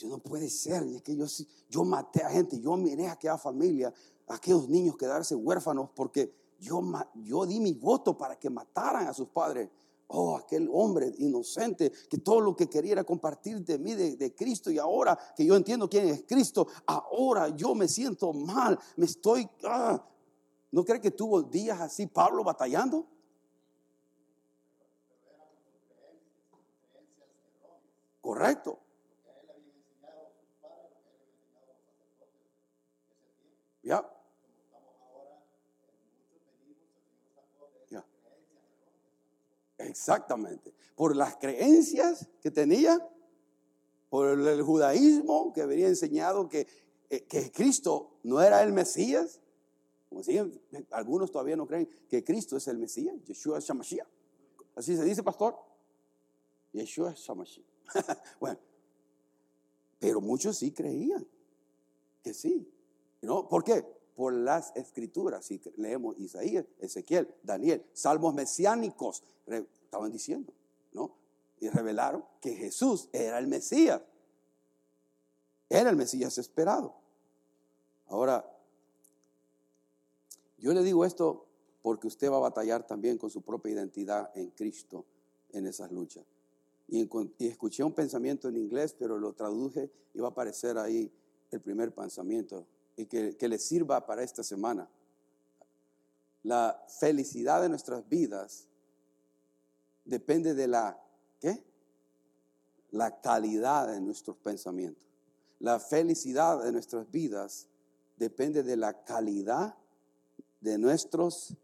yo 0.03 0.09
no 0.09 0.19
puede 0.19 0.49
ser, 0.49 0.83
es 0.83 1.01
que 1.01 1.15
yo, 1.15 1.25
yo 1.69 1.83
maté 1.85 2.23
a 2.23 2.29
gente, 2.29 2.59
yo 2.59 2.75
miré 2.75 3.07
a 3.07 3.13
aquella 3.13 3.37
familia, 3.37 3.93
a 4.27 4.35
aquellos 4.35 4.67
niños 4.67 4.97
quedarse 4.97 5.33
huérfanos 5.33 5.89
porque 5.95 6.33
yo, 6.59 6.81
yo 7.15 7.45
di 7.45 7.59
mi 7.61 7.73
voto 7.73 8.17
para 8.17 8.37
que 8.37 8.49
mataran 8.49 9.07
a 9.07 9.13
sus 9.13 9.29
padres. 9.29 9.69
Oh, 10.07 10.35
aquel 10.35 10.69
hombre 10.71 11.11
inocente 11.17 11.91
que 12.09 12.17
todo 12.17 12.41
lo 12.41 12.55
que 12.55 12.69
quería 12.69 12.91
era 12.91 13.03
compartir 13.03 13.63
de 13.63 13.79
mí, 13.79 13.95
de, 13.95 14.35
Cristo, 14.35 14.69
y 14.69 14.77
ahora 14.77 15.17
que 15.35 15.45
yo 15.45 15.55
entiendo 15.55 15.89
quién 15.89 16.07
es 16.09 16.23
Cristo, 16.27 16.67
ahora 16.85 17.47
yo 17.49 17.73
me 17.73 17.87
siento 17.87 18.33
mal, 18.33 18.77
me 18.97 19.05
estoy... 19.05 19.49
Ah. 19.63 20.03
¿No 20.71 20.83
cree 20.83 20.99
que 20.99 21.11
tuvo 21.11 21.41
días 21.41 21.79
así 21.79 22.07
Pablo 22.07 22.43
batallando? 22.43 23.07
Correcto. 28.21 28.82
Ya. 33.83 34.09
Exactamente. 39.77 40.73
Por 40.95 41.15
las 41.15 41.35
creencias 41.37 42.29
que 42.41 42.51
tenía, 42.51 42.99
por 44.09 44.39
el 44.39 44.61
judaísmo 44.61 45.51
que 45.53 45.61
había 45.61 45.87
enseñado 45.87 46.47
que, 46.47 46.67
eh, 47.09 47.23
que 47.25 47.51
Cristo 47.51 48.19
no 48.23 48.41
era 48.41 48.61
el 48.63 48.73
Mesías. 48.73 49.41
Como 50.09 50.23
siguen, 50.23 50.61
algunos 50.91 51.31
todavía 51.31 51.55
no 51.55 51.65
creen 51.65 51.89
que 52.07 52.23
Cristo 52.23 52.57
es 52.57 52.67
el 52.67 52.77
Mesías, 52.77 53.15
Yeshua 53.25 53.59
Shamashiach. 53.59 54.07
Así 54.75 54.95
se 54.95 55.03
dice, 55.03 55.23
pastor. 55.23 55.57
Yeshua 56.71 57.13
Shamashiach. 57.13 57.65
bueno, 58.39 58.59
pero 59.99 60.21
muchos 60.21 60.57
sí 60.57 60.71
creían 60.71 61.27
que 62.21 62.33
sí. 62.33 62.72
¿No? 63.23 63.49
¿Por 63.49 63.63
qué? 63.63 63.83
Por 64.15 64.33
las 64.33 64.75
escrituras. 64.75 65.45
Si 65.45 65.59
leemos 65.77 66.17
Isaías, 66.19 66.65
Ezequiel, 66.79 67.33
Daniel, 67.41 67.83
salmos 67.93 68.33
mesiánicos, 68.33 69.23
estaban 69.47 70.11
diciendo, 70.11 70.53
¿no? 70.91 71.15
y 71.63 71.69
revelaron 71.69 72.25
que 72.41 72.55
Jesús 72.55 73.07
era 73.13 73.39
el 73.39 73.47
Mesías. 73.47 74.01
Era 75.69 75.89
el 75.89 75.95
Mesías 75.95 76.37
esperado. 76.37 76.93
Ahora, 78.07 78.45
yo 80.57 80.73
le 80.73 80.83
digo 80.83 81.05
esto 81.05 81.47
porque 81.81 82.07
usted 82.07 82.29
va 82.29 82.35
a 82.35 82.41
batallar 82.41 82.85
también 82.85 83.17
con 83.17 83.29
su 83.29 83.41
propia 83.41 83.71
identidad 83.71 84.29
en 84.35 84.49
Cristo 84.51 85.05
en 85.53 85.65
esas 85.65 85.89
luchas. 85.91 86.25
Y, 86.89 87.09
escuché 87.39 87.83
un 87.83 87.93
pensamiento 87.93 88.49
en 88.49 88.57
inglés, 88.57 88.93
pero 88.93 89.17
lo 89.17 89.31
traduje 89.31 89.89
y 90.13 90.19
va 90.19 90.27
a 90.27 90.31
aparecer 90.31 90.77
ahí 90.77 91.09
el 91.49 91.61
primer 91.61 91.93
pensamiento 91.93 92.67
y 92.95 93.05
que, 93.05 93.37
que 93.37 93.47
le 93.47 93.57
sirva 93.57 94.05
para 94.05 94.23
esta 94.23 94.43
semana. 94.43 94.89
La 96.43 96.85
felicidad 96.99 97.61
de 97.61 97.69
nuestras 97.69 98.07
vidas 98.09 98.67
depende 100.05 100.53
de 100.53 100.67
la, 100.67 101.01
¿qué? 101.39 101.63
La 102.91 103.21
calidad 103.21 103.87
de 103.87 104.01
nuestros 104.01 104.37
pensamientos. 104.37 105.07
La 105.59 105.79
felicidad 105.79 106.63
de 106.63 106.71
nuestras 106.71 107.09
vidas 107.09 107.67
depende 108.17 108.63
de 108.63 108.75
la 108.75 109.03
calidad 109.05 109.75
de 110.59 110.77
nuestros 110.77 111.55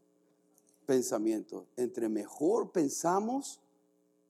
pensamientos. 0.86 1.68
Entre 1.76 2.10
mejor 2.10 2.72
pensamos 2.72 3.60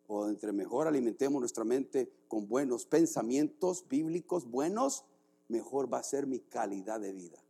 o 0.07 0.27
entre 0.27 0.51
mejor 0.51 0.87
alimentemos 0.87 1.39
nuestra 1.39 1.63
mente 1.63 2.11
con 2.27 2.47
buenos 2.47 2.85
pensamientos 2.85 3.85
bíblicos 3.87 4.49
buenos, 4.49 5.05
mejor 5.49 5.91
va 5.91 5.99
a 5.99 6.03
ser 6.03 6.25
mi 6.25 6.39
calidad 6.39 6.99
de 6.99 7.11
vida. 7.11 7.43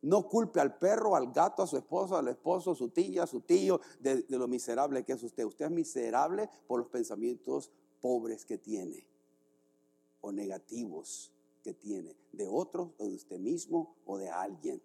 No 0.00 0.28
culpe 0.28 0.60
al 0.60 0.78
perro, 0.78 1.16
al 1.16 1.32
gato, 1.32 1.62
a 1.62 1.66
su 1.66 1.76
esposo, 1.76 2.16
al 2.16 2.28
esposo, 2.28 2.72
a 2.72 2.74
su 2.74 2.88
tía, 2.90 3.24
a 3.24 3.26
su 3.26 3.40
tío, 3.40 3.80
de, 3.98 4.24
lo 4.28 4.46
miserable 4.46 5.04
que 5.04 5.12
es 5.12 5.22
usted. 5.22 5.44
Usted 5.44 5.66
es 5.66 5.70
miserable 5.70 6.48
por 6.66 6.80
los 6.80 6.88
pensamientos 6.88 7.70
pobres 8.00 8.44
que 8.44 8.58
tiene 8.58 9.06
o 10.20 10.32
negativos 10.32 11.32
que 11.62 11.74
tiene, 11.74 12.16
de 12.32 12.46
otros 12.46 12.90
o 12.98 13.08
de 13.08 13.14
usted 13.16 13.38
mismo 13.38 13.96
o 14.06 14.18
de 14.18 14.30
alguien. 14.30 14.80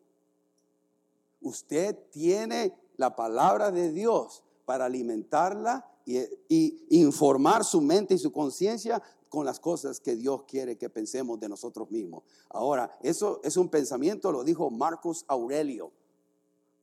Usted 1.42 1.98
tiene 2.10 2.74
la 2.98 3.16
palabra 3.16 3.72
de 3.72 3.92
Dios 3.92 4.44
para 4.66 4.86
alimentarla 4.86 5.86
y, 6.06 6.86
informar 6.90 7.64
su 7.64 7.82
mente 7.82 8.16
y 8.16 8.18
su 8.18 8.32
conciencia 8.32 9.02
con 9.34 9.48
las 9.48 9.60
cosas 9.60 10.00
que 10.00 10.16
Dios 10.16 10.44
quiere 10.44 10.78
que 10.78 10.92
pensemos 10.92 11.40
de 11.40 11.50
nosotros 11.50 11.90
mismos. 11.90 12.22
Ahora, 12.50 12.96
eso 13.02 13.42
es 13.44 13.58
un 13.58 13.68
pensamiento, 13.68 14.32
lo 14.32 14.44
dijo 14.44 14.70
Marcos 14.70 15.26
Aurelio. 15.28 15.92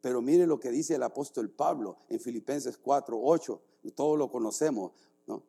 Pero 0.00 0.20
mire 0.20 0.48
lo 0.48 0.58
que 0.58 0.72
dice 0.72 0.96
el 0.96 1.04
apóstol 1.04 1.48
Pablo 1.48 1.98
en 2.08 2.18
Filipenses 2.18 2.76
4, 2.76 3.16
8. 3.22 3.60
Todos 3.94 4.18
lo 4.18 4.32
conocemos. 4.32 4.90
¿no? 5.28 5.44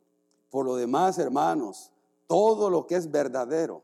Por 0.51 0.63
lo 0.63 0.75
demás, 0.75 1.17
hermanos, 1.17 1.91
todo 2.27 2.69
lo 2.69 2.85
que 2.85 2.97
es 2.97 3.09
verdadero, 3.09 3.81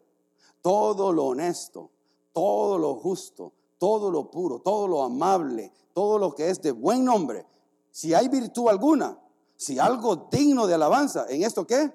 todo 0.62 1.12
lo 1.12 1.26
honesto, 1.26 1.90
todo 2.34 2.78
lo 2.78 2.94
justo, 2.98 3.52
todo 3.80 4.12
lo 4.12 4.30
puro, 4.30 4.60
todo 4.60 4.88
lo 4.88 5.02
amable, 5.02 5.72
todo 5.92 6.20
lo 6.20 6.36
que 6.36 6.52
es 6.52 6.62
de 6.62 6.72
buen 6.72 7.04
nombre, 7.04 7.48
si 7.90 8.14
hay 8.14 8.28
virtud 8.28 8.68
alguna, 8.68 9.20
si 9.56 9.80
algo 9.80 10.28
digno 10.32 10.68
de 10.68 10.76
alabanza, 10.76 11.26
¿en 11.30 11.42
esto 11.42 11.66
qué? 11.66 11.92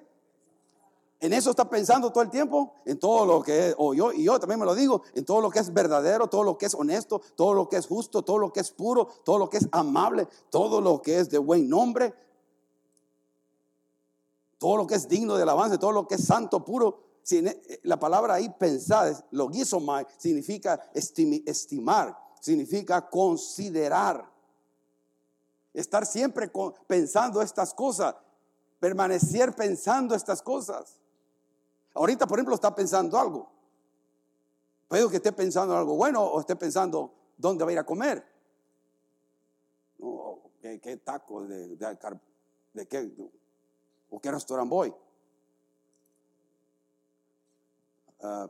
En 1.22 1.32
eso 1.32 1.50
está 1.50 1.70
pensando 1.70 2.10
todo 2.10 2.24
el 2.24 2.30
tiempo, 2.30 2.74
en 2.84 2.98
todo 2.98 3.24
lo 3.24 3.42
que 3.44 3.68
es, 3.68 3.74
o 3.78 3.94
yo, 3.94 4.12
y 4.12 4.24
yo 4.24 4.40
también 4.40 4.58
me 4.58 4.66
lo 4.66 4.74
digo, 4.74 5.02
en 5.14 5.24
todo 5.24 5.40
lo 5.40 5.50
que 5.50 5.60
es 5.60 5.72
verdadero, 5.72 6.26
todo 6.26 6.42
lo 6.42 6.58
que 6.58 6.66
es 6.66 6.74
honesto, 6.74 7.20
todo 7.36 7.54
lo 7.54 7.68
que 7.68 7.76
es 7.76 7.86
justo, 7.86 8.22
todo 8.22 8.38
lo 8.38 8.52
que 8.52 8.58
es 8.58 8.72
puro, 8.72 9.06
todo 9.24 9.38
lo 9.38 9.48
que 9.48 9.58
es 9.58 9.68
amable, 9.70 10.26
todo 10.50 10.80
lo 10.80 11.00
que 11.00 11.20
es 11.20 11.30
de 11.30 11.38
buen 11.38 11.68
nombre, 11.68 12.12
todo 14.58 14.76
lo 14.76 14.84
que 14.84 14.96
es 14.96 15.06
digno 15.08 15.36
de 15.36 15.44
alabanza, 15.44 15.78
todo 15.78 15.92
lo 15.92 16.08
que 16.08 16.16
es 16.16 16.24
santo, 16.24 16.64
puro. 16.64 17.04
E, 17.30 17.80
la 17.84 18.00
palabra 18.00 18.34
ahí 18.34 18.48
pensar, 18.58 19.14
lo 19.30 19.48
más 19.80 20.06
significa 20.16 20.90
estimar, 20.92 22.18
significa 22.40 23.08
considerar. 23.08 24.28
Estar 25.72 26.04
siempre 26.04 26.50
pensando 26.88 27.40
estas 27.40 27.72
cosas, 27.72 28.16
permanecer 28.80 29.54
pensando 29.54 30.16
estas 30.16 30.42
cosas. 30.42 30.98
Ahorita, 31.95 32.26
por 32.26 32.38
ejemplo, 32.38 32.55
está 32.55 32.74
pensando 32.74 33.18
algo. 33.18 33.51
Puede 34.88 35.09
que 35.09 35.16
esté 35.16 35.32
pensando 35.32 35.76
algo 35.76 35.97
bueno 35.97 36.22
o 36.22 36.40
esté 36.40 36.57
pensando 36.57 37.12
dónde 37.36 37.64
va 37.64 37.70
a 37.70 37.72
ir 37.72 37.78
a 37.78 37.86
comer. 37.86 38.24
¿qué, 40.61 40.97
tacos 40.99 41.49
de, 41.49 41.76
de, 41.76 42.86
qué? 42.86 43.11
¿O 44.11 44.20
qué 44.20 44.30
restaurante 44.30 44.70
voy? 44.70 44.95
Uh, 48.20 48.49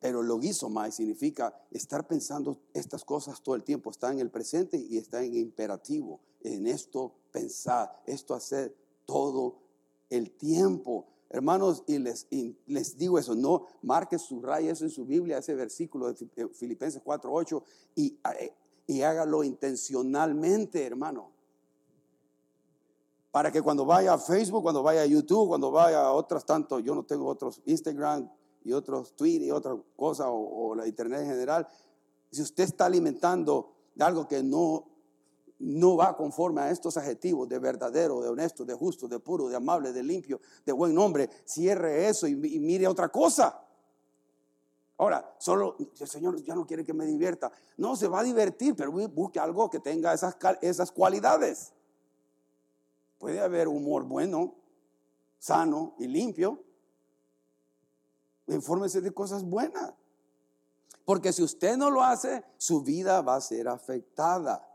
pero 0.00 0.22
más 0.68 0.94
significa 0.96 1.54
estar 1.70 2.06
pensando 2.06 2.58
estas 2.74 3.04
cosas 3.04 3.40
todo 3.40 3.54
el 3.54 3.62
tiempo, 3.62 3.90
está 3.90 4.12
en 4.12 4.18
el 4.18 4.30
presente 4.30 4.76
y 4.76 4.98
está 4.98 5.22
en 5.22 5.34
imperativo 5.36 6.20
en 6.44 6.66
esto 6.66 7.14
pensar, 7.32 8.02
esto 8.06 8.34
hacer 8.34 8.76
todo 9.06 9.56
el 10.10 10.30
tiempo. 10.30 11.06
Hermanos, 11.30 11.82
y 11.86 11.98
les, 11.98 12.26
les 12.66 12.96
digo 12.96 13.18
eso, 13.18 13.34
no 13.34 13.66
marque, 13.82 14.18
subraye 14.18 14.70
eso 14.70 14.84
en 14.84 14.90
su 14.90 15.04
Biblia, 15.04 15.38
ese 15.38 15.54
versículo 15.54 16.12
de 16.12 16.28
eh, 16.36 16.48
Filipenses 16.52 17.02
4.8 17.02 17.62
y, 17.96 18.18
eh, 18.38 18.54
y 18.86 19.02
hágalo 19.02 19.42
intencionalmente, 19.42 20.84
hermano. 20.84 21.32
Para 23.32 23.50
que 23.50 23.62
cuando 23.62 23.84
vaya 23.84 24.14
a 24.14 24.18
Facebook, 24.18 24.62
cuando 24.62 24.82
vaya 24.82 25.02
a 25.02 25.06
YouTube, 25.06 25.48
cuando 25.48 25.72
vaya 25.72 26.02
a 26.02 26.12
otras 26.12 26.46
tanto, 26.46 26.78
yo 26.78 26.94
no 26.94 27.04
tengo 27.04 27.26
otros 27.26 27.60
Instagram 27.64 28.30
y 28.62 28.72
otros 28.72 29.16
Twitter 29.16 29.48
y 29.48 29.50
otra 29.50 29.76
cosa, 29.96 30.30
o, 30.30 30.68
o 30.68 30.74
la 30.76 30.86
Internet 30.86 31.22
en 31.22 31.26
general, 31.26 31.66
si 32.30 32.42
usted 32.42 32.64
está 32.64 32.86
alimentando 32.86 33.72
algo 33.98 34.28
que 34.28 34.42
no 34.42 34.93
no 35.64 35.96
va 35.96 36.14
conforme 36.14 36.60
a 36.60 36.70
estos 36.70 36.96
adjetivos 36.98 37.48
de 37.48 37.58
verdadero, 37.58 38.20
de 38.20 38.28
honesto, 38.28 38.64
de 38.64 38.74
justo, 38.74 39.08
de 39.08 39.18
puro, 39.18 39.48
de 39.48 39.56
amable, 39.56 39.92
de 39.92 40.02
limpio, 40.02 40.40
de 40.64 40.72
buen 40.72 40.94
nombre, 40.94 41.30
cierre 41.44 42.06
eso 42.06 42.26
y, 42.26 42.34
mire 42.34 42.86
otra 42.86 43.08
cosa. 43.08 43.62
Ahora, 44.98 45.34
solo 45.38 45.76
el 45.78 46.06
Señor 46.06 46.40
ya 46.42 46.54
no 46.54 46.66
quiere 46.66 46.84
que 46.84 46.92
me 46.92 47.06
divierta. 47.06 47.50
No, 47.78 47.96
se 47.96 48.08
va 48.08 48.20
a 48.20 48.22
divertir, 48.22 48.76
pero 48.76 48.92
busque 48.92 49.40
algo 49.40 49.70
que 49.70 49.80
tenga 49.80 50.12
esas, 50.12 50.36
esas 50.60 50.92
cualidades. 50.92 51.72
Puede 53.18 53.40
haber 53.40 53.66
humor 53.66 54.04
bueno, 54.04 54.54
sano 55.38 55.94
y 55.98 56.06
limpio. 56.06 56.62
Infórmese 58.48 59.00
de 59.00 59.12
cosas 59.12 59.42
buenas. 59.42 59.94
Porque 61.06 61.32
si 61.32 61.42
usted 61.42 61.76
no 61.78 61.90
lo 61.90 62.02
hace, 62.02 62.44
su 62.58 62.82
vida 62.82 63.22
va 63.22 63.36
a 63.36 63.40
ser 63.40 63.66
afectada 63.68 64.73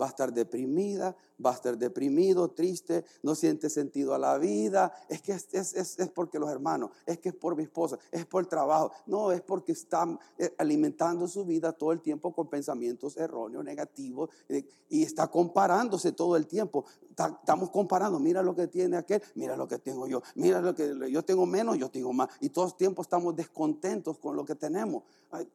va 0.00 0.06
a 0.06 0.08
estar 0.08 0.32
deprimida, 0.32 1.16
va 1.44 1.50
a 1.50 1.54
estar 1.54 1.76
deprimido, 1.76 2.50
triste, 2.50 3.04
no 3.22 3.34
siente 3.34 3.68
sentido 3.68 4.14
a 4.14 4.18
la 4.18 4.38
vida. 4.38 4.92
Es 5.08 5.22
que 5.22 5.32
es, 5.32 5.52
es, 5.52 6.10
porque 6.14 6.38
los 6.38 6.50
hermanos, 6.50 6.90
es 7.06 7.18
que 7.18 7.30
es 7.30 7.34
por 7.34 7.56
mi 7.56 7.64
esposa, 7.64 7.98
es 8.10 8.26
por 8.26 8.42
el 8.42 8.48
trabajo. 8.48 8.92
No, 9.06 9.32
es 9.32 9.40
porque 9.40 9.72
están 9.72 10.18
eh, 10.38 10.54
alimentando 10.58 11.26
su 11.26 11.44
vida 11.44 11.72
todo 11.72 11.92
el 11.92 12.00
tiempo 12.00 12.32
con 12.32 12.48
pensamientos 12.48 13.16
erróneos, 13.16 13.64
negativos, 13.64 14.30
eh, 14.48 14.64
y 14.88 15.02
está 15.02 15.28
comparándose 15.28 16.12
todo 16.12 16.36
el 16.36 16.46
tiempo. 16.46 16.84
Estamos 17.10 17.70
comparando, 17.70 18.20
mira 18.20 18.42
lo 18.42 18.54
que 18.54 18.68
tiene 18.68 18.96
aquel, 18.96 19.22
mira 19.34 19.56
lo 19.56 19.66
que 19.66 19.78
tengo 19.78 20.06
yo, 20.06 20.22
mira 20.36 20.60
lo 20.60 20.74
que 20.74 21.10
yo 21.10 21.24
tengo 21.24 21.46
menos, 21.46 21.76
yo 21.76 21.90
tengo 21.90 22.12
más. 22.12 22.28
Y 22.40 22.50
todo 22.50 22.66
el 22.66 22.74
tiempo 22.74 23.02
estamos 23.02 23.34
descontentos 23.34 24.18
con 24.18 24.36
lo 24.36 24.44
que 24.44 24.54
tenemos. 24.54 25.02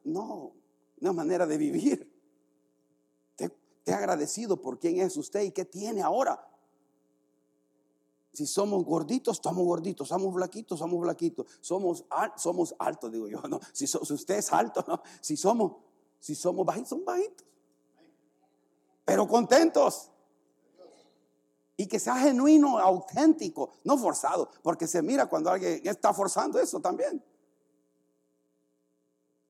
no, 0.04 0.52
no 1.00 1.10
es 1.10 1.16
manera 1.16 1.46
de 1.46 1.58
vivir. 1.58 2.13
Esté 3.84 3.92
agradecido 3.92 4.62
por 4.62 4.78
quién 4.78 4.98
es 5.02 5.14
usted 5.18 5.42
y 5.42 5.50
qué 5.50 5.66
tiene 5.66 6.00
ahora. 6.00 6.42
Si 8.32 8.46
somos 8.46 8.82
gorditos, 8.82 9.36
estamos 9.36 9.62
gorditos. 9.62 10.08
Somos 10.08 10.32
flaquitos, 10.32 10.78
somos 10.78 11.02
flaquitos. 11.02 11.46
Somos, 11.60 12.06
somos 12.36 12.74
altos, 12.78 13.12
digo 13.12 13.28
yo. 13.28 13.42
No. 13.42 13.60
Si, 13.74 13.84
usted 13.84 14.36
es 14.36 14.50
alto. 14.54 15.02
Si 15.20 15.36
somos, 15.36 15.72
si 16.18 16.34
somos 16.34 16.64
bajitos, 16.64 16.88
son 16.88 17.04
bajitos. 17.04 17.46
Pero 19.04 19.28
contentos. 19.28 20.10
Y 21.76 21.86
que 21.86 21.98
sea 21.98 22.16
genuino, 22.16 22.78
auténtico, 22.78 23.72
no 23.84 23.98
forzado. 23.98 24.48
Porque 24.62 24.86
se 24.86 25.02
mira 25.02 25.26
cuando 25.26 25.50
alguien 25.50 25.86
está 25.86 26.14
forzando 26.14 26.58
eso 26.58 26.80
también. 26.80 27.22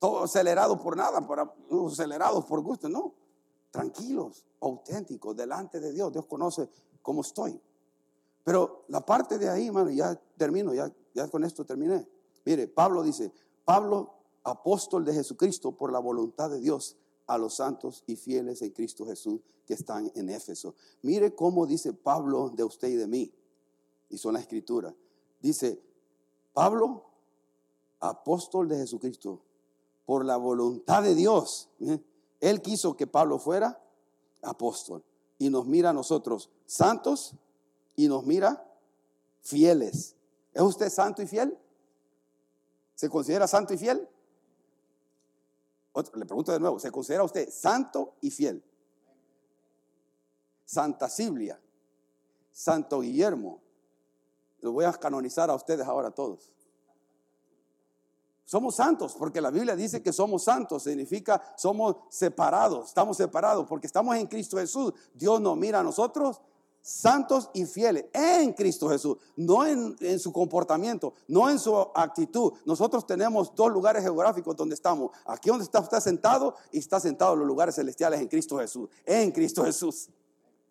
Todo 0.01 0.25
acelerado 0.25 0.77
por 0.81 0.97
nada, 0.97 1.25
por, 1.25 1.55
acelerados 1.87 2.45
por 2.47 2.63
gusto, 2.63 2.89
no 2.89 3.23
tranquilos, 3.75 4.45
auténticos, 4.61 5.35
delante 5.35 5.81
de 5.81 5.93
Dios. 5.93 6.13
Dios 6.13 6.27
conoce 6.27 6.69
cómo 7.03 7.23
estoy. 7.23 7.61
Pero 8.45 8.85
la 8.87 9.05
parte 9.05 9.37
de 9.37 9.49
ahí, 9.49 9.67
hermano, 9.67 9.91
ya 9.91 10.15
termino, 10.37 10.73
ya, 10.73 10.93
ya 11.13 11.27
con 11.27 11.43
esto 11.43 11.65
terminé. 11.65 12.07
Mire, 12.45 12.69
Pablo 12.69 13.03
dice, 13.03 13.33
Pablo, 13.65 14.15
apóstol 14.45 15.05
de 15.05 15.13
Jesucristo 15.13 15.73
por 15.73 15.91
la 15.91 15.99
voluntad 15.99 16.51
de 16.51 16.61
Dios 16.61 16.97
a 17.27 17.37
los 17.37 17.57
santos 17.57 18.05
y 18.07 18.15
fieles 18.15 18.63
en 18.63 18.71
Cristo 18.71 19.07
Jesús 19.07 19.41
que 19.67 19.75
están 19.75 20.09
en 20.15 20.29
Éfeso. 20.31 20.77
Mire 21.03 21.35
cómo 21.35 21.67
dice 21.67 21.93
Pablo 21.93 22.51
de 22.51 22.63
usted 22.63 22.87
y 22.87 22.95
de 22.95 23.09
mí. 23.09 23.33
y 24.09 24.19
son 24.19 24.35
la 24.35 24.41
escritura. 24.41 24.95
Dice, 25.41 25.83
Pablo, 26.53 27.07
apóstol 27.99 28.69
de 28.69 28.77
Jesucristo, 28.77 29.41
por 30.07 30.25
la 30.25 30.37
voluntad 30.37 31.03
de 31.03 31.17
Dios. 31.17 31.71
¿eh? 31.81 31.99
Él 32.45 32.61
quiso 32.61 32.95
que 32.95 33.07
Pablo 33.07 33.39
fuera 33.39 33.83
apóstol 34.43 35.03
y 35.39 35.49
nos 35.49 35.67
mira 35.67 35.89
a 35.89 35.93
nosotros 35.95 36.51
santos 36.67 37.35
y 37.97 38.07
nos 38.07 38.27
mira 38.27 38.71
fieles. 39.41 40.15
¿Es 40.53 40.61
usted 40.61 40.91
santo 40.91 41.23
y 41.23 41.27
fiel? 41.27 41.59
¿Se 42.95 43.09
considera 43.09 43.47
santo 43.47 43.73
y 43.73 43.79
fiel? 43.79 44.07
le 45.95 46.27
pregunto 46.27 46.53
de 46.53 46.61
nuevo, 46.61 46.79
¿se 46.79 46.91
considera 46.91 47.25
usted 47.25 47.49
santo 47.49 48.13
y 48.21 48.31
fiel? 48.31 48.63
Santa 50.67 51.09
Silvia, 51.09 51.59
Santo 52.53 53.01
Guillermo, 53.01 53.63
los 54.61 54.71
voy 54.75 54.85
a 54.85 54.93
canonizar 54.93 55.49
a 55.49 55.55
ustedes 55.55 55.87
ahora 55.87 56.11
todos. 56.11 56.53
Somos 58.45 58.77
santos, 58.77 59.15
porque 59.19 59.41
la 59.41 59.51
Biblia 59.51 59.75
dice 59.75 60.03
que 60.03 60.13
somos 60.13 60.45
santos, 60.45 60.83
significa 60.83 61.41
somos 61.57 61.97
separados, 62.11 62.89
estamos 62.89 63.17
separados, 63.17 63.67
porque 63.67 63.87
estamos 63.87 64.15
en 64.17 64.27
Cristo 64.27 64.59
Jesús. 64.59 64.93
Dios 65.15 65.41
nos 65.41 65.57
mira 65.57 65.81
a 65.81 65.83
nosotros 65.83 66.41
santos 66.83 67.49
y 67.55 67.65
fieles 67.65 68.05
en 68.13 68.53
Cristo 68.53 68.91
Jesús, 68.91 69.17
no 69.37 69.65
en, 69.65 69.97
en, 70.01 70.19
su 70.19 70.31
comportamiento, 70.31 71.15
no 71.27 71.49
en 71.49 71.59
su 71.59 71.75
actitud. 71.95 72.53
Nosotros 72.67 73.07
tenemos 73.07 73.55
dos 73.55 73.73
lugares 73.73 74.03
geográficos 74.03 74.55
donde 74.55 74.75
estamos. 74.75 75.11
Aquí 75.25 75.49
donde 75.49 75.65
está 75.65 75.81
usted 75.81 76.01
sentado 76.01 76.55
y 76.71 76.79
está 76.79 77.01
sentado 77.01 77.33
en 77.33 77.39
los 77.39 77.49
lugares 77.49 77.77
celestiales 77.77 78.21
en 78.21 78.29
Cristo 78.29 78.59
Jesús, 78.59 78.91
en 79.07 79.33
Cristo 79.33 79.65
Jesús. 79.65 80.11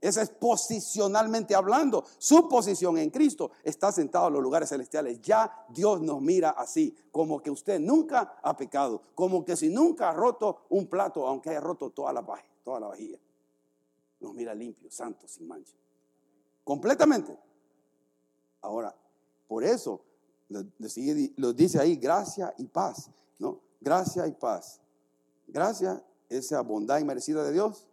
Esa 0.04 0.22
es 0.22 0.32
posicionalmente 0.32 1.56
hablando. 1.56 2.04
Su 2.18 2.50
posición 2.50 2.98
en 2.98 3.10
Cristo 3.10 3.52
está 3.64 3.90
sentado 3.90 4.28
en 4.28 4.34
los 4.34 4.44
lugares 4.44 4.68
celestiales. 4.68 5.22
Ya 5.22 5.66
Dios 5.70 6.02
nos 6.02 6.22
mira 6.22 6.50
así, 6.50 6.94
como 7.10 7.42
que 7.42 7.50
usted 7.50 7.80
nunca 7.80 8.36
ha 8.44 8.58
pecado, 8.58 9.02
como 9.16 9.46
que 9.46 9.56
si 9.56 9.70
nunca 9.70 10.10
ha 10.10 10.14
roto 10.14 10.66
un 10.72 10.88
plato, 10.88 11.26
aunque 11.26 11.52
haya 11.52 11.62
roto 11.62 11.92
toda 11.92 12.12
la, 12.12 12.22
toda 12.66 12.82
la 12.82 12.88
vajilla. 12.88 13.18
Nos 14.20 14.34
mira 14.34 14.54
limpio, 14.54 14.92
santo, 14.92 15.26
sin 15.26 15.48
mancha. 15.48 15.74
Completamente. 16.66 17.40
Ahora, 18.60 18.94
por 19.48 19.64
eso 19.64 20.02
lo 20.50 21.54
dice 21.54 21.80
ahí, 21.80 21.96
gracia 21.96 22.54
y 22.58 22.66
paz. 22.66 23.10
¿no? 23.40 23.62
Gracia 23.80 24.28
y 24.28 24.34
paz. 24.34 24.82
Gracia, 25.48 26.04
esa 26.28 26.60
bondad 26.60 27.00
inmerecida 27.00 27.42
de 27.46 27.54
Dios 27.54 27.88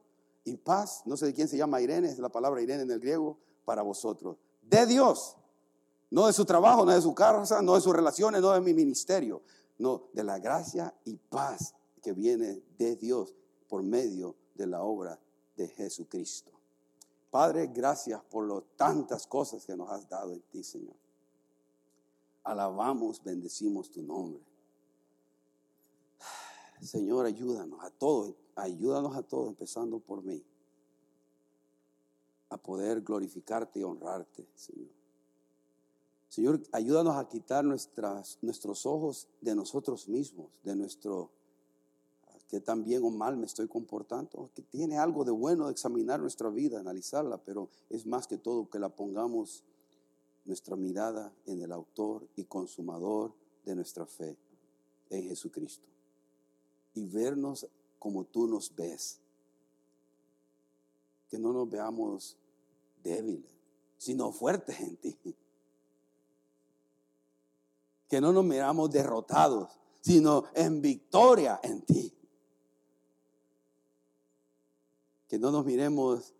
y 0.44 0.56
paz, 0.56 1.02
no 1.06 1.16
sé 1.16 1.26
de 1.26 1.34
quién 1.34 1.48
se 1.48 1.56
llama 1.56 1.80
Irene, 1.80 2.08
es 2.08 2.18
la 2.18 2.30
palabra 2.30 2.62
Irene 2.62 2.82
en 2.82 2.90
el 2.90 3.00
griego, 3.00 3.38
para 3.64 3.82
vosotros. 3.82 4.36
De 4.62 4.86
Dios, 4.86 5.36
no 6.10 6.26
de 6.26 6.32
su 6.32 6.44
trabajo, 6.44 6.84
no 6.84 6.92
de 6.92 7.00
su 7.00 7.14
casa, 7.14 7.62
no 7.62 7.74
de 7.74 7.80
sus 7.80 7.94
relaciones, 7.94 8.40
no 8.40 8.52
de 8.52 8.60
mi 8.60 8.74
ministerio, 8.74 9.42
no, 9.78 10.08
de 10.12 10.24
la 10.24 10.38
gracia 10.38 10.94
y 11.04 11.16
paz 11.16 11.74
que 12.02 12.12
viene 12.12 12.62
de 12.78 12.96
Dios 12.96 13.34
por 13.68 13.82
medio 13.82 14.36
de 14.54 14.66
la 14.66 14.82
obra 14.82 15.18
de 15.56 15.68
Jesucristo. 15.68 16.50
Padre, 17.30 17.68
gracias 17.68 18.20
por 18.24 18.44
lo, 18.44 18.62
tantas 18.62 19.26
cosas 19.26 19.64
que 19.64 19.76
nos 19.76 19.90
has 19.90 20.08
dado 20.08 20.32
en 20.32 20.40
ti, 20.42 20.64
Señor. 20.64 20.96
Alabamos, 22.42 23.22
bendecimos 23.22 23.90
tu 23.90 24.02
nombre. 24.02 24.42
Señor, 26.82 27.26
ayúdanos 27.26 27.84
a 27.84 27.90
todos 27.90 28.34
ayúdanos 28.60 29.16
a 29.16 29.22
todos, 29.22 29.48
empezando 29.48 29.98
por 29.98 30.22
mí, 30.22 30.44
a 32.48 32.56
poder 32.56 33.00
glorificarte 33.00 33.80
y 33.80 33.82
honrarte, 33.82 34.46
Señor. 34.54 34.90
Señor, 36.28 36.62
ayúdanos 36.70 37.16
a 37.16 37.28
quitar 37.28 37.64
nuestros 37.64 38.86
ojos 38.86 39.26
de 39.40 39.54
nosotros 39.54 40.08
mismos, 40.08 40.48
de 40.62 40.76
nuestro, 40.76 41.30
que 42.48 42.60
tan 42.60 42.84
bien 42.84 43.02
o 43.02 43.10
mal 43.10 43.36
me 43.36 43.46
estoy 43.46 43.66
comportando, 43.66 44.48
que 44.54 44.62
tiene 44.62 44.96
algo 44.96 45.24
de 45.24 45.32
bueno 45.32 45.66
de 45.66 45.72
examinar 45.72 46.20
nuestra 46.20 46.48
vida, 46.48 46.78
analizarla, 46.78 47.38
pero 47.38 47.68
es 47.88 48.06
más 48.06 48.28
que 48.28 48.38
todo 48.38 48.70
que 48.70 48.78
la 48.78 48.90
pongamos 48.90 49.64
nuestra 50.44 50.76
mirada 50.76 51.32
en 51.46 51.62
el 51.62 51.72
autor 51.72 52.28
y 52.36 52.44
consumador 52.44 53.34
de 53.64 53.74
nuestra 53.74 54.06
fe, 54.06 54.36
en 55.10 55.24
Jesucristo. 55.24 55.88
Y 56.94 57.06
vernos 57.06 57.66
como 58.00 58.24
tú 58.24 58.48
nos 58.48 58.74
ves. 58.74 59.20
Que 61.28 61.38
no 61.38 61.52
nos 61.52 61.70
veamos 61.70 62.36
débiles, 63.04 63.52
sino 63.96 64.32
fuertes 64.32 64.80
en 64.80 64.96
ti. 64.96 65.16
Que 68.08 68.20
no 68.20 68.32
nos 68.32 68.44
miramos 68.44 68.90
derrotados, 68.90 69.78
sino 70.00 70.46
en 70.54 70.80
victoria 70.82 71.60
en 71.62 71.82
ti. 71.82 72.12
Que 75.28 75.38
no 75.38 75.52
nos 75.52 75.64
miremos 75.64 76.34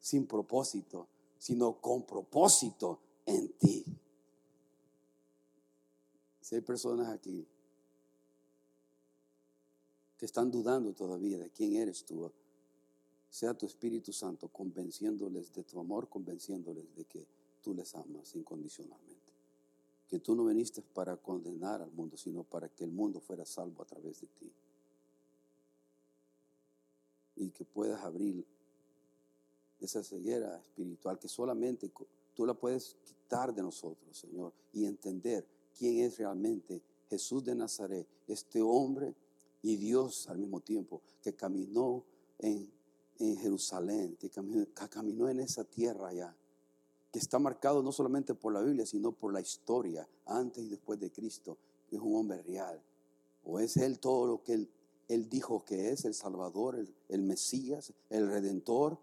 sin 0.00 0.26
propósito, 0.26 1.08
sino 1.38 1.80
con 1.80 2.02
propósito 2.04 3.00
en 3.24 3.56
ti. 3.56 3.86
Si 6.42 6.56
hay 6.56 6.60
personas 6.60 7.08
aquí 7.08 7.48
están 10.24 10.50
dudando 10.50 10.92
todavía 10.92 11.38
de 11.38 11.50
quién 11.50 11.74
eres 11.76 12.04
tú, 12.04 12.30
sea 13.28 13.54
tu 13.54 13.66
Espíritu 13.66 14.12
Santo 14.12 14.48
convenciéndoles 14.48 15.52
de 15.52 15.64
tu 15.64 15.78
amor, 15.78 16.08
convenciéndoles 16.08 16.94
de 16.94 17.04
que 17.04 17.26
tú 17.60 17.74
les 17.74 17.94
amas 17.94 18.34
incondicionalmente. 18.34 19.32
Que 20.06 20.20
tú 20.20 20.34
no 20.34 20.44
viniste 20.44 20.82
para 20.82 21.16
condenar 21.16 21.82
al 21.82 21.90
mundo, 21.90 22.16
sino 22.16 22.44
para 22.44 22.68
que 22.68 22.84
el 22.84 22.92
mundo 22.92 23.20
fuera 23.20 23.44
salvo 23.44 23.82
a 23.82 23.86
través 23.86 24.20
de 24.20 24.26
ti. 24.28 24.52
Y 27.36 27.50
que 27.50 27.64
puedas 27.64 28.00
abrir 28.02 28.46
esa 29.80 30.02
ceguera 30.02 30.56
espiritual 30.58 31.18
que 31.18 31.28
solamente 31.28 31.90
tú 32.34 32.46
la 32.46 32.54
puedes 32.54 32.96
quitar 33.04 33.54
de 33.54 33.62
nosotros, 33.62 34.16
Señor, 34.16 34.52
y 34.72 34.84
entender 34.84 35.46
quién 35.76 35.98
es 36.04 36.18
realmente 36.18 36.80
Jesús 37.10 37.44
de 37.44 37.54
Nazaret, 37.54 38.06
este 38.26 38.62
hombre 38.62 39.14
y 39.64 39.76
Dios 39.76 40.28
al 40.28 40.36
mismo 40.36 40.60
tiempo, 40.60 41.00
que 41.22 41.32
caminó 41.32 42.04
en, 42.38 42.70
Jerusalén, 43.16 44.14
que 44.20 44.28
caminó, 44.28 45.28
en 45.30 45.40
esa 45.40 45.64
tierra 45.64 46.08
allá, 46.08 46.36
que 47.10 47.18
está 47.18 47.38
marcado 47.38 47.82
no 47.82 47.90
solamente 47.90 48.34
por 48.34 48.52
la 48.52 48.60
Biblia, 48.60 48.84
sino 48.84 49.12
por 49.12 49.32
la 49.32 49.40
historia, 49.40 50.06
antes 50.26 50.64
y 50.64 50.68
después 50.68 51.00
de 51.00 51.10
Cristo, 51.10 51.56
es 51.90 51.98
un 51.98 52.14
hombre 52.14 52.42
real. 52.42 52.78
O 53.42 53.58
es 53.58 53.78
Él 53.78 54.00
todo 54.00 54.26
lo 54.26 54.42
que 54.42 54.52
Él, 54.52 54.70
él 55.08 55.30
dijo 55.30 55.64
que 55.64 55.90
es, 55.90 56.04
el 56.04 56.12
Salvador, 56.12 56.76
el, 56.76 56.94
el 57.08 57.22
Mesías, 57.22 57.94
el 58.10 58.28
Redentor, 58.28 58.98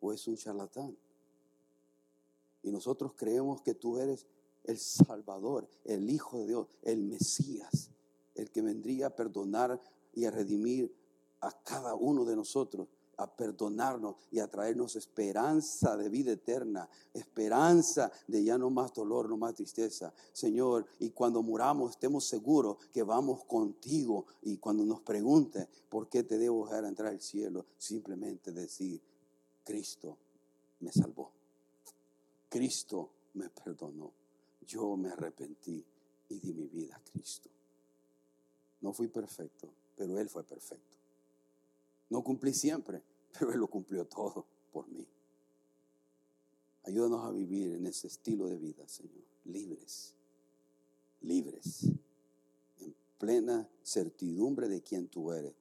o 0.00 0.12
es 0.12 0.28
un 0.28 0.36
charlatán. 0.36 0.96
Y 2.62 2.70
nosotros 2.70 3.14
creemos 3.16 3.60
que 3.62 3.74
tú 3.74 3.98
eres 3.98 4.24
el 4.62 4.78
Salvador, 4.78 5.68
el 5.84 6.08
Hijo 6.08 6.38
de 6.38 6.46
Dios, 6.46 6.68
el 6.82 7.02
Mesías 7.02 7.90
el 8.34 8.50
que 8.50 8.62
vendría 8.62 9.08
a 9.08 9.16
perdonar 9.16 9.80
y 10.14 10.24
a 10.24 10.30
redimir 10.30 10.94
a 11.40 11.52
cada 11.62 11.94
uno 11.94 12.24
de 12.24 12.36
nosotros, 12.36 12.88
a 13.16 13.30
perdonarnos 13.30 14.16
y 14.30 14.40
a 14.40 14.48
traernos 14.48 14.96
esperanza 14.96 15.96
de 15.96 16.08
vida 16.08 16.32
eterna, 16.32 16.88
esperanza 17.12 18.10
de 18.26 18.42
ya 18.42 18.58
no 18.58 18.70
más 18.70 18.92
dolor, 18.92 19.28
no 19.28 19.36
más 19.36 19.54
tristeza. 19.54 20.12
Señor, 20.32 20.86
y 20.98 21.10
cuando 21.10 21.42
muramos 21.42 21.92
estemos 21.92 22.24
seguros 22.24 22.78
que 22.92 23.02
vamos 23.02 23.44
contigo 23.44 24.26
y 24.42 24.56
cuando 24.56 24.84
nos 24.84 25.00
pregunte 25.00 25.68
por 25.88 26.08
qué 26.08 26.24
te 26.24 26.38
debo 26.38 26.66
dejar 26.66 26.84
entrar 26.84 27.10
al 27.10 27.20
cielo, 27.20 27.66
simplemente 27.78 28.52
decir, 28.52 29.00
Cristo 29.62 30.18
me 30.80 30.92
salvó. 30.92 31.30
Cristo 32.48 33.10
me 33.34 33.48
perdonó. 33.48 34.12
Yo 34.66 34.96
me 34.96 35.10
arrepentí 35.10 35.84
y 36.28 36.38
di 36.38 36.54
mi 36.54 36.66
vida 36.68 36.96
a 36.96 37.00
Cristo. 37.00 37.50
No 38.84 38.92
fui 38.92 39.08
perfecto, 39.08 39.70
pero 39.96 40.18
Él 40.18 40.28
fue 40.28 40.44
perfecto. 40.44 40.98
No 42.10 42.22
cumplí 42.22 42.52
siempre, 42.52 43.02
pero 43.32 43.50
Él 43.50 43.58
lo 43.58 43.66
cumplió 43.66 44.04
todo 44.04 44.44
por 44.70 44.86
mí. 44.88 45.08
Ayúdanos 46.82 47.24
a 47.24 47.30
vivir 47.30 47.76
en 47.76 47.86
ese 47.86 48.08
estilo 48.08 48.46
de 48.46 48.58
vida, 48.58 48.86
Señor, 48.86 49.24
libres, 49.46 50.12
libres, 51.22 51.84
en 52.76 52.94
plena 53.16 53.66
certidumbre 53.82 54.68
de 54.68 54.82
quién 54.82 55.08
tú 55.08 55.32
eres, 55.32 55.54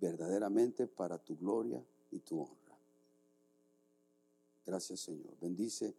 verdaderamente 0.00 0.88
para 0.88 1.16
tu 1.16 1.36
gloria 1.36 1.80
y 2.10 2.18
tu 2.18 2.40
honra. 2.40 2.76
Gracias, 4.66 4.98
Señor. 4.98 5.36
Bendice 5.40 5.94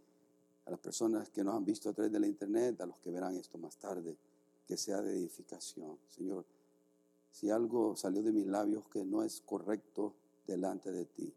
a 0.66 0.72
las 0.72 0.80
personas 0.82 1.30
que 1.30 1.42
nos 1.42 1.56
han 1.56 1.64
visto 1.64 1.90
a 1.90 1.94
través 1.94 2.12
de 2.12 2.20
la 2.20 2.28
internet, 2.28 2.82
a 2.82 2.86
los 2.86 2.98
que 2.98 3.12
verán 3.12 3.38
esto 3.38 3.58
más 3.58 3.78
tarde, 3.78 4.18
que 4.68 4.76
sea 4.76 5.02
de 5.02 5.14
edificación. 5.14 5.98
Señor, 6.10 6.46
si 7.36 7.50
algo 7.50 7.98
salió 7.98 8.24
de 8.24 8.32
mis 8.32 8.48
labios 8.48 8.88
que 8.88 9.04
no 9.04 9.22
es 9.22 9.42
correcto 9.42 10.16
delante 10.48 10.90
de 10.90 11.04
ti, 11.04 11.34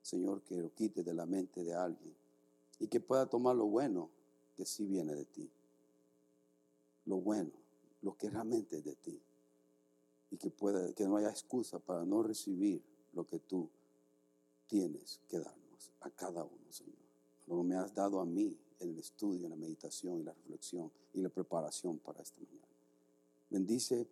Señor, 0.00 0.40
que 0.44 0.56
lo 0.56 0.74
quite 0.74 1.02
de 1.02 1.12
la 1.12 1.26
mente 1.26 1.62
de 1.62 1.74
alguien 1.74 2.16
y 2.78 2.88
que 2.88 3.00
pueda 3.00 3.28
tomar 3.28 3.54
lo 3.54 3.66
bueno 3.66 4.08
que 4.56 4.64
sí 4.64 4.86
viene 4.86 5.14
de 5.14 5.26
ti. 5.26 5.50
Lo 7.04 7.18
bueno, 7.18 7.50
lo 8.00 8.16
que 8.16 8.30
realmente 8.30 8.78
es 8.78 8.84
de 8.84 8.94
ti. 8.94 9.20
Y 10.30 10.38
que, 10.38 10.48
pueda, 10.48 10.90
que 10.94 11.06
no 11.06 11.18
haya 11.18 11.28
excusa 11.28 11.78
para 11.78 12.02
no 12.06 12.22
recibir 12.22 12.82
lo 13.12 13.26
que 13.26 13.40
tú 13.40 13.68
tienes 14.68 15.20
que 15.28 15.38
darnos 15.38 15.92
a 16.00 16.08
cada 16.08 16.44
uno, 16.44 16.72
Señor. 16.72 16.96
Lo 17.46 17.62
me 17.62 17.76
has 17.76 17.94
dado 17.94 18.20
a 18.20 18.24
mí 18.24 18.56
en 18.78 18.88
el 18.88 18.98
estudio, 18.98 19.44
en 19.44 19.50
la 19.50 19.56
meditación 19.56 20.20
y 20.20 20.22
la 20.22 20.32
reflexión 20.32 20.90
y 21.12 21.20
la 21.20 21.28
preparación 21.28 21.98
para 21.98 22.22
esta 22.22 22.40
mañana. 22.40 22.68
Bendice 23.50 24.08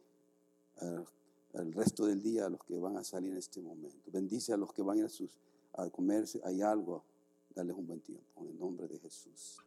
eh, 0.81 1.05
el 1.55 1.73
resto 1.73 2.07
del 2.07 2.23
día 2.23 2.47
a 2.47 2.49
los 2.49 2.63
que 2.65 2.79
van 2.79 2.97
a 2.97 3.05
salir 3.05 3.33
en 3.33 3.39
este 3.39 3.61
momento. 3.61 4.11
Bendice 4.11 4.53
a 4.53 4.57
los 4.57 4.73
que 4.73 4.83
van 4.83 5.03
a, 5.03 5.09
sus, 5.09 5.39
a 5.75 5.89
comerse. 5.91 6.41
Hay 6.45 6.61
algo, 6.63 7.05
darles 7.55 7.77
un 7.77 7.87
buen 7.87 8.01
tiempo. 8.01 8.25
En 8.41 8.49
el 8.49 8.59
nombre 8.59 8.87
de 8.87 8.99
Jesús. 8.99 9.59